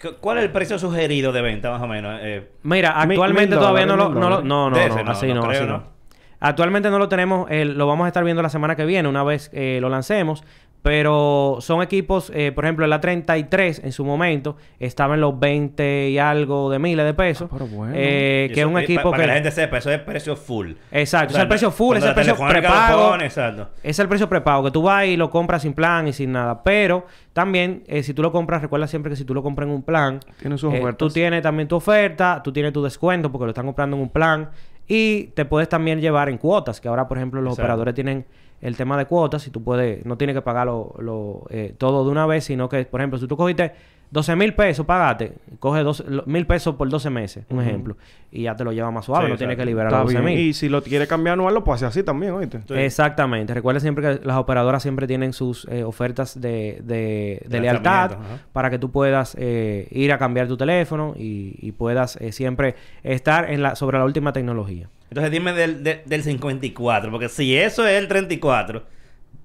Cu- 0.00 0.16
¿Cuál 0.20 0.38
es 0.38 0.44
el 0.44 0.52
precio 0.52 0.78
sugerido 0.78 1.32
de 1.32 1.40
venta, 1.42 1.70
más 1.70 1.80
o 1.82 1.86
menos? 1.86 2.18
Eh, 2.22 2.50
Mira, 2.62 3.00
actualmente 3.00 3.50
mil 3.54 3.58
todavía 3.58 3.86
no 3.86 3.96
lo, 3.96 4.08
no 4.10 4.28
lo- 4.28 4.42
no, 4.42 4.68
no, 4.68 4.70
no, 4.70 4.76
ese 4.78 5.02
no, 5.04 5.10
así 5.10 5.28
no 5.28 5.34
no, 5.36 5.40
creo, 5.48 5.52
así 5.62 5.66
¿no? 5.70 5.78
no. 5.78 5.96
Actualmente 6.38 6.90
no 6.90 6.98
lo 6.98 7.08
tenemos, 7.08 7.50
eh, 7.50 7.64
lo 7.64 7.86
vamos 7.86 8.04
a 8.04 8.08
estar 8.08 8.22
viendo 8.22 8.42
la 8.42 8.50
semana 8.50 8.76
que 8.76 8.84
viene, 8.84 9.08
una 9.08 9.24
vez 9.24 9.50
eh, 9.54 9.78
lo 9.80 9.88
lancemos. 9.88 10.44
Pero 10.86 11.56
son 11.60 11.82
equipos, 11.82 12.30
eh, 12.32 12.52
por 12.52 12.64
ejemplo, 12.64 12.84
el 12.84 12.92
A33 12.92 13.80
en 13.82 13.90
su 13.90 14.04
momento 14.04 14.56
estaba 14.78 15.14
en 15.14 15.20
los 15.20 15.36
20 15.38 16.10
y 16.10 16.18
algo 16.18 16.70
de 16.70 16.78
miles 16.78 17.04
de 17.04 17.12
pesos. 17.12 17.48
Ah, 17.50 17.56
pero 17.58 17.66
bueno. 17.66 17.92
Eh, 17.96 18.48
que 18.54 18.60
es 18.60 18.66
un 18.66 18.78
equipo 18.78 19.02
pa- 19.02 19.10
Para 19.10 19.16
que... 19.16 19.22
que... 19.22 19.26
la 19.26 19.34
gente 19.34 19.50
sepa, 19.50 19.78
eso 19.78 19.90
es 19.90 19.98
precio 19.98 20.36
full. 20.36 20.74
Exacto, 20.92 21.30
O 21.30 21.32
sea, 21.32 21.40
es 21.40 21.42
el 21.42 21.48
precio 21.48 21.70
full, 21.72 21.96
es 21.96 22.02
el 22.04 22.10
la 22.10 22.14
precio 22.14 22.36
prepago. 22.36 23.08
pone, 23.10 23.24
exacto. 23.24 23.68
Es 23.82 23.98
el 23.98 24.06
precio 24.08 24.28
prepago, 24.28 24.62
que 24.62 24.70
tú 24.70 24.82
vas 24.82 25.06
y 25.06 25.16
lo 25.16 25.28
compras 25.28 25.62
sin 25.62 25.72
plan 25.74 26.06
y 26.06 26.12
sin 26.12 26.30
nada. 26.30 26.62
Pero 26.62 27.04
también, 27.32 27.82
eh, 27.88 28.04
si 28.04 28.14
tú 28.14 28.22
lo 28.22 28.30
compras, 28.30 28.62
recuerda 28.62 28.86
siempre 28.86 29.10
que 29.10 29.16
si 29.16 29.24
tú 29.24 29.34
lo 29.34 29.42
compras 29.42 29.66
en 29.68 29.74
un 29.74 29.82
plan, 29.82 30.20
Tiene 30.40 30.56
sus 30.56 30.72
eh, 30.72 30.80
tú 30.96 31.08
tienes 31.10 31.42
también 31.42 31.66
tu 31.66 31.74
oferta, 31.74 32.40
tú 32.44 32.52
tienes 32.52 32.72
tu 32.72 32.84
descuento 32.84 33.32
porque 33.32 33.46
lo 33.46 33.50
están 33.50 33.66
comprando 33.66 33.96
en 33.96 34.02
un 34.04 34.10
plan 34.10 34.50
y 34.86 35.24
te 35.34 35.44
puedes 35.44 35.68
también 35.68 36.00
llevar 36.00 36.28
en 36.28 36.38
cuotas, 36.38 36.80
que 36.80 36.86
ahora, 36.86 37.08
por 37.08 37.16
ejemplo, 37.18 37.40
los 37.42 37.54
Exacto. 37.54 37.64
operadores 37.64 37.94
tienen 37.94 38.24
el 38.60 38.76
tema 38.76 38.96
de 38.96 39.06
cuotas 39.06 39.46
y 39.46 39.50
tú 39.50 39.62
puedes, 39.62 40.04
no 40.06 40.16
tienes 40.16 40.34
que 40.34 40.42
pagar 40.42 40.66
lo, 40.66 40.94
lo, 40.98 41.44
eh, 41.50 41.74
todo 41.76 42.04
de 42.04 42.10
una 42.10 42.26
vez, 42.26 42.44
sino 42.44 42.68
que, 42.68 42.84
por 42.84 43.00
ejemplo, 43.00 43.18
si 43.18 43.26
tú 43.26 43.36
cogiste 43.36 43.72
12 44.10 44.36
mil 44.36 44.54
pesos, 44.54 44.86
pagaste, 44.86 45.32
coge 45.58 45.84
mil 46.26 46.46
pesos 46.46 46.74
por 46.76 46.88
12 46.88 47.10
meses, 47.10 47.44
un 47.50 47.60
ejemplo, 47.60 47.96
y 48.30 48.42
ya 48.44 48.54
te 48.54 48.62
lo 48.64 48.72
lleva 48.72 48.90
más 48.90 49.04
suave, 49.04 49.26
Sí, 49.26 49.32
no 49.32 49.36
tienes 49.38 49.56
que 49.56 49.66
liberar 49.66 49.88
Está 49.88 49.98
los 50.04 50.12
12 50.12 50.24
bien. 50.24 50.36
mil. 50.38 50.46
Y 50.46 50.52
si 50.54 50.68
lo 50.68 50.82
quiere 50.82 51.06
cambiar 51.06 51.34
anual, 51.34 51.54
lo 51.54 51.64
puede 51.64 51.76
hacer 51.76 51.88
así 51.88 52.02
también, 52.02 52.32
¿oíste? 52.32 52.60
Sí. 52.68 52.74
Exactamente. 52.74 53.52
Recuerda 53.52 53.80
siempre 53.80 54.18
que 54.18 54.24
las 54.26 54.36
operadoras 54.36 54.82
siempre 54.82 55.06
tienen 55.06 55.32
sus 55.32 55.66
eh, 55.70 55.82
ofertas 55.84 56.40
de, 56.40 56.80
de, 56.84 57.42
de 57.44 57.48
De 57.48 57.60
lealtad 57.60 58.12
ajá. 58.12 58.38
para 58.52 58.70
que 58.70 58.78
tú 58.78 58.90
puedas 58.92 59.36
eh, 59.38 59.88
ir 59.90 60.12
a 60.12 60.18
cambiar 60.18 60.46
tu 60.48 60.56
teléfono 60.56 61.14
y, 61.16 61.56
y 61.60 61.72
puedas 61.72 62.16
eh, 62.20 62.32
siempre 62.32 62.76
estar 63.02 63.50
en 63.50 63.62
la, 63.62 63.74
sobre 63.74 63.98
la 63.98 64.04
última 64.04 64.32
tecnología. 64.32 64.88
Entonces 65.10 65.30
dime 65.32 65.52
del, 65.52 65.82
de- 65.84 66.02
del 66.06 66.22
54, 66.22 67.10
porque 67.10 67.28
si 67.28 67.56
eso 67.56 67.86
es 67.86 67.98
el 67.98 68.08
34, 68.08 68.82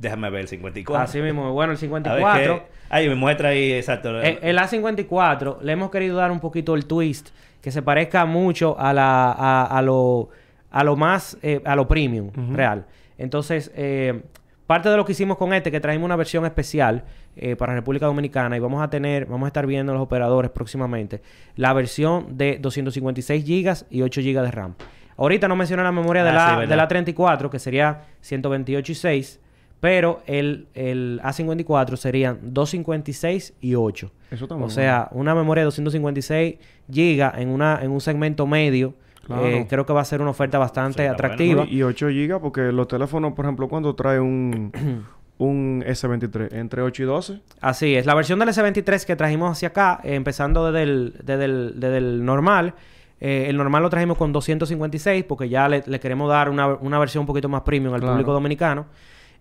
déjame 0.02 0.30
ver 0.30 0.41
el 0.41 0.47
54. 0.47 1.04
Así 1.04 1.22
mismo. 1.22 1.54
Bueno, 1.54 1.72
el 1.74 1.78
A 1.78 1.80
ver 1.80 1.80
54. 1.80 2.56
qué- 2.56 2.64
Ahí 2.89 3.08
me 3.08 3.16
muestra 3.16 3.49
ahí, 3.49 3.72
exacto. 3.72 4.20
el 4.22 4.58
A54 4.58 5.62
le 5.62 5.72
hemos 5.72 5.89
querido 5.91 6.18
dar 6.18 6.32
un 6.32 6.39
poquito 6.41 6.76
el 6.76 6.86
twist 6.86 7.30
que 7.62 7.72
se 7.72 7.82
parezca 7.82 8.26
mucho 8.26 8.78
a 8.80 8.91
la 8.93 9.32
a, 9.32 9.66
a 9.66 9.82
lo 9.82 10.30
a 10.72 10.84
lo 10.84 10.95
más 10.95 11.38
eh, 11.41 11.62
a 11.64 11.76
lo 11.76 11.88
premium 11.88 12.32
real. 12.54 12.86
Entonces, 13.18 13.72
eh, 13.76 14.24
parte 14.68 14.89
de 14.89 14.97
lo 14.97 15.06
que 15.06 15.12
hicimos 15.12 15.38
con 15.38 15.54
este, 15.54 15.70
que 15.72 15.80
trajimos 15.80 16.06
una 16.06 16.16
versión 16.16 16.45
especial 16.45 17.04
eh, 17.36 17.56
para 17.56 17.74
República 17.76 18.08
Dominicana 18.08 18.58
y 18.58 18.60
vamos 18.60 18.82
a 18.82 18.89
tener, 18.89 19.26
vamos 19.26 19.45
a 19.45 19.47
estar 19.47 19.66
viendo 19.68 19.93
los 19.93 20.02
operadores 20.02 20.49
próximamente, 20.52 21.22
la 21.56 21.72
versión 21.74 22.36
de 22.38 22.58
256 22.60 23.45
GB 23.45 23.86
y 23.89 24.02
8 24.02 24.22
GB 24.22 24.41
de 24.41 24.52
RAM. 24.52 24.74
Ahorita 25.18 25.47
no 25.47 25.56
mencioné 25.56 25.84
la 25.84 25.91
memoria 25.91 26.24
de, 26.24 26.30
Ah, 26.32 26.34
la, 26.56 26.62
sí, 26.64 26.68
de 26.70 26.76
la 26.76 26.88
34, 26.88 27.49
que 27.49 27.60
sería 27.60 28.02
128 28.22 28.91
y 28.91 28.95
6, 28.95 29.39
pero 29.82 30.21
el, 30.27 30.67
el 30.73 31.19
A54 31.23 31.97
serían 31.97 32.39
256 32.53 33.55
y 33.59 33.75
8. 33.75 34.11
Eso 34.32 34.47
muy 34.55 34.63
O 34.67 34.69
sea, 34.69 35.09
una 35.11 35.36
memoria 35.36 35.61
de 35.61 35.65
256 35.65 36.55
GB 36.88 37.32
en, 37.41 37.49
una, 37.49 37.79
en 37.82 37.91
un 37.91 37.99
segmento 37.99 38.47
medio, 38.47 38.93
Claro. 39.25 39.45
eh, 39.45 39.67
creo 39.69 39.86
que 39.86 39.93
va 39.93 40.01
a 40.01 40.05
ser 40.05 40.19
una 40.21 40.32
oferta 40.32 40.57
bastante 40.57 41.07
atractiva. 41.07 41.65
Y 41.69 41.84
8 41.84 42.07
GB, 42.07 42.39
porque 42.41 42.71
los 42.71 42.88
teléfonos, 42.88 43.34
por 43.34 43.45
ejemplo, 43.45 43.67
cuando 43.67 43.93
trae 43.95 44.19
un, 44.19 44.71
un 45.38 45.84
S23, 45.88 46.53
entre 46.53 46.82
8 46.82 47.03
y 47.03 47.05
12. 47.05 47.41
Así 47.61 47.95
es. 47.95 48.05
La 48.05 48.15
versión 48.15 48.39
del 48.39 48.49
S23 48.49 49.05
que 49.05 49.15
trajimos 49.15 49.51
hacia 49.51 49.69
acá, 49.69 49.99
eh, 50.03 50.15
empezando 50.15 50.71
desde 50.71 50.84
el, 50.84 51.13
desde 51.23 51.45
el, 51.45 51.73
desde 51.79 51.97
el 51.97 52.25
normal, 52.25 52.73
eh, 53.19 53.45
el 53.49 53.57
normal 53.57 53.84
lo 53.84 53.89
trajimos 53.91 54.17
con 54.17 54.32
256 54.34 55.23
porque 55.25 55.47
ya 55.49 55.67
le, 55.69 55.84
le 55.86 55.99
queremos 55.99 56.27
dar 56.27 56.49
una, 56.49 56.67
una 56.67 56.97
versión 56.97 57.21
un 57.21 57.27
poquito 57.27 57.47
más 57.49 57.61
premium 57.61 57.93
al 57.93 57.99
Claro. 57.99 58.13
público 58.15 58.34
dominicano. 58.34 58.88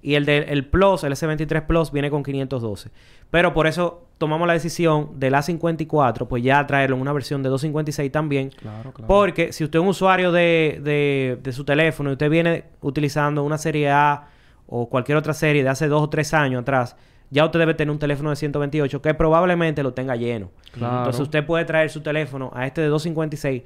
Y 0.03 0.15
el 0.15 0.25
del 0.25 0.45
el 0.49 0.67
Plus, 0.67 1.05
el 1.05 1.13
S23 1.13 1.67
Plus, 1.67 1.93
viene 1.93 2.11
con 2.11 2.23
512. 2.23 2.91
Pero 3.31 3.53
por 3.53 3.67
eso 3.67 4.07
tomamos 4.19 4.47
la 4.47 4.55
decisión 4.55 5.19
del 5.19 5.35
A54, 5.35 6.27
pues 6.27 6.43
ya 6.43 6.67
traerlo 6.67 6.97
en 6.97 7.03
una 7.03 7.13
versión 7.13 7.43
de 7.43 7.49
256 7.49 8.11
también. 8.11 8.51
Claro, 8.51 8.93
claro. 8.93 9.07
Porque 9.07 9.53
si 9.53 9.65
usted 9.65 9.79
es 9.79 9.83
un 9.83 9.89
usuario 9.89 10.33
de, 10.33 10.81
de, 10.83 11.39
de 11.43 11.53
su 11.53 11.65
teléfono 11.65 12.11
y 12.11 12.13
usted 12.15 12.31
viene 12.31 12.65
utilizando 12.81 13.45
una 13.45 13.59
serie 13.59 13.91
A 13.91 14.29
o 14.67 14.89
cualquier 14.89 15.19
otra 15.19 15.35
serie 15.35 15.63
de 15.63 15.69
hace 15.69 15.89
dos 15.89 16.03
o 16.03 16.09
tres 16.09 16.33
años 16.33 16.63
atrás, 16.63 16.97
ya 17.31 17.45
usted 17.45 17.59
debe 17.59 17.75
tener 17.75 17.93
un 17.93 17.99
teléfono 17.99 18.31
de 18.31 18.37
128 18.37 19.03
que 19.03 19.15
probablemente 19.15 19.83
lo 19.83 19.93
tenga 19.93 20.17
lleno. 20.17 20.51
Claro. 20.73 20.99
Entonces 20.99 21.21
usted 21.21 21.45
puede 21.45 21.65
traer 21.65 21.91
su 21.91 22.01
teléfono 22.01 22.51
a 22.55 22.67
este 22.67 22.81
de 22.81 22.89
256 22.89 23.63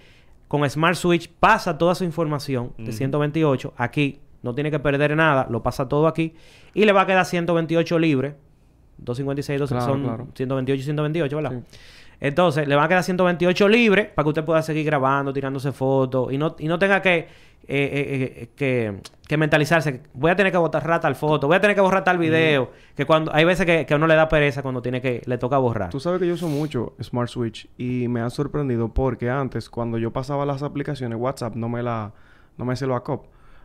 con 0.49 0.69
Smart 0.69 0.97
Switch 0.97 1.29
pasa 1.41 1.77
toda 1.79 1.95
su 1.95 2.05
información 2.05 2.73
de 2.77 2.85
Ujú. 2.85 2.93
128 2.93 3.75
aquí. 3.77 4.21
No 4.45 4.55
tiene 4.55 4.71
que 4.71 4.79
perder 4.79 5.17
nada, 5.17 5.47
lo 5.51 5.63
pasa 5.63 5.89
todo 5.89 6.07
aquí. 6.07 6.35
Y 6.75 6.85
le 6.85 6.93
va 6.93 7.01
a 7.03 7.07
quedar 7.07 7.25
128 7.25 7.99
libre. 7.99 8.37
256, 8.99 9.59
dos- 9.59 9.71
Claro, 9.71 9.87
son 9.87 10.03
claro. 10.05 10.29
128 10.35 10.81
y 10.81 10.85
128, 10.85 11.37
¿verdad? 11.37 11.51
Sí. 11.69 11.79
Entonces, 12.21 12.69
le 12.69 12.77
van 12.77 12.85
a 12.85 12.89
quedar 12.89 13.03
128 13.03 13.69
libre 13.69 14.05
para 14.15 14.25
que 14.25 14.29
usted 14.29 14.45
pueda 14.45 14.63
seguir 14.63 14.85
grabando, 14.87 15.33
tirándose 15.33 15.73
fotos 15.73 16.33
y 16.33 16.39
no, 16.39 16.55
y 16.59 16.69
no 16.69 16.79
tenga 16.79 17.03
que, 17.03 17.17
eh, 17.19 17.27
eh, 17.67 18.35
eh, 18.43 18.49
que, 18.55 19.01
que 19.27 19.37
mentalizarse. 19.37 20.03
Voy 20.15 20.31
a 20.31 20.37
tener 20.37 20.53
que 20.53 20.59
borrar 20.59 21.01
tal 21.01 21.17
foto, 21.17 21.49
voy 21.49 21.57
a 21.57 21.61
tener 21.61 21.75
que 21.75 21.81
borrar 21.83 22.05
tal 22.05 22.19
video. 22.19 22.71
Que 22.95 23.05
cuando 23.05 23.35
hay 23.35 23.45
veces 23.45 23.67
que, 23.67 23.85
que 23.85 23.95
uno 23.97 24.07
le 24.07 24.15
da 24.15 24.29
pereza 24.29 24.63
cuando 24.63 24.81
tiene 24.81 25.01
que, 25.03 25.23
le 25.27 25.39
toca 25.39 25.59
borrar. 25.59 25.91
Tú 25.91 25.99
sabes 26.01 26.21
que 26.21 26.27
yo 26.29 26.35
uso 26.35 26.49
mucho 26.49 26.95
Smart 27.03 27.29
Switch 27.29 27.69
y 27.77 28.07
me 28.09 28.21
ha 28.21 28.31
sorprendido 28.31 28.89
porque 28.95 29.29
antes, 29.29 29.69
cuando 29.69 29.99
yo 29.99 30.13
pasaba 30.13 30.47
las 30.47 30.63
aplicaciones, 30.63 31.19
WhatsApp 31.19 31.57
no 31.57 31.69
me 31.69 31.83
la... 31.83 32.13
No 32.57 32.65
me 32.65 32.75
hace 32.75 32.85
el 32.85 32.93
backup. 32.93 33.23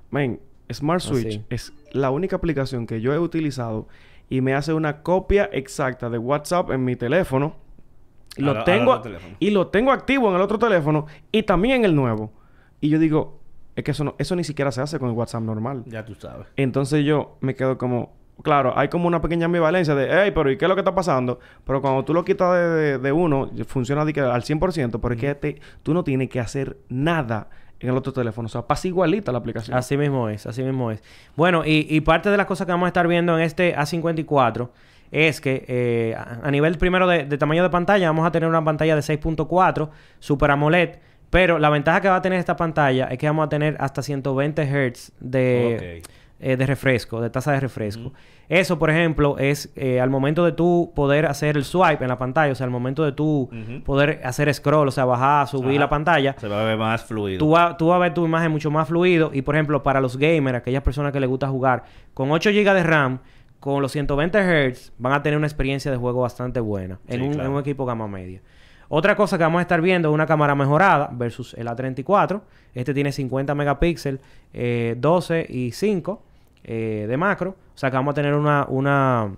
Men, 0.09 0.39
Smart 0.71 1.01
Ah, 1.03 1.07
Switch 1.07 1.41
es 1.49 1.73
la 1.91 2.11
única 2.11 2.35
aplicación 2.35 2.85
que 2.87 3.01
yo 3.01 3.13
he 3.13 3.19
utilizado 3.19 3.87
y 4.29 4.41
me 4.41 4.53
hace 4.53 4.73
una 4.73 5.01
copia 5.01 5.49
exacta 5.51 6.09
de 6.09 6.17
WhatsApp 6.17 6.71
en 6.71 6.85
mi 6.85 6.95
teléfono. 6.95 7.55
Y 8.37 8.43
lo 8.43 8.51
a 8.51 8.63
tengo... 8.63 9.01
y 9.39 9.49
lo 9.49 9.67
tengo 9.67 9.91
activo 9.91 10.29
en 10.29 10.35
el 10.35 10.41
otro 10.41 10.59
teléfono 10.59 11.07
y 11.31 11.43
también 11.43 11.77
en 11.77 11.85
el 11.85 11.95
nuevo. 11.95 12.31
Y 12.81 12.89
yo 12.89 12.99
digo... 12.99 13.39
Es 13.75 13.83
que 13.85 13.91
eso, 13.91 14.03
no, 14.03 14.15
eso 14.19 14.35
ni 14.35 14.43
siquiera 14.43 14.71
se 14.73 14.81
hace 14.81 14.99
con 14.99 15.09
el 15.09 15.15
WhatsApp 15.15 15.41
normal. 15.41 15.83
Ya 15.85 16.03
tú 16.03 16.13
sabes. 16.13 16.47
Entonces 16.57 17.05
yo 17.05 17.37
me 17.41 17.55
quedo 17.55 17.77
como... 17.77 18.13
Claro, 18.43 18.73
hay 18.77 18.87
como 18.89 19.07
una 19.07 19.21
pequeña 19.21 19.45
ambivalencia 19.45 19.95
de... 19.95 20.07
Hey, 20.11 20.31
pero 20.35 20.51
¿y 20.51 20.57
qué 20.57 20.65
es 20.65 20.69
lo 20.69 20.75
que 20.75 20.81
está 20.81 20.93
pasando? 20.93 21.39
Pero 21.65 21.81
cuando 21.81 22.03
tú 22.05 22.13
lo 22.13 22.23
quitas 22.25 22.53
de, 22.53 22.67
de- 22.69 22.97
de 22.99 23.11
uno, 23.11 23.49
funciona 23.67 24.03
de 24.05 24.13
que 24.13 24.19
al 24.21 24.43
100%. 24.43 24.99
Pero 25.01 25.13
es 25.15 25.19
que 25.19 25.35
te- 25.35 25.61
tú 25.83 25.93
no 25.93 26.03
tienes 26.03 26.29
que 26.29 26.39
hacer 26.39 26.77
nada 26.89 27.49
en 27.79 27.89
el 27.89 27.97
otro 27.97 28.13
teléfono. 28.13 28.47
O 28.47 28.49
sea, 28.49 28.61
pasa 28.63 28.87
igualita 28.87 29.31
la 29.31 29.39
aplicación. 29.39 29.77
Así 29.77 29.97
mismo 29.97 30.29
es, 30.29 30.45
así 30.45 30.63
mismo 30.63 30.91
es. 30.91 31.03
Bueno, 31.35 31.63
y, 31.65 31.87
y 31.89 32.01
parte 32.01 32.29
de 32.29 32.37
las 32.37 32.45
cosas 32.45 32.65
que 32.65 32.71
vamos 32.71 32.85
a 32.85 32.89
estar 32.89 33.07
viendo 33.07 33.37
en 33.37 33.43
este 33.43 33.75
A54 33.75 34.69
es 35.11 35.41
que 35.41 35.65
eh, 35.67 36.15
a 36.15 36.51
nivel 36.51 36.77
primero 36.77 37.07
de, 37.07 37.25
de 37.25 37.37
tamaño 37.37 37.63
de 37.63 37.69
pantalla 37.69 38.07
vamos 38.07 38.27
a 38.27 38.31
tener 38.31 38.47
una 38.47 38.63
pantalla 38.63 38.95
de 38.95 39.01
6.4 39.01 39.89
Super 40.19 40.51
AMOLED, 40.51 40.97
pero 41.29 41.59
la 41.59 41.69
ventaja 41.69 42.01
que 42.01 42.09
va 42.09 42.17
a 42.17 42.21
tener 42.21 42.39
esta 42.39 42.55
pantalla 42.55 43.05
es 43.05 43.17
que 43.17 43.27
vamos 43.27 43.45
a 43.45 43.49
tener 43.49 43.75
hasta 43.79 44.01
120 44.01 44.63
Hz 44.63 45.13
de. 45.19 46.01
Eh, 46.39 46.55
de 46.57 46.65
refresco, 46.65 47.19
de 47.21 47.29
tasa 47.29 47.51
de 47.51 47.59
refresco. 47.59 48.13
Eso, 48.47 48.79
por 48.79 48.89
ejemplo, 48.89 49.37
es 49.37 49.71
eh, 49.75 49.99
al 49.99 50.09
momento 50.09 50.43
de 50.45 50.51
tú 50.53 50.91
poder 50.95 51.25
hacer 51.25 51.57
el 51.57 51.63
swipe 51.65 52.03
en 52.03 52.07
la 52.07 52.17
pantalla, 52.17 52.51
o 52.51 52.55
sea, 52.55 52.63
al 52.65 52.71
momento 52.71 53.03
de 53.03 53.11
tú 53.11 53.49
poder 53.85 54.21
hacer 54.23 54.51
scroll, 54.53 54.87
o 54.87 54.91
sea, 54.91 55.05
bajar, 55.05 55.47
subir 55.47 55.71
Ajá. 55.71 55.79
la 55.81 55.89
pantalla, 55.89 56.35
Se 56.39 56.47
va 56.47 56.61
a 56.61 56.63
ver 56.63 56.77
más 56.77 57.03
fluido. 57.03 57.39
Tú, 57.39 57.51
va- 57.51 57.75
tú 57.77 57.87
vas 57.87 57.97
a 57.97 57.99
ver 57.99 58.13
tu 58.13 58.25
imagen 58.25 58.51
mucho 58.51 58.71
más 58.71 58.87
fluido. 58.87 59.31
Y 59.33 59.41
por 59.41 59.55
ejemplo, 59.55 59.83
para 59.83 60.01
los 60.01 60.17
gamers, 60.17 60.57
aquellas 60.57 60.81
personas 60.83 61.11
que 61.11 61.19
les 61.19 61.29
gusta 61.29 61.47
jugar 61.47 61.83
con 62.13 62.31
8 62.31 62.49
GB 62.51 62.73
de 62.73 62.83
RAM, 62.83 63.19
con 63.59 63.81
los 63.81 63.91
120 63.91 64.39
Hz, 64.71 64.93
van 64.97 65.13
a 65.13 65.21
tener 65.21 65.37
una 65.37 65.45
experiencia 65.47 65.91
de 65.91 65.97
juego 65.97 66.21
bastante 66.21 66.59
buena 66.61 66.97
en, 67.07 67.19
Sí, 67.19 67.25
un, 67.27 67.33
claro. 67.33 67.49
en 67.49 67.55
un 67.55 67.59
equipo 67.61 67.85
gama 67.85 68.07
media. 68.07 68.41
Otra 68.87 69.15
cosa 69.15 69.37
que 69.37 69.43
vamos 69.43 69.59
a 69.59 69.61
estar 69.63 69.81
viendo 69.81 70.09
es 70.09 70.13
una 70.15 70.25
cámara 70.25 70.55
mejorada 70.55 71.09
versus 71.11 71.53
el 71.55 71.67
A34. 71.67 72.41
Este 72.73 72.93
tiene 72.93 73.11
50 73.11 73.53
megapíxeles, 73.53 74.19
eh, 74.53 74.95
12 74.97 75.45
y 75.47 75.71
5 75.73 76.23
eh, 76.71 77.07
de 77.07 77.17
macro. 77.17 77.55
O 77.73 77.77
sea 77.77 77.89
que 77.89 77.97
vamos 77.97 78.11
a 78.11 78.15
tener 78.15 78.35
una, 78.35 78.65
una, 78.69 79.31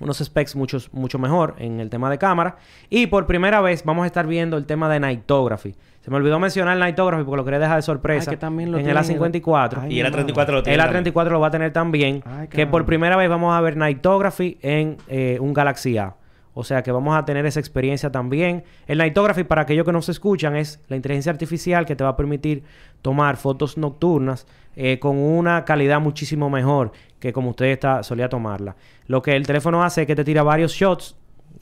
unos 0.00 0.16
specs 0.16 0.56
muchos, 0.56 0.90
mucho 0.94 1.18
mejor 1.18 1.54
en 1.58 1.78
el 1.78 1.90
tema 1.90 2.08
de 2.08 2.16
cámara. 2.16 2.56
Y 2.88 3.08
por 3.08 3.26
primera 3.26 3.60
vez 3.60 3.84
vamos 3.84 4.04
a 4.04 4.06
estar 4.06 4.26
viendo 4.26 4.56
el 4.56 4.64
tema 4.64 4.88
de 4.88 4.98
Nightography. 4.98 5.74
Se 6.00 6.10
me 6.10 6.16
olvidó 6.16 6.38
mencionar 6.38 6.72
el 6.72 6.80
Nightography 6.80 7.24
porque 7.24 7.36
lo 7.36 7.44
quería 7.44 7.58
dejar 7.58 7.76
de 7.76 7.82
sorpresa. 7.82 8.30
Ay, 8.30 8.36
que 8.36 8.40
también 8.40 8.72
lo 8.72 8.78
en 8.78 8.86
el 8.88 8.94
tienen 8.96 9.10
en 9.10 9.22
el- 9.24 9.42
A54. 9.42 9.78
Ay, 9.82 9.94
y 9.94 10.00
el 10.00 10.06
mi 10.06 10.10
madre. 10.10 10.32
A34 10.32 10.52
lo 10.52 10.62
tiene. 10.62 10.74
el 10.74 10.80
también. 10.90 11.14
A34 11.14 11.30
lo 11.30 11.40
va 11.40 11.46
a 11.48 11.50
tener 11.50 11.72
también. 11.74 12.22
Ay, 12.24 12.48
que 12.48 12.66
por 12.66 12.86
primera 12.86 13.16
vez 13.16 13.28
vamos 13.28 13.54
a 13.54 13.60
ver 13.60 13.76
Nightography 13.76 14.56
en 14.62 14.96
eh, 15.08 15.36
un 15.40 15.52
Galaxy 15.52 15.98
A. 15.98 16.14
O 16.60 16.64
sea 16.64 16.82
que 16.82 16.90
vamos 16.90 17.16
a 17.16 17.24
tener 17.24 17.46
esa 17.46 17.60
experiencia 17.60 18.10
también. 18.10 18.64
El 18.88 18.98
Nightography, 18.98 19.44
para 19.44 19.62
aquellos 19.62 19.86
que 19.86 19.92
no 19.92 20.02
se 20.02 20.10
escuchan, 20.10 20.56
es 20.56 20.82
la 20.88 20.96
inteligencia 20.96 21.30
artificial 21.30 21.86
que 21.86 21.94
te 21.94 22.02
va 22.02 22.10
a 22.10 22.16
permitir 22.16 22.64
tomar 23.00 23.36
fotos 23.36 23.78
nocturnas 23.78 24.44
eh, 24.74 24.98
con 24.98 25.18
una 25.18 25.64
calidad 25.64 26.00
muchísimo 26.00 26.50
mejor 26.50 26.90
que 27.20 27.32
como 27.32 27.50
usted 27.50 27.66
está, 27.66 28.02
solía 28.02 28.28
tomarla. 28.28 28.74
Lo 29.06 29.22
que 29.22 29.36
el 29.36 29.46
teléfono 29.46 29.84
hace 29.84 30.00
es 30.00 30.08
que 30.08 30.16
te 30.16 30.24
tira 30.24 30.42
varios 30.42 30.72
shots. 30.72 31.14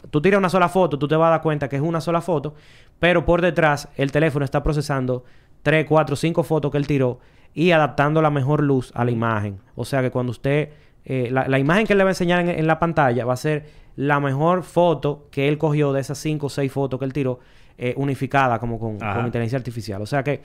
Tú 0.08 0.22
tiras 0.22 0.38
una 0.38 0.48
sola 0.48 0.70
foto, 0.70 0.98
tú 0.98 1.06
te 1.06 1.14
vas 1.14 1.26
a 1.26 1.30
dar 1.32 1.42
cuenta 1.42 1.68
que 1.68 1.76
es 1.76 1.82
una 1.82 2.00
sola 2.00 2.22
foto, 2.22 2.54
pero 2.98 3.26
por 3.26 3.42
detrás 3.42 3.90
el 3.96 4.10
teléfono 4.10 4.46
está 4.46 4.62
procesando 4.62 5.24
3, 5.62 5.84
4, 5.86 6.16
5 6.16 6.42
fotos 6.42 6.70
que 6.72 6.78
él 6.78 6.86
tiró 6.86 7.20
y 7.52 7.72
adaptando 7.72 8.22
la 8.22 8.30
mejor 8.30 8.62
luz 8.62 8.92
a 8.94 9.04
la 9.04 9.10
imagen. 9.10 9.60
O 9.74 9.84
sea 9.84 10.00
que 10.00 10.10
cuando 10.10 10.30
usted, 10.30 10.70
eh, 11.04 11.28
la, 11.30 11.58
imagen 11.58 11.86
que 11.86 11.92
él 11.92 11.98
le 11.98 12.04
va 12.04 12.08
a 12.08 12.12
enseñar 12.12 12.40
en, 12.40 12.48
en 12.48 12.66
la 12.66 12.78
pantalla 12.78 13.26
va 13.26 13.34
a 13.34 13.36
ser 13.36 13.84
la 13.96 14.20
mejor 14.20 14.62
foto 14.62 15.28
que 15.30 15.48
él 15.48 15.58
cogió 15.58 15.92
de 15.92 16.00
esas 16.00 16.18
5 16.18 16.46
o 16.46 16.48
6 16.48 16.70
fotos 16.70 16.98
que 16.98 17.04
él 17.04 17.12
tiró, 17.12 17.40
eh, 17.78 17.94
unificada 17.96 18.58
como 18.58 18.78
con, 18.78 18.94
inteligencia 19.24 19.58
artificial. 19.58 20.00
O 20.02 20.06
sea 20.06 20.22
que 20.22 20.42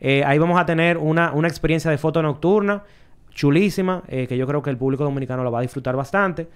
eh, 0.00 0.24
ahí 0.24 0.38
vamos 0.38 0.58
a 0.58 0.66
tener 0.66 0.98
una, 0.98 1.32
una 1.32 1.48
experiencia 1.48 1.90
de 1.90 1.98
foto 1.98 2.22
nocturna 2.22 2.82
chulísima, 3.30 4.02
eh, 4.08 4.26
que 4.26 4.36
yo 4.36 4.46
creo 4.46 4.62
que 4.62 4.70
el 4.70 4.78
público 4.78 5.04
dominicano 5.04 5.44
la 5.44 5.50
va 5.50 5.58
a 5.58 5.62
disfrutar 5.62 5.94
bastante. 5.94 6.48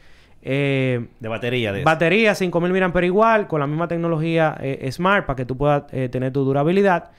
De 0.42 1.08
batería 1.20 1.70
de 1.70 1.80
eso. 1.80 1.84
Batería 1.84 2.34
5000 2.34 2.72
mAh 2.72 3.04
igual, 3.04 3.46
con 3.46 3.60
la 3.60 3.66
misma 3.66 3.86
tecnología 3.86 4.58
Smart 4.90 5.26
para 5.26 5.36
que 5.36 5.44
tú 5.44 5.58
puedas 5.58 5.86
tener 5.88 6.32
tu 6.32 6.44
durabilidad. 6.44 7.10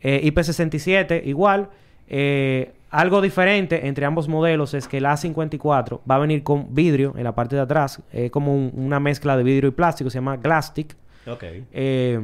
Eh, 0.00 0.30
IP67 0.32 1.26
igual. 1.26 1.68
Eh, 2.08 2.72
algo 2.90 3.20
diferente 3.20 3.86
entre 3.86 4.06
ambos 4.06 4.28
modelos 4.28 4.72
es 4.74 4.88
que 4.88 4.96
el 4.96 5.04
A54 5.04 6.00
va 6.10 6.14
a 6.14 6.18
venir 6.18 6.42
con 6.42 6.74
vidrio 6.74 7.12
en 7.16 7.24
la 7.24 7.34
parte 7.34 7.54
de 7.56 7.62
atrás. 7.62 8.00
Es 8.12 8.30
como 8.30 8.54
un- 8.54 8.72
una 8.74 8.98
mezcla 8.98 9.36
de 9.36 9.42
vidrio 9.42 9.68
y 9.68 9.72
plástico, 9.72 10.08
se 10.10 10.16
llama 10.18 10.36
Glastic. 10.38 10.96
Ok. 11.26 11.44
Eh, 11.72 12.20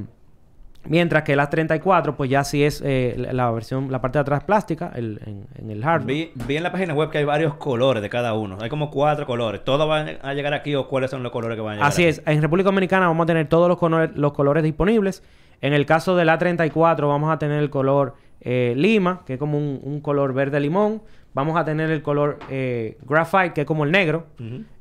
mientras 0.87 1.23
que 1.23 1.35
el 1.35 1.41
A34 1.41 2.15
pues 2.17 2.31
ya 2.31 2.45
sí 2.45 2.65
es 2.65 2.83
eh, 2.85 3.15
la 3.19 3.33
la 3.35 3.51
versión, 3.51 3.91
la 3.93 4.01
parte 4.01 4.17
de 4.19 4.23
atrás 4.23 4.45
plástica 4.45 4.91
el- 4.95 5.21
en, 5.27 5.47
en 5.63 5.71
el 5.71 5.83
hardware. 5.85 6.07
Vi, 6.07 6.33
vi 6.47 6.57
en 6.57 6.63
la 6.63 6.73
página 6.73 6.95
web 6.95 7.11
que 7.11 7.19
hay 7.19 7.25
varios 7.25 7.55
colores 7.57 8.03
de 8.03 8.09
cada 8.09 8.33
uno. 8.33 8.57
Hay 8.63 8.71
como 8.71 8.91
cuatro 8.91 9.27
colores. 9.27 9.63
¿Todos 9.65 9.87
van 9.87 10.17
a 10.23 10.33
llegar 10.33 10.55
aquí 10.55 10.75
o 10.75 10.89
cuáles 10.89 11.11
son 11.11 11.23
los 11.23 11.31
colores 11.33 11.57
que 11.57 11.63
van 11.63 11.73
a 11.73 11.75
llegar 11.77 11.89
Así 11.89 12.03
aquí? 12.03 12.09
es, 12.09 12.23
en 12.25 12.41
República 12.41 12.69
Dominicana 12.69 13.07
vamos 13.09 13.25
a 13.25 13.27
tener 13.27 13.49
todos 13.49 13.69
los, 13.69 13.77
colores- 13.79 14.17
los 14.17 14.33
colores 14.33 14.63
disponibles. 14.65 15.23
En 15.61 15.75
el 15.75 15.85
caso 15.87 16.17
del 16.17 16.29
A34 16.31 17.07
vamos 17.07 17.31
a 17.31 17.39
tener 17.39 17.63
el 17.63 17.69
color 17.71 18.15
eh, 18.41 18.75
lima, 18.77 19.23
que 19.27 19.35
es 19.35 19.39
como 19.39 19.57
un, 19.59 19.81
un 19.83 20.01
color 20.01 20.33
verde 20.35 20.61
limón. 20.61 21.03
Vamos 21.35 21.57
a 21.57 21.65
tener 21.65 21.91
el 21.91 22.01
color 22.01 22.39
eh, 22.49 22.97
graphite, 23.09 23.53
que 23.55 23.61
es 23.63 23.67
como 23.67 23.85
el 23.85 23.91
negro. 23.91 24.27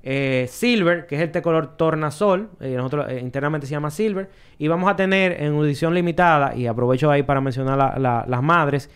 Eh, 0.03 0.45
silver, 0.49 1.07
que 1.07 1.15
es 1.15 1.21
este 1.21 1.41
color 1.41 1.75
tornasol. 1.77 2.49
nosotros 2.59 3.07
internamente 3.19 3.65
se 3.65 3.71
llama 3.71 3.89
silver. 3.89 4.29
Y 4.59 4.67
vamos 4.67 4.87
a 4.91 4.95
tener 4.95 5.41
en 5.41 5.55
edición 5.55 5.93
limitada, 5.95 6.55
y 6.55 6.67
aprovecho 6.67 7.09
ahí 7.09 7.23
para 7.23 7.41
mencionar 7.41 7.77
la- 7.77 7.95
la- 7.97 8.25
las 8.27 8.43
madres, 8.43 8.89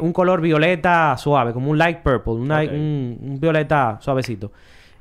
un 0.00 0.12
color 0.12 0.40
violeta 0.40 1.16
suave, 1.18 1.52
como 1.52 1.68
un 1.70 1.76
light 1.78 1.98
purple, 2.04 2.34
un, 2.34 3.38
violeta 3.40 3.98
suavecito. 4.00 4.52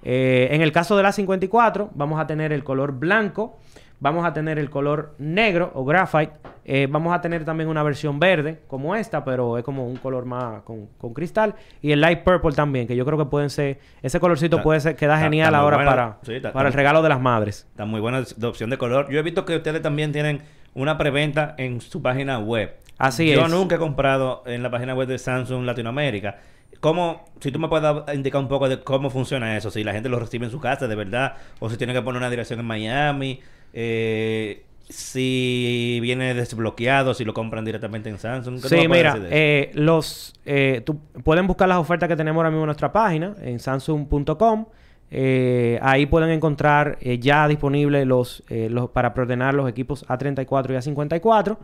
En 0.02 0.62
el 0.64 0.72
caso 0.72 0.98
de 0.98 1.04
la 1.04 1.12
54, 1.12 1.92
vamos 1.94 2.20
a 2.20 2.26
tener 2.26 2.52
el 2.52 2.64
color 2.64 2.94
blanco, 2.94 3.60
vamos 4.02 4.26
a 4.26 4.34
tener 4.34 4.60
el 4.60 4.70
color 4.70 5.16
negro 5.20 5.72
o 5.74 5.86
graphite, 5.86 6.34
eh, 6.66 6.88
vamos 6.90 7.14
a 7.14 7.22
tener 7.22 7.46
también 7.46 7.70
una 7.70 7.84
versión 7.84 8.20
verde 8.20 8.60
como 8.68 8.96
esta, 8.96 9.24
pero 9.24 9.58
es 9.58 9.64
como 9.64 9.88
un 9.88 9.96
color 9.96 10.26
más 10.26 10.64
con, 10.64 10.88
con 10.98 11.14
cristal, 11.14 11.56
y 11.82 11.92
el 11.92 12.02
light 12.02 12.24
purple 12.24 12.52
también, 12.52 12.88
que 12.88 12.96
yo 12.96 13.06
creo 13.06 13.18
que 13.18 13.26
pueden 13.26 13.50
ser, 13.50 13.80
ese 14.02 14.20
colorcito 14.20 14.62
puede 14.62 14.82
ser, 14.82 14.96
queda 14.96 15.18
genial 15.20 15.52
muy 15.52 15.60
ahora 15.60 15.78
bueno. 15.78 15.92
para, 15.92 16.18
Sí, 16.24 16.40
para 16.52 16.68
el 16.68 16.74
regalo 16.74 17.02
de 17.02 17.10
las 17.10 17.22
madres. 17.22 17.68
Está 17.70 17.86
muy 17.86 18.02
buena 18.02 18.22
de 18.22 18.48
opción 18.48 18.70
de 18.70 18.78
color. 18.78 19.10
Yo 19.10 19.20
he 19.20 19.24
visto 19.24 19.46
que 19.46 19.56
ustedes 19.56 19.82
también 19.82 20.12
tienen 20.12 20.42
una 20.74 20.98
preventa 20.98 21.56
en 21.58 21.80
su 21.80 22.02
página 22.02 22.40
web. 22.40 22.76
Así 22.98 23.32
Yo 23.32 23.46
es. 23.46 23.52
nunca 23.52 23.76
he 23.76 23.80
comprado 23.80 24.44
en 24.46 24.64
la 24.64 24.70
página 24.70 24.94
web 24.94 25.08
de 25.08 25.18
Samsung 25.18 25.66
Latinoamérica. 25.66 26.38
¿Cómo, 26.80 27.26
si 27.40 27.52
tú 27.52 27.60
me 27.60 27.68
puedes 27.68 28.16
indicar 28.16 28.42
un 28.42 28.48
poco 28.48 28.68
de 28.68 28.82
cómo 28.82 29.10
funciona 29.10 29.56
eso? 29.58 29.70
Si 29.70 29.84
la 29.84 29.94
gente 29.94 30.10
lo 30.10 30.20
recibe 30.20 30.46
en 30.46 30.52
su 30.52 30.60
casa 30.60 30.88
de 30.88 30.96
verdad, 30.96 31.36
o 31.60 31.70
si 31.70 31.78
tiene 31.78 31.94
que 31.94 32.02
poner 32.02 32.18
una 32.18 32.30
dirección 32.30 32.60
en 32.60 32.66
Miami, 32.66 33.40
eh, 33.74 34.66
si 34.90 36.00
viene 36.02 36.34
desbloqueado, 36.34 37.14
si 37.14 37.24
lo 37.24 37.34
compran 37.34 37.64
directamente 37.66 38.10
en 38.10 38.20
Samsung. 38.20 38.62
¿Qué 38.62 38.68
Sí, 38.68 38.88
mira, 38.88 39.18
eh, 39.30 39.72
los 39.74 40.34
eh, 40.46 40.82
tú 40.86 41.00
pueden 41.24 41.48
buscar 41.48 41.70
las 41.70 41.78
ofertas 41.78 42.10
que 42.10 42.16
tenemos 42.16 42.40
ahora 42.40 42.50
mismo 42.50 42.64
en 42.64 42.68
nuestra 42.68 42.92
página, 42.92 43.36
en 43.42 43.60
samsung.com. 43.60 44.66
Eh, 45.14 45.78
ahí 45.82 46.06
pueden 46.06 46.30
encontrar 46.30 46.98
ya 47.20 47.46
disponibles 47.50 48.08
los, 48.08 48.44
eh, 48.50 48.70
los 48.70 48.90
para 48.92 49.14
preordenar 49.14 49.54
los 49.54 49.70
equipos 49.70 50.08
A34 50.08 50.72
y 50.72 50.94
A54. 50.94 51.58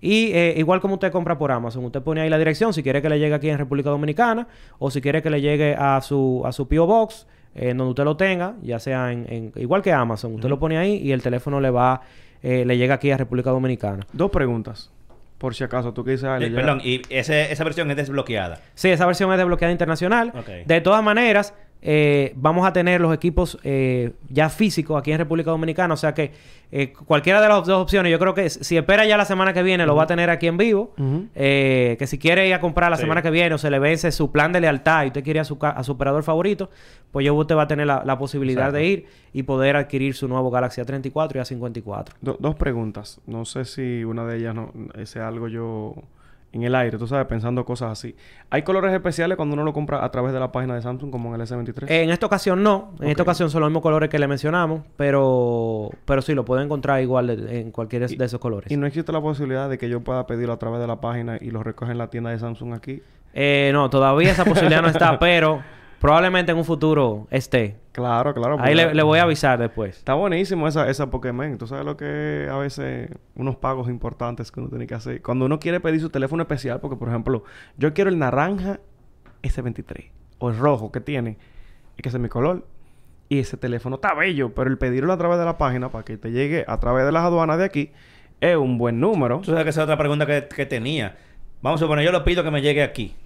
Y 0.00 0.32
eh, 0.32 0.54
igual 0.56 0.80
como 0.80 0.94
usted 0.94 1.12
compra 1.12 1.36
por 1.36 1.52
Amazon, 1.52 1.84
usted 1.84 2.00
pone 2.02 2.22
ahí 2.22 2.30
la 2.30 2.38
dirección 2.38 2.72
si 2.72 2.82
quiere 2.82 3.02
que 3.02 3.10
le 3.10 3.18
llegue 3.18 3.34
aquí 3.34 3.50
en 3.50 3.58
República 3.58 3.90
Dominicana 3.90 4.48
o 4.78 4.90
si 4.90 5.02
quiere 5.02 5.20
que 5.20 5.28
le 5.28 5.42
llegue 5.42 5.76
a 5.78 6.00
su, 6.00 6.42
a 6.46 6.52
su 6.52 6.66
P.O. 6.66 6.86
Box, 6.86 7.26
eh, 7.54 7.70
en 7.70 7.78
donde 7.78 7.90
usted 7.90 8.04
lo 8.04 8.16
tenga, 8.16 8.54
ya 8.62 8.78
sea 8.78 9.12
en, 9.12 9.26
en- 9.28 9.52
igual 9.56 9.82
que 9.82 9.92
Amazon, 9.92 10.34
usted 10.34 10.48
lo 10.48 10.58
pone 10.58 10.78
ahí 10.78 10.96
y 10.96 11.12
el 11.12 11.22
teléfono 11.22 11.60
le 11.60 11.70
va, 11.70 12.00
eh, 12.42 12.64
le 12.64 12.76
llega 12.76 12.94
aquí 12.94 13.10
a 13.10 13.16
República 13.16 13.50
Dominicana. 13.50 14.06
Dos 14.12 14.30
preguntas. 14.30 14.90
Por 15.38 15.54
si 15.54 15.64
acaso, 15.64 15.92
tú 15.92 16.04
que 16.04 16.12
dices, 16.12 16.24
ah, 16.24 16.38
Eh, 16.40 16.50
perdón, 16.50 16.80
y 16.82 17.02
ese- 17.10 17.52
esa 17.52 17.64
versión 17.64 17.90
es 17.90 17.96
desbloqueada. 17.96 18.60
Sí, 18.74 18.88
esa 18.90 19.04
versión 19.04 19.30
es 19.32 19.38
desbloqueada 19.38 19.72
internacional. 19.72 20.32
De 20.64 20.80
todas 20.80 21.02
maneras, 21.02 21.54
eh, 21.86 22.32
vamos 22.36 22.66
a 22.66 22.72
tener 22.72 22.98
los 23.02 23.14
equipos 23.14 23.58
eh, 23.62 24.12
ya 24.30 24.48
físicos 24.48 24.98
aquí 24.98 25.12
en 25.12 25.18
República 25.18 25.50
Dominicana. 25.50 25.92
O 25.92 25.96
sea 25.98 26.14
que 26.14 26.32
eh, 26.72 26.92
cualquiera 26.92 27.40
de 27.42 27.48
las 27.48 27.66
dos 27.66 27.82
opciones, 27.82 28.10
yo 28.10 28.18
creo 28.18 28.32
que 28.34 28.48
si 28.48 28.76
espera 28.78 29.04
ya 29.06 29.16
la 29.18 29.26
semana 29.26 29.52
que 29.52 29.62
viene, 29.62 29.84
lo 29.86 29.94
va 29.94 30.04
a 30.04 30.06
tener 30.06 30.30
aquí 30.30 30.46
en 30.46 30.56
vivo. 30.56 30.94
Eh, 31.34 31.96
que 31.98 32.06
si 32.06 32.18
quiere 32.18 32.48
ir 32.48 32.54
a 32.54 32.60
comprar 32.60 32.90
la 32.90 32.96
Sí. 32.96 33.02
semana 33.02 33.20
que 33.22 33.30
viene 33.30 33.54
o 33.54 33.58
se 33.58 33.70
le 33.70 33.78
vence 33.78 34.10
su 34.12 34.32
plan 34.32 34.50
de 34.52 34.60
lealtad 34.60 35.04
y 35.04 35.08
usted 35.08 35.22
quiere 35.22 35.38
ir 35.38 35.42
a 35.42 35.44
su, 35.44 35.58
a 35.60 35.84
su 35.84 35.92
operador 35.92 36.22
favorito, 36.22 36.70
pues 37.12 37.24
yo 37.26 37.34
usted 37.34 37.54
va 37.54 37.62
a 37.64 37.68
tener 37.68 37.86
la, 37.86 38.02
la 38.04 38.18
posibilidad 38.18 38.64
Exacto. 38.68 38.78
de 38.78 38.86
ir 38.86 39.06
y 39.34 39.42
poder 39.42 39.76
adquirir 39.76 40.14
su 40.14 40.26
nuevo 40.26 40.50
Galaxy 40.50 40.80
A34 40.80 41.36
y 41.36 41.38
A54. 41.38 42.06
Do- 42.22 42.36
dos 42.40 42.54
preguntas. 42.54 43.20
No 43.26 43.44
sé 43.44 43.66
si 43.66 44.02
una 44.04 44.24
de 44.24 44.38
ellas 44.38 44.54
no 44.54 44.72
es 44.98 45.16
algo 45.16 45.48
yo 45.48 45.94
en 46.54 46.62
el 46.62 46.74
aire, 46.74 46.96
tú 46.98 47.06
sabes, 47.06 47.26
pensando 47.26 47.64
cosas 47.64 47.90
así. 47.92 48.14
¿Hay 48.50 48.62
colores 48.62 48.92
especiales 48.92 49.36
cuando 49.36 49.54
uno 49.54 49.64
lo 49.64 49.72
compra 49.72 50.04
a 50.04 50.10
través 50.10 50.32
de 50.32 50.40
la 50.40 50.52
página 50.52 50.74
de 50.74 50.82
Samsung 50.82 51.10
como 51.10 51.34
en 51.34 51.40
el 51.40 51.46
S23? 51.46 51.90
En 51.90 52.10
esta 52.10 52.26
ocasión 52.26 52.62
no. 52.62 52.92
En 53.00 53.08
esta 53.08 53.22
ocasión 53.22 53.50
son 53.50 53.60
los 53.62 53.70
mismos 53.70 53.82
colores 53.82 54.08
que 54.08 54.18
le 54.18 54.26
mencionamos, 54.28 54.82
pero 54.96 55.90
pero 56.04 56.22
sí, 56.22 56.34
lo 56.34 56.44
puede 56.44 56.64
encontrar 56.64 57.00
igual 57.02 57.26
de- 57.26 57.60
en 57.60 57.70
cualquiera 57.70 58.06
de 58.06 58.24
esos 58.24 58.40
colores. 58.40 58.70
¿Y 58.70 58.76
no 58.76 58.86
existe 58.86 59.10
la 59.12 59.20
posibilidad 59.20 59.68
de 59.68 59.78
que 59.78 59.88
yo 59.88 60.00
pueda 60.00 60.26
pedirlo 60.26 60.52
a 60.52 60.58
través 60.58 60.80
de 60.80 60.86
la 60.86 61.00
página 61.00 61.38
y 61.40 61.50
lo 61.50 61.62
recoja 61.62 61.92
en 61.92 61.98
la 61.98 62.08
tienda 62.08 62.30
de 62.30 62.38
Samsung 62.38 62.72
aquí? 62.74 63.02
Eh, 63.34 63.70
no, 63.72 63.90
todavía 63.90 64.30
esa 64.30 64.44
posibilidad 64.44 64.80
no 64.82 64.88
está, 64.88 65.18
pero 65.18 65.62
probablemente 66.04 66.52
en 66.52 66.58
un 66.58 66.66
futuro 66.66 67.26
esté. 67.30 67.78
Claro, 67.92 68.34
claro. 68.34 68.58
Ahí 68.60 68.74
le, 68.74 68.92
le 68.92 69.02
voy 69.02 69.20
a 69.20 69.22
avisar 69.22 69.58
después. 69.58 69.96
Está 69.96 70.12
buenísimo 70.12 70.68
esa, 70.68 70.90
esa 70.90 71.08
Pokémon. 71.10 71.56
Tú 71.56 71.66
sabes 71.66 71.86
lo 71.86 71.96
que 71.96 72.46
a 72.52 72.58
veces 72.58 73.08
unos 73.34 73.56
pagos 73.56 73.88
importantes 73.88 74.52
que 74.52 74.60
uno 74.60 74.68
tiene 74.68 74.86
que 74.86 74.94
hacer. 74.94 75.22
Cuando 75.22 75.46
uno 75.46 75.58
quiere 75.58 75.80
pedir 75.80 76.02
su 76.02 76.10
teléfono 76.10 76.42
especial, 76.42 76.78
porque 76.78 76.96
por 76.96 77.08
ejemplo, 77.08 77.44
yo 77.78 77.94
quiero 77.94 78.10
el 78.10 78.18
naranja 78.18 78.80
S23 79.42 80.10
o 80.40 80.50
el 80.50 80.58
rojo 80.58 80.92
que 80.92 81.00
tiene, 81.00 81.38
es 81.96 82.02
que 82.02 82.10
ese 82.10 82.18
es 82.18 82.22
mi 82.22 82.28
color. 82.28 82.66
Y 83.30 83.38
ese 83.38 83.56
teléfono 83.56 83.94
está 83.96 84.12
bello, 84.12 84.54
pero 84.54 84.68
el 84.68 84.76
pedirlo 84.76 85.10
a 85.10 85.16
través 85.16 85.38
de 85.38 85.46
la 85.46 85.56
página 85.56 85.88
para 85.88 86.04
que 86.04 86.18
te 86.18 86.32
llegue 86.32 86.66
a 86.68 86.80
través 86.80 87.06
de 87.06 87.12
las 87.12 87.22
aduanas 87.22 87.56
de 87.56 87.64
aquí 87.64 87.92
es 88.42 88.56
un 88.56 88.76
buen 88.76 89.00
número. 89.00 89.38
Tú 89.38 89.52
sabes 89.52 89.64
que 89.64 89.70
esa 89.70 89.80
es 89.80 89.84
otra 89.84 89.96
pregunta 89.96 90.26
que, 90.26 90.48
que 90.54 90.66
tenía. 90.66 91.16
Vamos 91.62 91.80
a 91.80 91.84
suponer, 91.84 92.04
yo 92.04 92.12
lo 92.12 92.24
pido 92.24 92.44
que 92.44 92.50
me 92.50 92.60
llegue 92.60 92.82
aquí. 92.82 93.16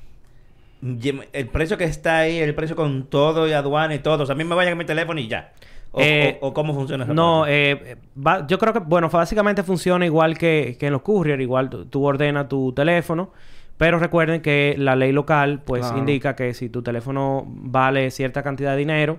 El 0.83 1.49
precio 1.49 1.77
que 1.77 1.85
está 1.85 2.19
ahí, 2.19 2.39
el 2.39 2.55
precio 2.55 2.77
con 2.77 3.05
todo 3.05 3.49
y 3.49 3.53
aduana 3.53 3.95
y 3.95 3.99
todo. 3.99 4.23
O 4.23 4.27
sea, 4.27 4.35
a 4.35 4.37
mí 4.37 4.45
me 4.45 4.55
va 4.55 4.63
a 4.63 4.75
mi 4.75 4.85
teléfono 4.85 5.19
y 5.21 5.29
ya. 5.29 5.53
O, 5.91 6.01
Eh, 6.01 6.39
o- 6.41 6.49
o 6.49 6.55
cómo 6.55 6.75
funciona 6.75 7.05
esa 7.05 7.15
No, 7.15 7.47
eh, 7.47 7.97
va- 8.17 8.47
yo 8.47 8.59
creo 8.59 8.73
que, 8.75 8.79
bueno, 8.81 9.09
básicamente 9.09 9.63
funciona 9.63 10.05
igual 10.05 10.37
que, 10.37 10.77
que 10.79 10.87
en 10.87 10.93
los 10.93 11.03
courier, 11.03 11.41
igual 11.41 11.71
tú, 11.71 11.87
tú 11.87 12.05
ordenas 12.05 12.49
tu 12.49 12.73
teléfono, 12.73 13.33
pero 13.79 13.99
recuerden 13.99 14.43
que 14.43 14.75
la 14.77 14.97
ley 14.97 15.13
local, 15.13 15.63
pues, 15.65 15.83
Claro. 15.87 15.99
indica 15.99 16.37
que 16.37 16.53
si 16.53 16.69
tu 16.69 16.83
teléfono 16.83 17.45
vale 17.47 18.11
cierta 18.11 18.43
cantidad 18.43 18.73
de 18.73 18.77
dinero, 18.79 19.19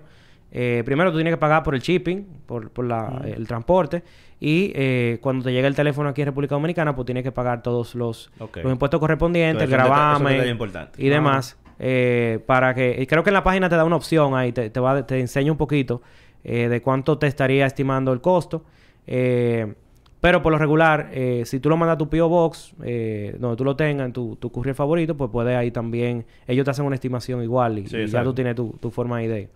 eh, 0.51 0.81
primero 0.85 1.11
tú 1.11 1.17
tienes 1.17 1.33
que 1.33 1.37
pagar 1.37 1.63
por 1.63 1.75
el 1.75 1.81
shipping, 1.81 2.25
por, 2.45 2.69
por 2.71 2.85
la- 2.85 3.21
el 3.35 3.47
transporte, 3.47 4.03
y 4.39 4.71
eh, 4.75 5.17
cuando 5.21 5.43
te 5.45 5.51
llega 5.51 5.67
el 5.67 5.75
teléfono 5.75 6.09
aquí 6.09 6.21
en 6.21 6.27
República 6.27 6.55
Dominicana, 6.55 6.95
pues 6.95 7.05
tienes 7.05 7.23
que 7.23 7.31
pagar 7.31 7.61
todos 7.61 7.93
los, 7.95 8.31
impuestos 8.71 8.99
correspondientes, 8.99 9.63
el 9.63 9.73
Entonces, 9.73 9.85
gravamen 10.23 10.57
y 10.97 11.09
demás, 11.09 11.57
eh, 11.77 12.39
para 12.45 12.73
que... 12.73 13.01
Y 13.01 13.05
creo 13.05 13.23
que 13.23 13.29
en 13.29 13.33
la 13.33 13.43
página 13.43 13.67
te 13.69 13.75
da 13.75 13.83
una 13.83 13.95
opción 13.97 14.35
ahí, 14.35 14.51
te, 14.51 14.69
te, 14.69 14.79
va, 14.79 15.05
te 15.05 15.19
enseña 15.19 15.51
un 15.51 15.57
poquito 15.57 16.01
eh, 16.43 16.69
de 16.69 16.81
cuánto 16.81 17.17
te 17.17 17.27
estaría 17.27 17.65
estimando 17.65 18.13
el 18.13 18.21
costo. 18.21 18.63
Eh, 19.07 19.73
pero 20.21 20.41
por 20.41 20.51
lo 20.51 20.57
regular, 20.57 21.09
eh, 21.13 21.43
si 21.45 21.59
tú 21.59 21.69
lo 21.69 21.77
mandas 21.77 21.95
a 21.95 21.97
tu 21.97 22.09
P.O. 22.09 22.27
Box, 22.27 22.73
eh, 22.83 23.35
donde 23.39 23.55
tú 23.55 23.63
lo 23.63 23.75
tengas, 23.75 24.05
en 24.07 24.13
tu, 24.13 24.35
tu 24.35 24.51
courier 24.51 24.75
favorito, 24.75 25.15
pues 25.15 25.29
puedes 25.31 25.55
ahí 25.55 25.71
también... 25.71 26.25
Ellos 26.47 26.65
te 26.65 26.71
hacen 26.71 26.85
una 26.85 26.95
estimación 26.95 27.41
igual 27.43 27.79
y, 27.79 27.87
Sí, 27.87 27.97
y 27.97 28.07
ya 28.07 28.23
tú 28.23 28.33
tienes 28.33 28.55
tu, 28.55 28.75
tu 28.81 28.91
forma 28.91 29.19
de, 29.19 29.49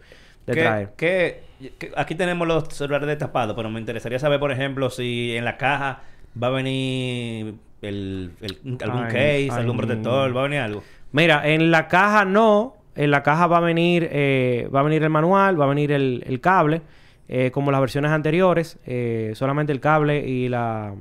de 0.45 0.53
¿Qué- 0.53 0.59
traer. 0.61 0.89
qué- 0.97 1.43
qué- 1.77 1.91
aquí 1.95 2.15
tenemos 2.15 2.47
los 2.47 2.67
celulares 2.69 3.07
destapados, 3.07 3.55
pero 3.55 3.69
me 3.69 3.79
interesaría 3.79 4.19
saber, 4.19 4.39
por 4.39 4.51
ejemplo, 4.51 4.89
si 4.89 5.35
en 5.35 5.45
la 5.45 5.57
caja 5.57 6.01
va 6.41 6.47
a 6.47 6.51
venir 6.51 7.55
el, 7.81 8.31
el- 8.41 8.77
algún 8.81 9.03
Ay, 9.03 9.07
case, 9.07 9.17
ay, 9.17 9.49
algún 9.51 9.77
protector, 9.77 10.35
va 10.35 10.41
a 10.41 10.43
venir 10.43 10.59
algo. 10.59 10.83
Mira, 11.11 11.47
en 11.47 11.71
la 11.71 11.87
caja 11.87 12.25
no. 12.25 12.75
En 12.95 13.09
la 13.09 13.23
caja 13.23 13.47
va 13.47 13.57
a 13.57 13.61
venir, 13.61 14.07
eh, 14.11 14.67
va 14.73 14.81
a 14.81 14.83
venir 14.83 15.01
el 15.03 15.09
manual, 15.09 15.59
va 15.59 15.65
a 15.65 15.67
venir 15.69 15.91
el, 15.91 16.23
el 16.27 16.39
cable. 16.41 16.81
eh, 17.29 17.51
como 17.51 17.71
las 17.71 17.79
versiones 17.79 18.11
anteriores, 18.11 18.77
eh, 18.85 19.31
solamente 19.33 19.71
el 19.71 19.79
cable 19.79 20.19
y 20.27 20.49
la 20.49 20.93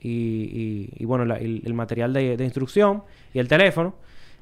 y, 0.00 0.10
y- 0.10 0.90
y, 0.96 1.04
bueno 1.04 1.24
la- 1.24 1.36
el, 1.36 1.62
el 1.64 1.72
material 1.72 2.12
de, 2.12 2.36
de 2.36 2.44
instrucción 2.44 3.04
y 3.32 3.38
el 3.38 3.46
teléfono. 3.46 3.94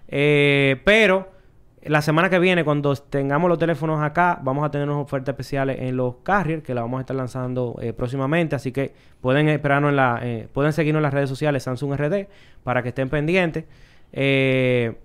Eh, 0.08 0.80
pero 0.84 1.28
la 1.88 2.02
semana 2.02 2.30
que 2.30 2.38
viene, 2.38 2.64
cuando 2.64 2.94
tengamos 2.94 3.48
los 3.48 3.58
teléfonos 3.58 4.02
acá, 4.02 4.38
vamos 4.42 4.64
a 4.64 4.70
tener 4.70 4.88
unas 4.88 5.02
ofertas 5.02 5.32
especiales 5.32 5.78
en 5.80 5.96
los 5.96 6.16
carriers 6.22 6.62
que 6.62 6.74
la 6.74 6.82
vamos 6.82 6.98
a 6.98 7.00
estar 7.02 7.16
lanzando 7.16 7.76
eh, 7.80 7.92
próximamente. 7.92 8.56
Así 8.56 8.72
que 8.72 8.94
pueden 9.20 9.48
esperarnos 9.48 9.90
en 9.90 9.96
la, 9.96 10.20
eh, 10.22 10.48
pueden 10.52 10.72
seguirnos 10.72 11.00
en 11.00 11.04
las 11.04 11.14
redes 11.14 11.28
sociales 11.28 11.62
Samsung 11.62 11.94
RD 11.94 12.26
para 12.62 12.82
que 12.82 12.90
estén 12.90 13.08
pendientes. 13.08 13.64
Eh, 14.12 14.96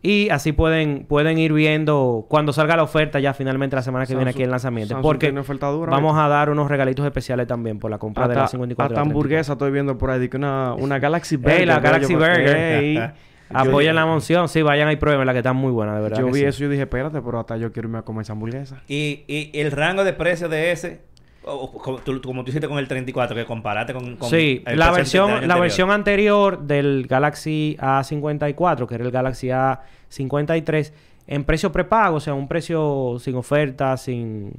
y 0.00 0.28
así 0.30 0.52
pueden, 0.52 1.06
pueden 1.08 1.38
ir 1.38 1.52
viendo 1.52 2.24
cuando 2.28 2.52
salga 2.52 2.76
la 2.76 2.84
oferta 2.84 3.18
ya 3.18 3.34
finalmente 3.34 3.74
la 3.74 3.82
semana 3.82 4.06
que 4.06 4.14
viene 4.14 4.30
aquí 4.30 4.44
en 4.44 4.50
lanzamiento. 4.50 4.94
Samsung 4.94 5.02
Porque 5.02 5.32
dura, 5.32 5.90
vamos 5.90 6.16
a 6.16 6.28
dar 6.28 6.50
unos 6.50 6.68
regalitos 6.68 7.04
especiales 7.04 7.48
también 7.48 7.78
por 7.78 7.90
la 7.90 7.98
compra 7.98 8.28
de 8.28 8.36
la 8.36 8.46
54. 8.46 8.68
y 8.68 8.72
hasta 8.72 8.82
la 8.82 8.88
34. 8.88 9.02
hamburguesa 9.02 9.52
estoy 9.54 9.72
viendo 9.72 9.98
por 9.98 10.10
ahí. 10.10 10.28
que 10.28 10.36
una, 10.36 10.74
una 10.74 10.98
Galaxy 10.98 11.36
Burger. 11.36 11.66
la 11.66 11.80
veo 11.80 11.82
Galaxy 11.92 12.14
Burger. 12.14 13.14
Apoyen 13.52 13.94
la 13.94 14.04
moción. 14.06 14.48
Sí, 14.48 14.62
vayan 14.62 14.90
y 14.90 14.96
prueben 14.96 15.26
la 15.26 15.32
que 15.32 15.38
está 15.38 15.52
muy 15.52 15.72
buena, 15.72 15.94
de 15.96 16.02
verdad. 16.02 16.18
Yo 16.20 16.26
vi 16.26 16.40
sí. 16.40 16.44
eso 16.44 16.62
y 16.62 16.66
yo 16.66 16.70
dije, 16.70 16.82
espérate, 16.82 17.20
pero 17.22 17.40
hasta 17.40 17.56
yo 17.56 17.72
quiero 17.72 17.88
irme 17.88 17.98
a 17.98 18.02
comer 18.02 18.22
esa 18.22 18.32
hamburguesa. 18.34 18.82
Y, 18.88 19.24
y 19.26 19.50
el 19.54 19.70
rango 19.72 20.04
de 20.04 20.12
precio 20.12 20.48
de 20.48 20.70
ese, 20.72 21.00
o- 21.44 21.54
o 21.54 21.72
como, 21.72 21.98
tú, 21.98 22.20
como 22.20 22.44
tú 22.44 22.50
hiciste 22.50 22.68
con 22.68 22.78
el 22.78 22.86
34, 22.88 23.34
que 23.36 23.44
comparaste 23.46 23.94
con... 23.94 24.16
con 24.16 24.28
Sí, 24.28 24.62
el 24.66 24.78
la 24.78 24.90
versión, 24.90 25.28
la 25.30 25.34
anterior. 25.36 25.60
versión 25.60 25.90
anterior 25.90 26.58
del 26.62 27.06
Galaxy 27.08 27.76
A54, 27.80 28.86
que 28.86 28.94
era 28.96 29.04
el 29.04 29.10
Galaxy 29.10 29.48
A53, 29.48 30.92
en 31.26 31.44
precio 31.44 31.72
prepago, 31.72 32.16
o 32.16 32.20
sea, 32.20 32.34
un 32.34 32.48
precio 32.48 33.16
sin 33.18 33.34
oferta, 33.36 33.96
sin, 33.96 34.52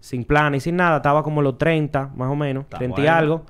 sin 0.00 0.24
plan 0.24 0.54
y 0.54 0.60
sin 0.60 0.76
nada, 0.76 0.96
estaba 0.98 1.22
como 1.22 1.40
los 1.42 1.56
30, 1.58 2.10
más 2.16 2.30
o 2.30 2.36
menos, 2.36 2.64
Está 2.64 2.78
30 2.78 3.00
y 3.00 3.02
bueno. 3.04 3.16
algo, 3.16 3.46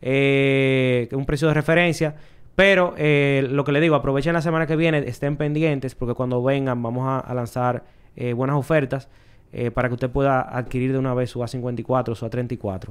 eh, 0.00 1.08
un 1.12 1.24
precio 1.26 1.48
de 1.48 1.54
referencia. 1.54 2.14
Pero 2.54 2.94
eh, 2.98 3.46
lo 3.50 3.64
que 3.64 3.72
le 3.72 3.80
digo, 3.80 3.94
aprovechen 3.94 4.34
la 4.34 4.42
semana 4.42 4.66
que 4.66 4.76
viene, 4.76 4.98
estén 4.98 5.36
pendientes, 5.36 5.94
porque 5.94 6.14
cuando 6.14 6.42
vengan 6.42 6.82
vamos 6.82 7.06
a, 7.08 7.18
a 7.20 7.34
lanzar 7.34 7.84
eh, 8.14 8.34
buenas 8.34 8.56
ofertas 8.56 9.08
eh, 9.52 9.70
para 9.70 9.88
que 9.88 9.94
usted 9.94 10.10
pueda 10.10 10.40
adquirir 10.42 10.92
de 10.92 10.98
una 10.98 11.14
vez 11.14 11.30
su 11.30 11.40
A54 11.40 12.10
o 12.10 12.14
su 12.14 12.26
A34. 12.26 12.88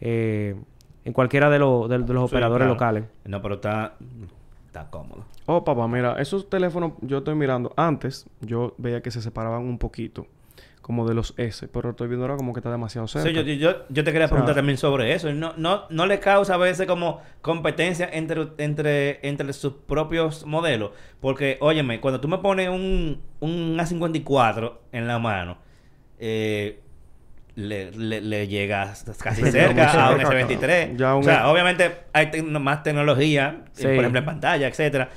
Eh, 0.00 0.54
en 1.04 1.12
cualquiera 1.12 1.50
de, 1.50 1.58
los 1.58 1.88
de, 1.88 1.98
de 1.98 2.12
los 2.14 2.30
Sí, 2.30 2.36
operadores 2.36 2.64
claro. 2.66 2.74
locales. 2.74 3.04
No, 3.24 3.42
pero 3.42 3.56
está, 3.56 3.94
está 4.66 4.88
cómodo. 4.88 5.24
Oh, 5.46 5.64
papá, 5.64 5.88
mira, 5.88 6.20
esos 6.20 6.48
teléfonos 6.48 6.92
yo 7.00 7.18
estoy 7.18 7.34
mirando. 7.34 7.72
Antes 7.76 8.26
yo 8.40 8.74
veía 8.78 9.02
que 9.02 9.10
se 9.10 9.20
separaban 9.20 9.62
un 9.62 9.78
poquito, 9.78 10.26
como 10.82 11.06
de 11.08 11.14
los 11.14 11.32
S, 11.38 11.68
pero 11.68 11.90
estoy 11.90 12.08
viendo 12.08 12.24
ahora 12.26 12.36
como 12.36 12.52
que 12.52 12.58
está 12.60 12.70
demasiado 12.70 13.06
cerca. 13.08 13.28
Sí, 13.28 13.34
yo, 13.34 13.42
yo, 13.42 13.84
yo 13.88 14.04
te 14.04 14.10
quería 14.12 14.24
O 14.26 14.28
sea, 14.28 14.36
preguntar 14.36 14.54
también 14.56 14.76
sobre 14.76 15.14
eso. 15.14 15.32
No, 15.32 15.54
no, 15.56 15.84
no 15.90 16.06
le 16.06 16.18
causa 16.18 16.54
a 16.54 16.56
veces 16.58 16.86
como 16.88 17.22
competencia 17.40 18.08
entre, 18.12 18.48
entre, 18.58 19.26
entre 19.26 19.52
sus 19.52 19.72
propios 19.86 20.44
modelos. 20.44 20.90
Porque, 21.20 21.56
óyeme, 21.60 22.00
cuando 22.00 22.20
tú 22.20 22.26
me 22.28 22.38
pones 22.38 22.68
un, 22.68 23.22
un 23.40 23.78
A54 23.78 24.72
en 24.90 25.06
la 25.06 25.18
mano, 25.20 25.58
eh, 26.18 26.80
le, 27.54 27.90
le, 27.92 28.20
le 28.20 28.48
llegas 28.48 29.04
casi 29.22 29.42
cerca 29.50 30.06
a 30.06 30.10
un 30.12 30.20
cerca. 30.20 30.48
S23. 30.48 30.96
Ya 30.96 31.14
o 31.14 31.22
sea, 31.22 31.40
S- 31.42 31.44
obviamente 31.46 31.90
hay 32.12 32.42
más 32.42 32.82
tecnología, 32.82 33.64
eh, 33.66 33.70
Sí. 33.72 33.82
por 33.84 33.94
ejemplo 33.96 34.18
en 34.20 34.24
pantalla, 34.24 34.66
etcétera. 34.66 35.10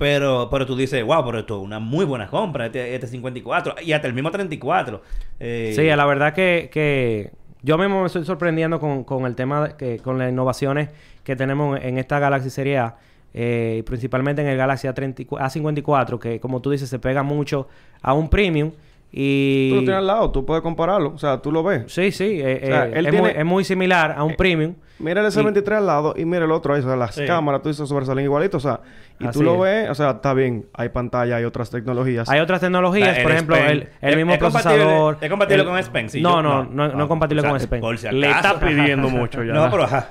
Pero, 0.00 0.48
pero 0.50 0.64
tú 0.64 0.74
dices, 0.76 1.04
wow, 1.04 1.22
pero 1.26 1.40
esto 1.40 1.58
es 1.58 1.62
una 1.62 1.78
muy 1.78 2.06
buena 2.06 2.26
compra, 2.26 2.64
este, 2.64 2.94
este 2.94 3.06
54 3.06 3.74
y 3.82 3.92
hasta 3.92 4.06
el 4.08 4.14
mismo 4.14 4.30
34. 4.30 5.02
Eh, 5.38 5.74
Sí, 5.76 5.82
la 5.84 6.06
verdad 6.06 6.32
que, 6.32 6.70
que 6.72 7.32
yo 7.60 7.76
mismo 7.76 8.00
me 8.00 8.06
estoy 8.06 8.24
sorprendiendo 8.24 8.80
con, 8.80 9.04
con 9.04 9.26
el 9.26 9.36
tema, 9.36 9.76
que, 9.76 9.98
con 9.98 10.16
las 10.16 10.30
innovaciones 10.30 10.88
que 11.22 11.36
tenemos 11.36 11.78
en 11.82 11.98
esta 11.98 12.18
Galaxy 12.18 12.48
Serie 12.48 12.78
A. 12.78 12.96
eh, 13.34 13.82
principalmente 13.84 14.40
en 14.40 14.48
el 14.48 14.56
Galaxy 14.56 14.88
A30 14.88 15.26
A54, 15.28 16.18
que 16.18 16.40
como 16.40 16.62
tú 16.62 16.70
dices, 16.70 16.88
se 16.88 16.98
pega 16.98 17.22
mucho 17.22 17.68
a 18.00 18.14
un 18.14 18.30
premium. 18.30 18.72
Y... 19.12 19.70
Tú 19.70 19.74
lo 19.76 19.80
tienes 19.80 19.96
al 19.98 20.06
lado, 20.06 20.30
tú 20.30 20.46
puedes 20.46 20.62
compararlo. 20.62 21.12
O 21.14 21.18
sea, 21.18 21.38
tú 21.38 21.50
lo 21.50 21.62
ves. 21.62 21.84
Sí, 21.88 22.12
sí. 22.12 22.40
eh, 22.40 22.60
O 22.62 22.66
sea, 22.66 22.86
eh, 22.86 22.92
él 22.94 23.06
es, 23.06 23.10
tiene- 23.12 23.20
muy, 23.20 23.30
es 23.40 23.44
muy 23.44 23.64
similar 23.64 24.14
a 24.16 24.22
un 24.22 24.32
Eh, 24.32 24.36
premium. 24.36 24.74
Mira 25.00 25.20
el 25.22 25.26
S23 25.28 25.78
al 25.78 25.86
lado 25.86 26.14
y 26.16 26.24
mira 26.26 26.44
el 26.44 26.52
otro 26.52 26.74
ahí. 26.74 26.80
O 26.80 26.84
sea, 26.84 26.94
las 26.94 27.14
Sí. 27.14 27.24
cámaras, 27.26 27.62
tú 27.62 27.70
dices, 27.70 27.88
sobresalen 27.88 28.24
igualito. 28.24 28.58
O 28.58 28.60
sea, 28.60 28.80
y 29.18 29.26
Así 29.26 29.38
tú 29.38 29.42
lo 29.44 29.64
es. 29.66 29.82
ves, 29.82 29.90
o 29.90 29.94
sea, 29.94 30.10
está 30.10 30.34
bien. 30.34 30.66
Hay 30.74 30.90
pantalla, 30.90 31.36
hay 31.36 31.44
otras 31.44 31.70
tecnologías. 31.70 32.28
Hay 32.28 32.38
otras 32.40 32.60
tecnologías, 32.60 33.18
por 33.20 33.32
ejemplo, 33.32 33.56
el, 33.56 33.88
el 34.00 34.10
¿Es- 34.10 34.16
mismo 34.16 34.32
es 34.34 34.38
compatible- 34.40 34.76
procesador. 34.84 35.18
es 35.20 35.30
compatible 35.30 35.62
el- 35.62 35.68
con 35.68 35.78
S 35.78 35.90
Pen? 35.90 36.08
Sí, 36.10 36.20
no, 36.20 36.36
yo- 36.36 36.42
no, 36.42 36.64
no. 36.64 36.70
no, 36.70 36.88
no 36.88 36.98
Ah, 37.00 37.02
es 37.02 37.08
compatible 37.08 37.40
o 37.40 37.42
sea, 37.42 37.50
con 37.50 37.56
S 37.56 37.66
Pen. 37.68 37.80
por 37.80 37.98
si 37.98 38.08
Le 38.10 38.30
está 38.30 38.60
pidiendo 38.60 39.08
mucho 39.10 39.42
ya. 39.42 39.54
No, 39.54 39.70
pero 39.70 39.84
ajá. 39.84 40.08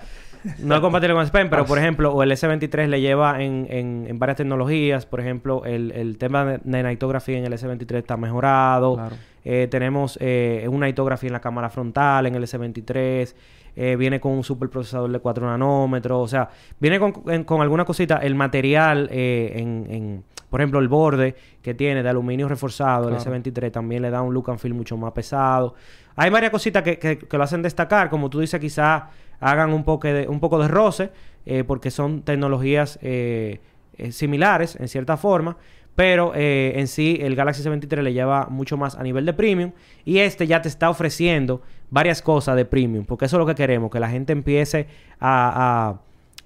No 0.60 0.76
es 0.76 0.82
compatible 0.82 1.14
con 1.14 1.24
S 1.24 1.32
Pen, 1.32 1.50
pero 1.50 1.66
por 1.66 1.78
ejemplo, 1.78 2.14
o 2.14 2.24
el 2.24 2.32
S23 2.32 2.88
le 2.88 3.02
lleva 3.02 3.42
en, 3.42 3.68
en, 3.70 4.06
en 4.08 4.20
varias 4.20 4.38
tecnologías. 4.38 5.06
Por 5.06 5.20
ejemplo, 5.20 5.64
el, 5.66 5.92
el 5.92 6.18
tema 6.18 6.46
de, 6.46 6.60
de 6.64 6.84
nightography 6.84 7.36
en 7.36 7.46
el 7.46 7.54
S23 7.54 7.96
está 7.98 8.18
mejorado. 8.18 8.96
Claro. 8.96 9.16
Eh, 9.46 9.68
tenemos 9.72 10.18
eh, 10.22 10.66
una 10.70 10.86
nightography 10.86 11.28
en 11.28 11.34
la 11.34 11.42
cámara 11.42 11.70
frontal 11.70 12.26
en 12.26 12.36
el 12.36 12.44
S23. 12.44 13.34
Eh, 13.76 13.96
viene 13.98 14.20
con 14.20 14.34
un 14.34 14.44
superprocesador 14.44 15.12
de 15.12 15.20
4 15.20 15.46
nanómetros. 15.46 16.20
O 16.24 16.28
sea, 16.28 16.50
viene 16.80 17.00
con, 17.00 17.14
en- 17.28 17.44
con 17.44 17.62
alguna 17.62 17.86
cosita. 17.86 18.18
El 18.18 18.36
material, 18.36 19.08
eh, 19.12 19.54
en, 19.56 19.88
en- 19.90 20.24
por 20.50 20.60
ejemplo, 20.62 20.80
el 20.80 20.88
borde 20.88 21.36
que 21.62 21.74
tiene 21.76 22.02
de 22.02 22.10
aluminio 22.10 22.48
reforzado, 22.50 23.08
Claro. 23.10 23.34
el 23.36 23.44
S23 23.44 23.72
también 23.72 24.02
le 24.02 24.10
da 24.10 24.22
un 24.24 24.34
look 24.34 24.50
and 24.50 24.60
feel 24.60 24.74
mucho 24.74 24.98
más 24.98 25.12
pesado. 25.14 25.76
Hay 26.16 26.30
varias 26.32 26.52
cositas 26.52 26.82
que, 26.84 26.98
que- 26.98 27.20
que 27.20 27.38
lo 27.38 27.44
hacen 27.44 27.62
destacar. 27.62 28.10
Como 28.10 28.30
tú 28.30 28.40
dices, 28.40 28.60
quizás 28.60 29.04
hagan 29.40 29.74
un 29.74 29.84
poco 29.84 30.08
de, 30.08 30.28
un 30.28 30.40
poco 30.40 30.60
de 30.60 30.68
roce, 30.68 31.12
eh, 31.46 31.64
porque 31.66 31.92
son 31.92 32.22
tecnologías 32.24 33.00
eh, 33.02 33.60
eh, 33.98 34.12
similares 34.12 34.76
en 34.80 34.88
cierta 34.88 35.18
forma. 35.18 35.58
Pero 35.96 36.32
eh, 36.34 36.74
en 36.78 36.88
sí, 36.88 37.18
el 37.22 37.36
Galaxy 37.36 37.62
S23 37.62 38.02
le 38.04 38.14
lleva 38.14 38.46
mucho 38.50 38.78
más 38.78 38.96
a 38.96 39.04
nivel 39.04 39.26
de 39.26 39.34
premium. 39.34 39.72
Y 40.06 40.20
este 40.20 40.48
ya 40.48 40.62
te 40.62 40.70
está 40.70 40.90
ofreciendo 40.90 41.62
varias 41.90 42.22
cosas 42.22 42.56
de 42.56 42.64
premium. 42.64 43.04
Porque 43.06 43.26
eso 43.26 43.36
es 43.36 43.40
lo 43.40 43.46
que 43.46 43.56
queremos, 43.56 43.92
que 43.92 44.00
la 44.00 44.10
gente 44.10 44.32
empiece 44.32 44.88
a, 45.20 45.90
a- 45.90 46.02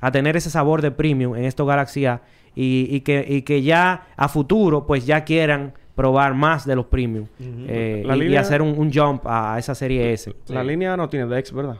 a 0.07 0.11
tener 0.11 0.35
ese 0.35 0.49
sabor 0.49 0.81
de 0.81 0.89
premium 0.91 1.35
en 1.35 1.45
estos 1.45 1.67
Galaxy 1.67 2.05
A. 2.07 2.21
Y, 2.55 2.87
y 2.89 3.01
que, 3.01 3.25
y 3.27 3.41
que 3.43 3.61
ya 3.61 4.07
a 4.15 4.27
futuro, 4.27 4.85
pues 4.87 5.05
ya 5.05 5.23
quieran 5.23 5.73
probar 5.95 6.33
más 6.33 6.65
de 6.65 6.75
los 6.75 6.87
premium. 6.87 7.27
y, 7.39 8.03
y 8.15 8.19
línea- 8.19 8.41
hacer 8.41 8.61
un, 8.63 8.77
un 8.77 8.91
jump 8.91 9.21
a 9.27 9.57
esa 9.59 9.75
serie 9.75 10.13
S. 10.13 10.33
La 10.47 10.63
línea 10.63 10.97
no 10.97 11.09
tiene 11.09 11.27
DeX, 11.27 11.51
¿verdad? 11.53 11.77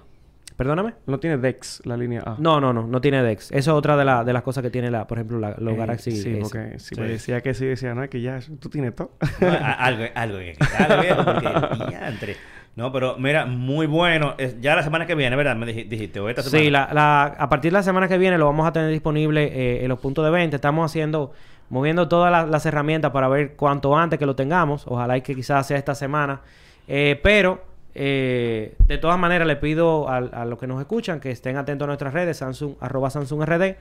Perdóname. 0.56 0.94
No 1.08 1.20
tiene 1.20 1.38
DeX, 1.38 1.82
la 1.86 1.98
línea 1.98 2.22
A. 2.26 2.36
No, 2.38 2.62
no, 2.62 2.72
no, 2.74 2.86
no 2.86 3.02
tiene 3.02 3.24
DeX. 3.24 3.52
Eso 3.52 3.58
es 3.72 3.78
otra 3.78 3.98
de, 3.98 4.06
la- 4.06 4.24
de 4.24 4.34
las 4.34 4.44
cosas 4.44 4.62
que 4.64 4.70
tiene, 4.70 4.92
la, 4.92 5.08
por 5.08 5.18
ejemplo, 5.18 5.40
la- 5.40 5.56
los 5.58 5.74
Eh, 5.74 5.78
Galaxy 5.78 6.12
Sí, 6.12 6.38
porque 6.42 6.80
si 6.80 6.96
Sí. 6.96 7.02
me 7.02 7.08
decía 7.08 7.42
que 7.42 7.54
sí, 7.54 7.66
decía, 7.66 7.94
no, 7.96 8.08
que 8.10 8.22
ya 8.22 8.40
tú 8.60 8.70
tienes 8.70 8.96
todo. 8.96 9.12
No, 9.42 9.48
algo, 9.78 10.04
algo 10.16 10.38
bien. 10.38 10.56
Algo 10.78 11.02
bien, 11.02 11.16
porque 11.18 11.86
diantre. 11.90 12.38
No, 12.76 12.92
pero 12.92 13.18
mira, 13.20 13.46
muy 13.46 13.86
bueno. 13.86 14.34
Es, 14.38 14.60
ya 14.60 14.76
la 14.76 14.82
semana 14.84 15.06
que 15.06 15.14
viene, 15.16 15.36
¿verdad? 15.36 15.56
Me 15.56 15.68
dij- 15.68 15.88
dijiste, 15.88 16.20
o 16.20 16.28
esta 16.30 16.42
semana. 16.42 16.64
Sí, 16.64 16.70
la, 16.72 16.90
la- 16.94 17.24
a 17.26 17.50
partir 17.50 17.72
de 17.72 17.78
la 17.78 17.84
semana 17.84 18.08
que 18.08 18.18
viene 18.18 18.38
lo 18.38 18.46
vamos 18.46 18.68
a 18.68 18.72
tener 18.74 18.90
disponible 18.92 19.44
eh, 19.46 19.84
en 19.84 19.90
los 19.90 20.00
puntos 20.00 20.26
de 20.26 20.32
venta. 20.32 20.56
Estamos 20.56 20.90
haciendo, 20.92 21.34
moviendo 21.70 22.08
todas 22.08 22.32
las, 22.32 22.50
las 22.50 22.66
herramientas 22.66 23.12
para 23.12 23.28
ver 23.28 23.54
cuánto 23.56 23.96
antes 23.98 24.18
que 24.18 24.26
lo 24.26 24.36
tengamos. 24.36 24.86
Ojalá 24.88 25.18
y 25.18 25.22
que 25.22 25.36
quizás 25.36 25.68
sea 25.68 25.78
esta 25.78 25.94
semana. 25.94 26.42
Eh, 26.88 27.20
pero, 27.24 27.64
eh, 27.96 28.76
de 28.88 28.98
todas 28.98 29.18
maneras, 29.20 29.48
le 29.48 29.56
pido 29.56 30.10
a, 30.10 30.18
a 30.18 30.46
los 30.46 30.58
que 30.60 30.68
nos 30.68 30.80
escuchan 30.80 31.20
que 31.20 31.32
estén 31.32 31.58
atentos 31.58 31.86
a 31.86 31.88
nuestras 31.88 32.14
redes, 32.14 32.38
Samsung, 32.38 32.76
arroba 32.80 33.10
Samsung 33.10 33.44
RD, 33.44 33.76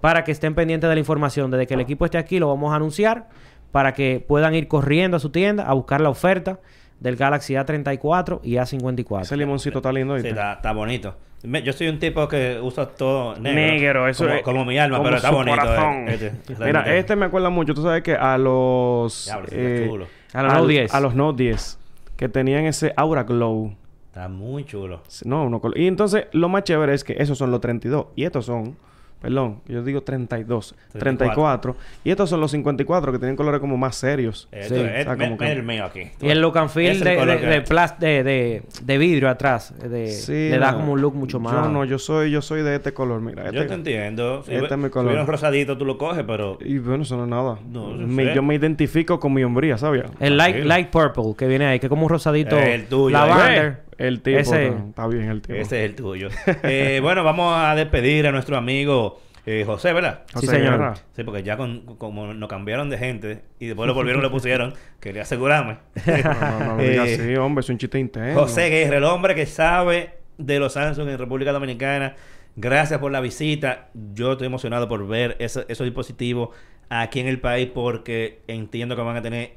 para 0.00 0.24
que 0.24 0.32
estén 0.32 0.54
pendientes 0.54 0.88
de 0.88 0.94
la 0.94 1.00
información. 1.00 1.50
Desde 1.50 1.66
que 1.66 1.74
el 1.74 1.80
equipo 1.80 2.04
esté 2.04 2.18
aquí, 2.18 2.38
lo 2.38 2.48
vamos 2.48 2.72
a 2.72 2.76
anunciar 2.76 3.28
para 3.72 3.92
que 3.92 4.24
puedan 4.26 4.54
ir 4.54 4.66
corriendo 4.66 5.16
a 5.18 5.20
su 5.20 5.30
tienda 5.30 5.64
a 5.68 5.74
buscar 5.74 6.00
la 6.00 6.08
oferta 6.08 6.58
del 7.00 7.16
Galaxy 7.16 7.54
A34 7.54 8.40
y 8.42 8.54
A54. 8.54 9.22
Ese 9.22 9.36
limoncito 9.36 9.78
está 9.78 9.92
lindo. 9.92 10.18
Sí, 10.18 10.28
está, 10.28 10.54
está 10.54 10.72
bonito. 10.72 11.16
Me- 11.42 11.62
Yo 11.62 11.72
soy 11.72 11.88
un 11.88 11.98
tipo 11.98 12.28
que 12.28 12.58
usa 12.62 12.86
todo 12.86 13.36
negro. 13.36 13.54
Negro, 13.54 14.08
eso 14.08 14.24
como, 14.24 14.36
es- 14.36 14.42
como 14.42 14.64
mi 14.66 14.78
alma, 14.78 14.98
como 14.98 15.04
pero 15.06 15.16
está 15.16 15.28
su 15.30 15.34
bonito. 15.34 15.56
corazón. 15.58 16.08
eh, 16.08 16.14
este. 16.46 16.64
Mira, 16.64 16.96
este 16.96 17.16
me 17.16 17.26
acuerda 17.26 17.48
mucho. 17.48 17.72
Tú 17.72 17.82
sabes 17.82 18.02
que 18.02 18.14
a 18.14 18.36
los... 18.36 19.24
Diablo, 19.26 19.48
eh. 19.52 20.06
A 20.34 20.42
los 20.42 20.52
Note 20.54 20.72
10. 20.72 20.94
A 20.94 21.00
los 21.00 21.14
Note 21.14 21.42
10. 21.42 21.78
Que 22.20 22.28
tenían 22.28 22.66
ese 22.66 22.92
Aura 22.98 23.22
Glow. 23.22 23.74
Está 24.08 24.28
muy 24.28 24.66
chulo. 24.66 25.00
No, 25.24 25.46
uno 25.46 25.58
Y 25.74 25.86
entonces, 25.86 26.26
lo 26.32 26.50
más 26.50 26.64
chévere 26.64 26.92
es 26.92 27.02
que 27.02 27.14
esos 27.14 27.38
son 27.38 27.50
los 27.50 27.62
32. 27.62 28.08
Y 28.14 28.24
estos 28.24 28.44
son... 28.44 28.76
Perdón, 29.20 29.60
yo 29.68 29.82
digo 29.82 30.00
32. 30.02 30.74
34. 30.92 31.76
Y 32.04 32.10
estos 32.10 32.30
son 32.30 32.40
los 32.40 32.50
54 32.52 33.12
que 33.12 33.18
tienen 33.18 33.36
colores 33.36 33.60
como 33.60 33.76
más 33.76 33.96
serios. 33.96 34.48
Esto 34.50 34.74
Sí, 34.76 34.80
es, 34.80 35.00
o 35.06 35.14
sea, 35.14 35.16
me- 35.16 35.36
que- 35.36 35.52
el 35.52 35.62
mío 35.62 35.84
aquí. 35.84 36.04
Y 36.22 36.28
el 36.30 36.40
look 36.40 36.56
and 36.56 36.70
feel 36.70 36.98
de, 37.00 37.16
de, 37.26 37.36
de, 37.36 37.64
plas- 37.64 37.98
de, 37.98 38.24
de- 38.24 38.62
de 38.82 38.98
vidrio 38.98 39.28
atrás. 39.28 39.74
De, 39.78 40.08
Sí, 40.08 40.32
le 40.50 40.58
da 40.58 40.72
no. 40.72 40.78
como 40.78 40.92
un 40.92 41.02
look 41.02 41.14
mucho 41.14 41.38
más. 41.38 41.52
Yo 41.52 41.68
no, 41.68 41.84
yo 41.84 41.98
soy, 41.98 42.30
yo 42.30 42.40
soy 42.40 42.62
de 42.62 42.76
este 42.76 42.92
color, 42.94 43.20
mira. 43.20 43.44
Yo 43.50 43.60
este- 43.60 43.66
te 43.68 43.74
entiendo. 43.74 44.42
Si, 44.42 44.52
este 44.54 44.60
ve- 44.68 44.74
es 44.74 44.78
mi 44.78 44.84
si 44.84 44.90
color. 44.90 45.08
viene 45.08 45.20
un 45.22 45.26
rosadito, 45.28 45.76
tú 45.76 45.84
lo 45.84 45.98
coges, 45.98 46.24
pero... 46.26 46.58
Y 46.64 46.78
bueno, 46.78 47.02
eso 47.02 47.16
no 47.18 47.24
es 47.24 47.28
nada. 47.30 47.58
No, 47.70 47.90
yo 47.96 48.06
Me- 48.06 48.34
yo 48.34 48.42
me 48.42 48.54
identifico 48.54 49.20
con 49.20 49.34
mi 49.34 49.44
hombría, 49.44 49.76
¿sabes? 49.76 50.04
El 50.18 50.36
light, 50.38 50.64
light 50.64 50.88
purple 50.88 51.34
que 51.36 51.46
viene 51.46 51.66
ahí, 51.66 51.78
que 51.78 51.86
es 51.86 51.90
como 51.90 52.04
un 52.04 52.08
rosadito. 52.10 52.58
El 52.58 52.86
tuyo, 52.86 53.10
Lavender. 53.16 53.82
El 54.00 54.22
tipo. 54.22 54.38
Ese- 54.38 54.66
Está, 54.68 54.78
está 54.88 55.06
bien 55.06 55.28
el 55.30 55.42
tipo. 55.42 55.54
Ese 55.54 55.84
es 55.84 55.90
el 55.90 55.96
tuyo. 55.96 56.28
Eh, 56.62 57.00
bueno, 57.02 57.22
vamos 57.22 57.54
a 57.56 57.74
despedir 57.74 58.26
a 58.26 58.32
nuestro 58.32 58.56
amigo 58.56 59.20
eh, 59.46 59.64
José, 59.66 59.92
¿verdad? 59.92 60.22
Sí, 60.38 60.46
señor. 60.46 60.94
Sí, 61.16 61.24
porque 61.24 61.42
ya 61.42 61.56
con, 61.56 61.96
como 61.96 62.32
nos 62.34 62.48
cambiaron 62.48 62.90
de 62.90 62.98
gente 62.98 63.42
y 63.58 63.66
después 63.66 63.86
lo 63.86 63.94
volvieron 63.94 64.20
y 64.20 64.24
lo 64.24 64.30
pusieron, 64.30 64.74
quería 65.00 65.22
asegurarme. 65.22 65.78
No, 66.06 66.58
no, 66.60 66.76
no 66.76 66.80
Eh, 66.80 66.98
así, 66.98 67.36
hombre. 67.36 67.60
Es 67.60 67.68
un 67.68 67.78
chiste 67.78 67.98
interno. 67.98 68.38
José 68.40 68.68
Guerra, 68.68 68.98
el 68.98 69.04
hombre 69.04 69.34
que 69.34 69.46
sabe 69.46 70.14
de 70.38 70.58
los 70.58 70.72
Samsung 70.74 71.08
en 71.08 71.18
República 71.18 71.52
Dominicana. 71.52 72.14
Gracias 72.56 72.98
por 73.00 73.12
la 73.12 73.20
visita. 73.20 73.88
Yo 74.14 74.32
estoy 74.32 74.46
emocionado 74.46 74.88
por 74.88 75.06
ver 75.06 75.36
esos 75.38 75.66
dispositivos 75.66 76.50
aquí 76.88 77.20
en 77.20 77.28
el 77.28 77.40
país 77.40 77.68
porque 77.72 78.40
entiendo 78.46 78.96
que 78.96 79.02
van 79.02 79.16
a 79.16 79.22
tener 79.22 79.52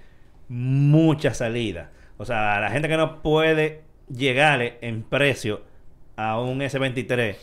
mucha 0.50 1.34
salida. 1.34 1.92
O 2.18 2.26
sea, 2.26 2.60
la 2.60 2.70
gente 2.70 2.88
que 2.88 2.98
no 2.98 3.22
puede 3.22 3.83
llegarle 4.10 4.78
en 4.82 5.04
precio 5.04 5.62
a 6.16 6.40
un 6.40 6.60
S23 6.60 7.36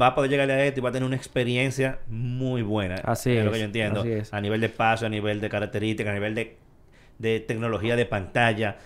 va 0.00 0.08
a 0.08 0.14
poder 0.14 0.30
llegarle 0.30 0.52
a 0.54 0.64
esto 0.64 0.80
y 0.80 0.82
va 0.82 0.90
a 0.90 0.92
tener 0.92 1.06
una 1.06 1.16
experiencia 1.16 1.98
muy 2.08 2.62
buena. 2.62 2.96
Así 3.04 3.34
lo 3.34 3.46
es, 3.46 3.50
que 3.52 3.58
yo 3.58 3.64
entiendo. 3.64 4.00
así 4.00 4.12
es. 4.12 4.32
A 4.34 4.40
nivel 4.40 4.60
de 4.60 4.66
espacio, 4.66 5.06
a 5.06 5.10
nivel 5.10 5.40
de 5.40 5.48
características, 5.48 6.10
a 6.12 6.14
nivel 6.14 6.34
de, 6.34 6.56
de 7.18 7.40
tecnología 7.40 7.96
de 7.96 8.06
pantalla. 8.06 8.76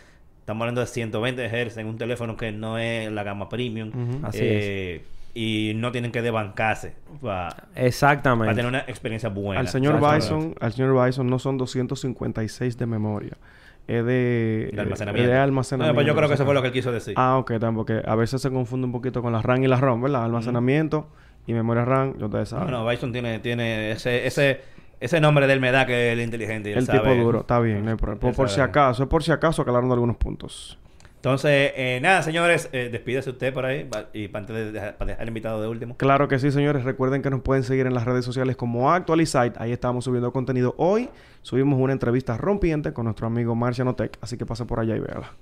Estamos 0.41 0.63
hablando 0.63 0.81
de 0.81 0.87
120 0.87 1.49
Hz 1.71 1.77
en 1.79 1.87
un 1.87 1.99
teléfono 1.99 2.37
que 2.37 2.53
no 2.53 2.79
es 2.79 3.11
la 3.13 3.23
gama 3.23 3.49
premium. 3.49 3.91
Así 4.25 4.39
Eh, 4.43 5.05
Y 5.35 5.73
no 5.77 5.91
tienen 5.93 6.13
que 6.13 6.23
desbancarse. 6.23 6.95
Va, 7.25 7.49
va 7.49 7.49
a 7.49 7.87
Exactamente. 7.87 8.55
tener 8.55 8.67
una 8.67 8.81
experiencia 8.81 9.29
buena. 9.29 9.61
Al 9.61 9.69
señor. 9.69 9.99
Bison, 10.01 10.55
al 10.61 10.73
señor 10.73 11.07
Bison 11.07 11.27
no 11.29 11.39
son 11.39 11.59
256 11.59 12.79
de 12.79 12.87
memoria. 12.87 13.33
Es 13.87 14.05
de, 14.05 14.71
De 14.73 14.81
almacenamiento. 14.81 15.31
de 15.31 15.37
No, 15.37 15.43
almacenamiento. 15.43 15.95
pues 15.95 16.07
yo 16.07 16.17
creo 16.17 16.29
que 16.29 16.35
eso 16.35 16.45
fue 16.47 16.55
lo 16.55 16.63
que 16.63 16.69
él 16.69 16.73
quiso 16.73 16.91
decir. 16.91 17.15
Ah, 17.19 17.37
ok, 17.37 17.51
también, 17.53 17.75
porque 17.77 18.03
a 18.05 18.15
veces 18.15 18.41
se 18.41 18.51
confunde 18.51 18.87
un 18.87 18.93
poquito 18.93 19.21
con 19.21 19.33
la 19.33 19.43
RAM 19.43 19.63
y 19.63 19.69
la 19.69 19.77
ROM, 19.79 20.01
¿verdad? 20.01 20.25
Almacenamiento 20.25 21.07
y 21.47 21.53
memoria 21.53 21.85
RAM, 21.85 22.17
yo 22.19 22.27
ustedes 22.27 22.49
saben. 22.49 22.65
Bueno, 22.69 22.87
Bison 22.89 23.13
tiene, 23.13 23.41
tiene 23.41 23.91
ese, 23.93 24.27
ese, 24.27 24.63
ese 25.01 25.21
nombre 25.21 25.47
del 25.47 25.61
me 25.61 25.71
da 25.71 25.85
que 25.85 26.09
es 26.09 26.13
el 26.15 26.25
inteligente. 26.25 26.71
y 26.71 26.73
él 26.73 26.79
el 26.79 26.87
tipo 26.87 27.05
sabe- 27.05 27.19
duro, 27.21 27.41
está 27.41 27.61
bien, 27.61 27.85
no 27.85 27.91
hay 27.91 27.97
problema. 27.97 28.21
Por, 28.21 28.35
por 28.35 28.49
si 28.49 28.61
acaso, 28.63 29.03
es 29.03 29.09
por 29.11 29.23
si 29.23 29.33
acaso 29.33 29.61
aclararon 29.61 29.93
algunos 29.93 30.17
puntos. 30.17 30.79
Entonces, 31.25 31.73
eh, 31.75 32.01
nada, 32.03 32.21
señores, 32.23 32.69
eh, 32.73 32.91
despídese 32.93 33.31
usted 33.31 33.55
por 33.55 33.65
ahí 33.65 33.89
y 34.13 34.29
para, 34.29 34.41
antes 34.43 34.55
de 34.55 34.73
dejar- 34.73 34.97
para 34.99 35.09
dejar 35.13 35.23
el 35.23 35.29
invitado 35.29 35.63
de 35.63 35.69
último. 35.69 35.97
Claro 35.97 36.29
que 36.29 36.39
sí, 36.39 36.51
señores. 36.51 36.85
Recuerden 36.85 37.23
que 37.23 37.31
nos 37.31 37.41
pueden 37.41 37.63
seguir 37.63 37.87
en 37.87 37.95
las 37.95 38.05
redes 38.05 38.27
sociales 38.27 38.57
como 38.57 38.93
Actualizite. 38.93 39.55
Ahí 39.57 39.73
estamos 39.73 40.05
subiendo 40.05 40.31
contenido. 40.35 40.75
Hoy 40.77 41.09
subimos 41.41 41.81
una 41.81 41.95
entrevista 41.95 42.37
rompiente 42.37 42.93
con 42.93 43.07
nuestro 43.07 43.27
amigo 43.27 43.55
Marciano 43.55 43.95
Tech. 43.95 44.19
Así 44.21 44.37
que 44.37 44.45
pase 44.45 44.67
por 44.67 44.81
allá 44.81 44.97
y 44.97 45.01
véala. 45.01 45.33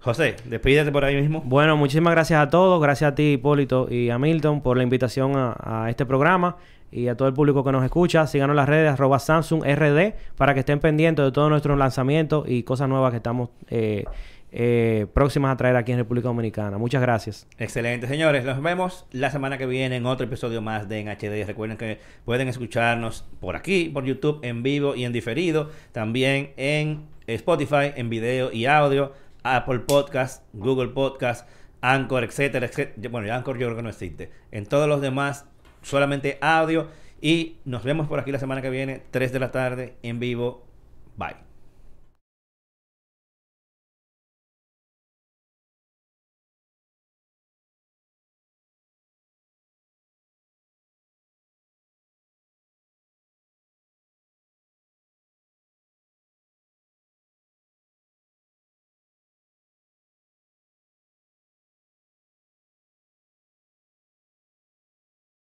José, 0.00 0.36
despídete 0.46 0.90
por 0.90 1.04
ahí 1.04 1.20
mismo. 1.20 1.42
Bueno, 1.44 1.76
muchísimas 1.76 2.12
gracias 2.14 2.40
a 2.40 2.48
todos. 2.48 2.80
Gracias 2.80 3.12
a 3.12 3.14
ti, 3.14 3.32
Hipólito 3.34 3.88
y 3.90 4.08
a 4.08 4.18
Milton, 4.18 4.62
por 4.62 4.78
la 4.78 4.84
invitación 4.84 5.36
a, 5.36 5.54
a 5.84 5.90
este 5.90 6.06
programa. 6.06 6.56
Y 6.92 7.08
a 7.08 7.14
todo 7.14 7.28
el 7.28 7.34
público 7.34 7.62
que 7.62 7.72
nos 7.72 7.84
escucha, 7.84 8.26
síganos 8.26 8.54
en 8.54 8.56
las 8.56 8.68
redes, 8.70 8.90
arroba 8.90 9.18
Samsung 9.18 9.64
RD, 9.64 10.14
para 10.36 10.54
que 10.54 10.60
estén 10.60 10.80
pendientes 10.80 11.22
de 11.26 11.30
todos 11.30 11.50
nuestros 11.50 11.76
lanzamientos 11.78 12.48
y 12.48 12.62
cosas 12.62 12.88
nuevas 12.88 13.10
que 13.10 13.18
estamos 13.18 13.50
eh, 13.68 14.06
eh, 14.52 15.06
próximas 15.14 15.52
a 15.52 15.56
traer 15.56 15.76
aquí 15.76 15.92
en 15.92 15.98
República 15.98 16.28
Dominicana. 16.28 16.78
Muchas 16.78 17.00
gracias. 17.00 17.46
Excelente, 17.58 18.06
señores. 18.08 18.44
Nos 18.44 18.60
vemos 18.60 19.06
la 19.12 19.30
semana 19.30 19.58
que 19.58 19.66
viene 19.66 19.96
en 19.96 20.06
otro 20.06 20.26
episodio 20.26 20.60
más 20.60 20.88
de 20.88 21.00
En 21.00 21.08
HD. 21.08 21.46
Recuerden 21.46 21.76
que 21.76 21.98
pueden 22.24 22.48
escucharnos 22.48 23.24
por 23.40 23.56
aquí, 23.56 23.88
por 23.88 24.04
YouTube, 24.04 24.40
en 24.42 24.62
vivo 24.62 24.94
y 24.96 25.04
en 25.04 25.12
diferido. 25.12 25.70
También 25.92 26.52
en 26.56 27.06
Spotify, 27.26 27.92
en 27.94 28.10
video 28.10 28.52
y 28.52 28.66
audio, 28.66 29.12
Apple 29.42 29.80
Podcast, 29.80 30.44
Google 30.52 30.88
Podcast, 30.88 31.48
Anchor, 31.80 32.24
etcétera, 32.24 32.66
etcétera. 32.66 33.08
Bueno, 33.08 33.32
Anchor 33.32 33.56
yo 33.56 33.66
creo 33.66 33.76
que 33.76 33.82
no 33.82 33.90
existe. 33.90 34.30
En 34.50 34.66
todos 34.66 34.88
los 34.88 35.00
demás, 35.00 35.46
solamente 35.82 36.38
audio. 36.40 36.88
Y 37.20 37.58
nos 37.64 37.84
vemos 37.84 38.08
por 38.08 38.18
aquí 38.18 38.32
la 38.32 38.38
semana 38.38 38.62
que 38.62 38.70
viene, 38.70 39.02
3 39.10 39.32
de 39.32 39.38
la 39.38 39.50
tarde, 39.52 39.94
en 40.02 40.18
vivo. 40.18 40.66
Bye. 41.16 41.49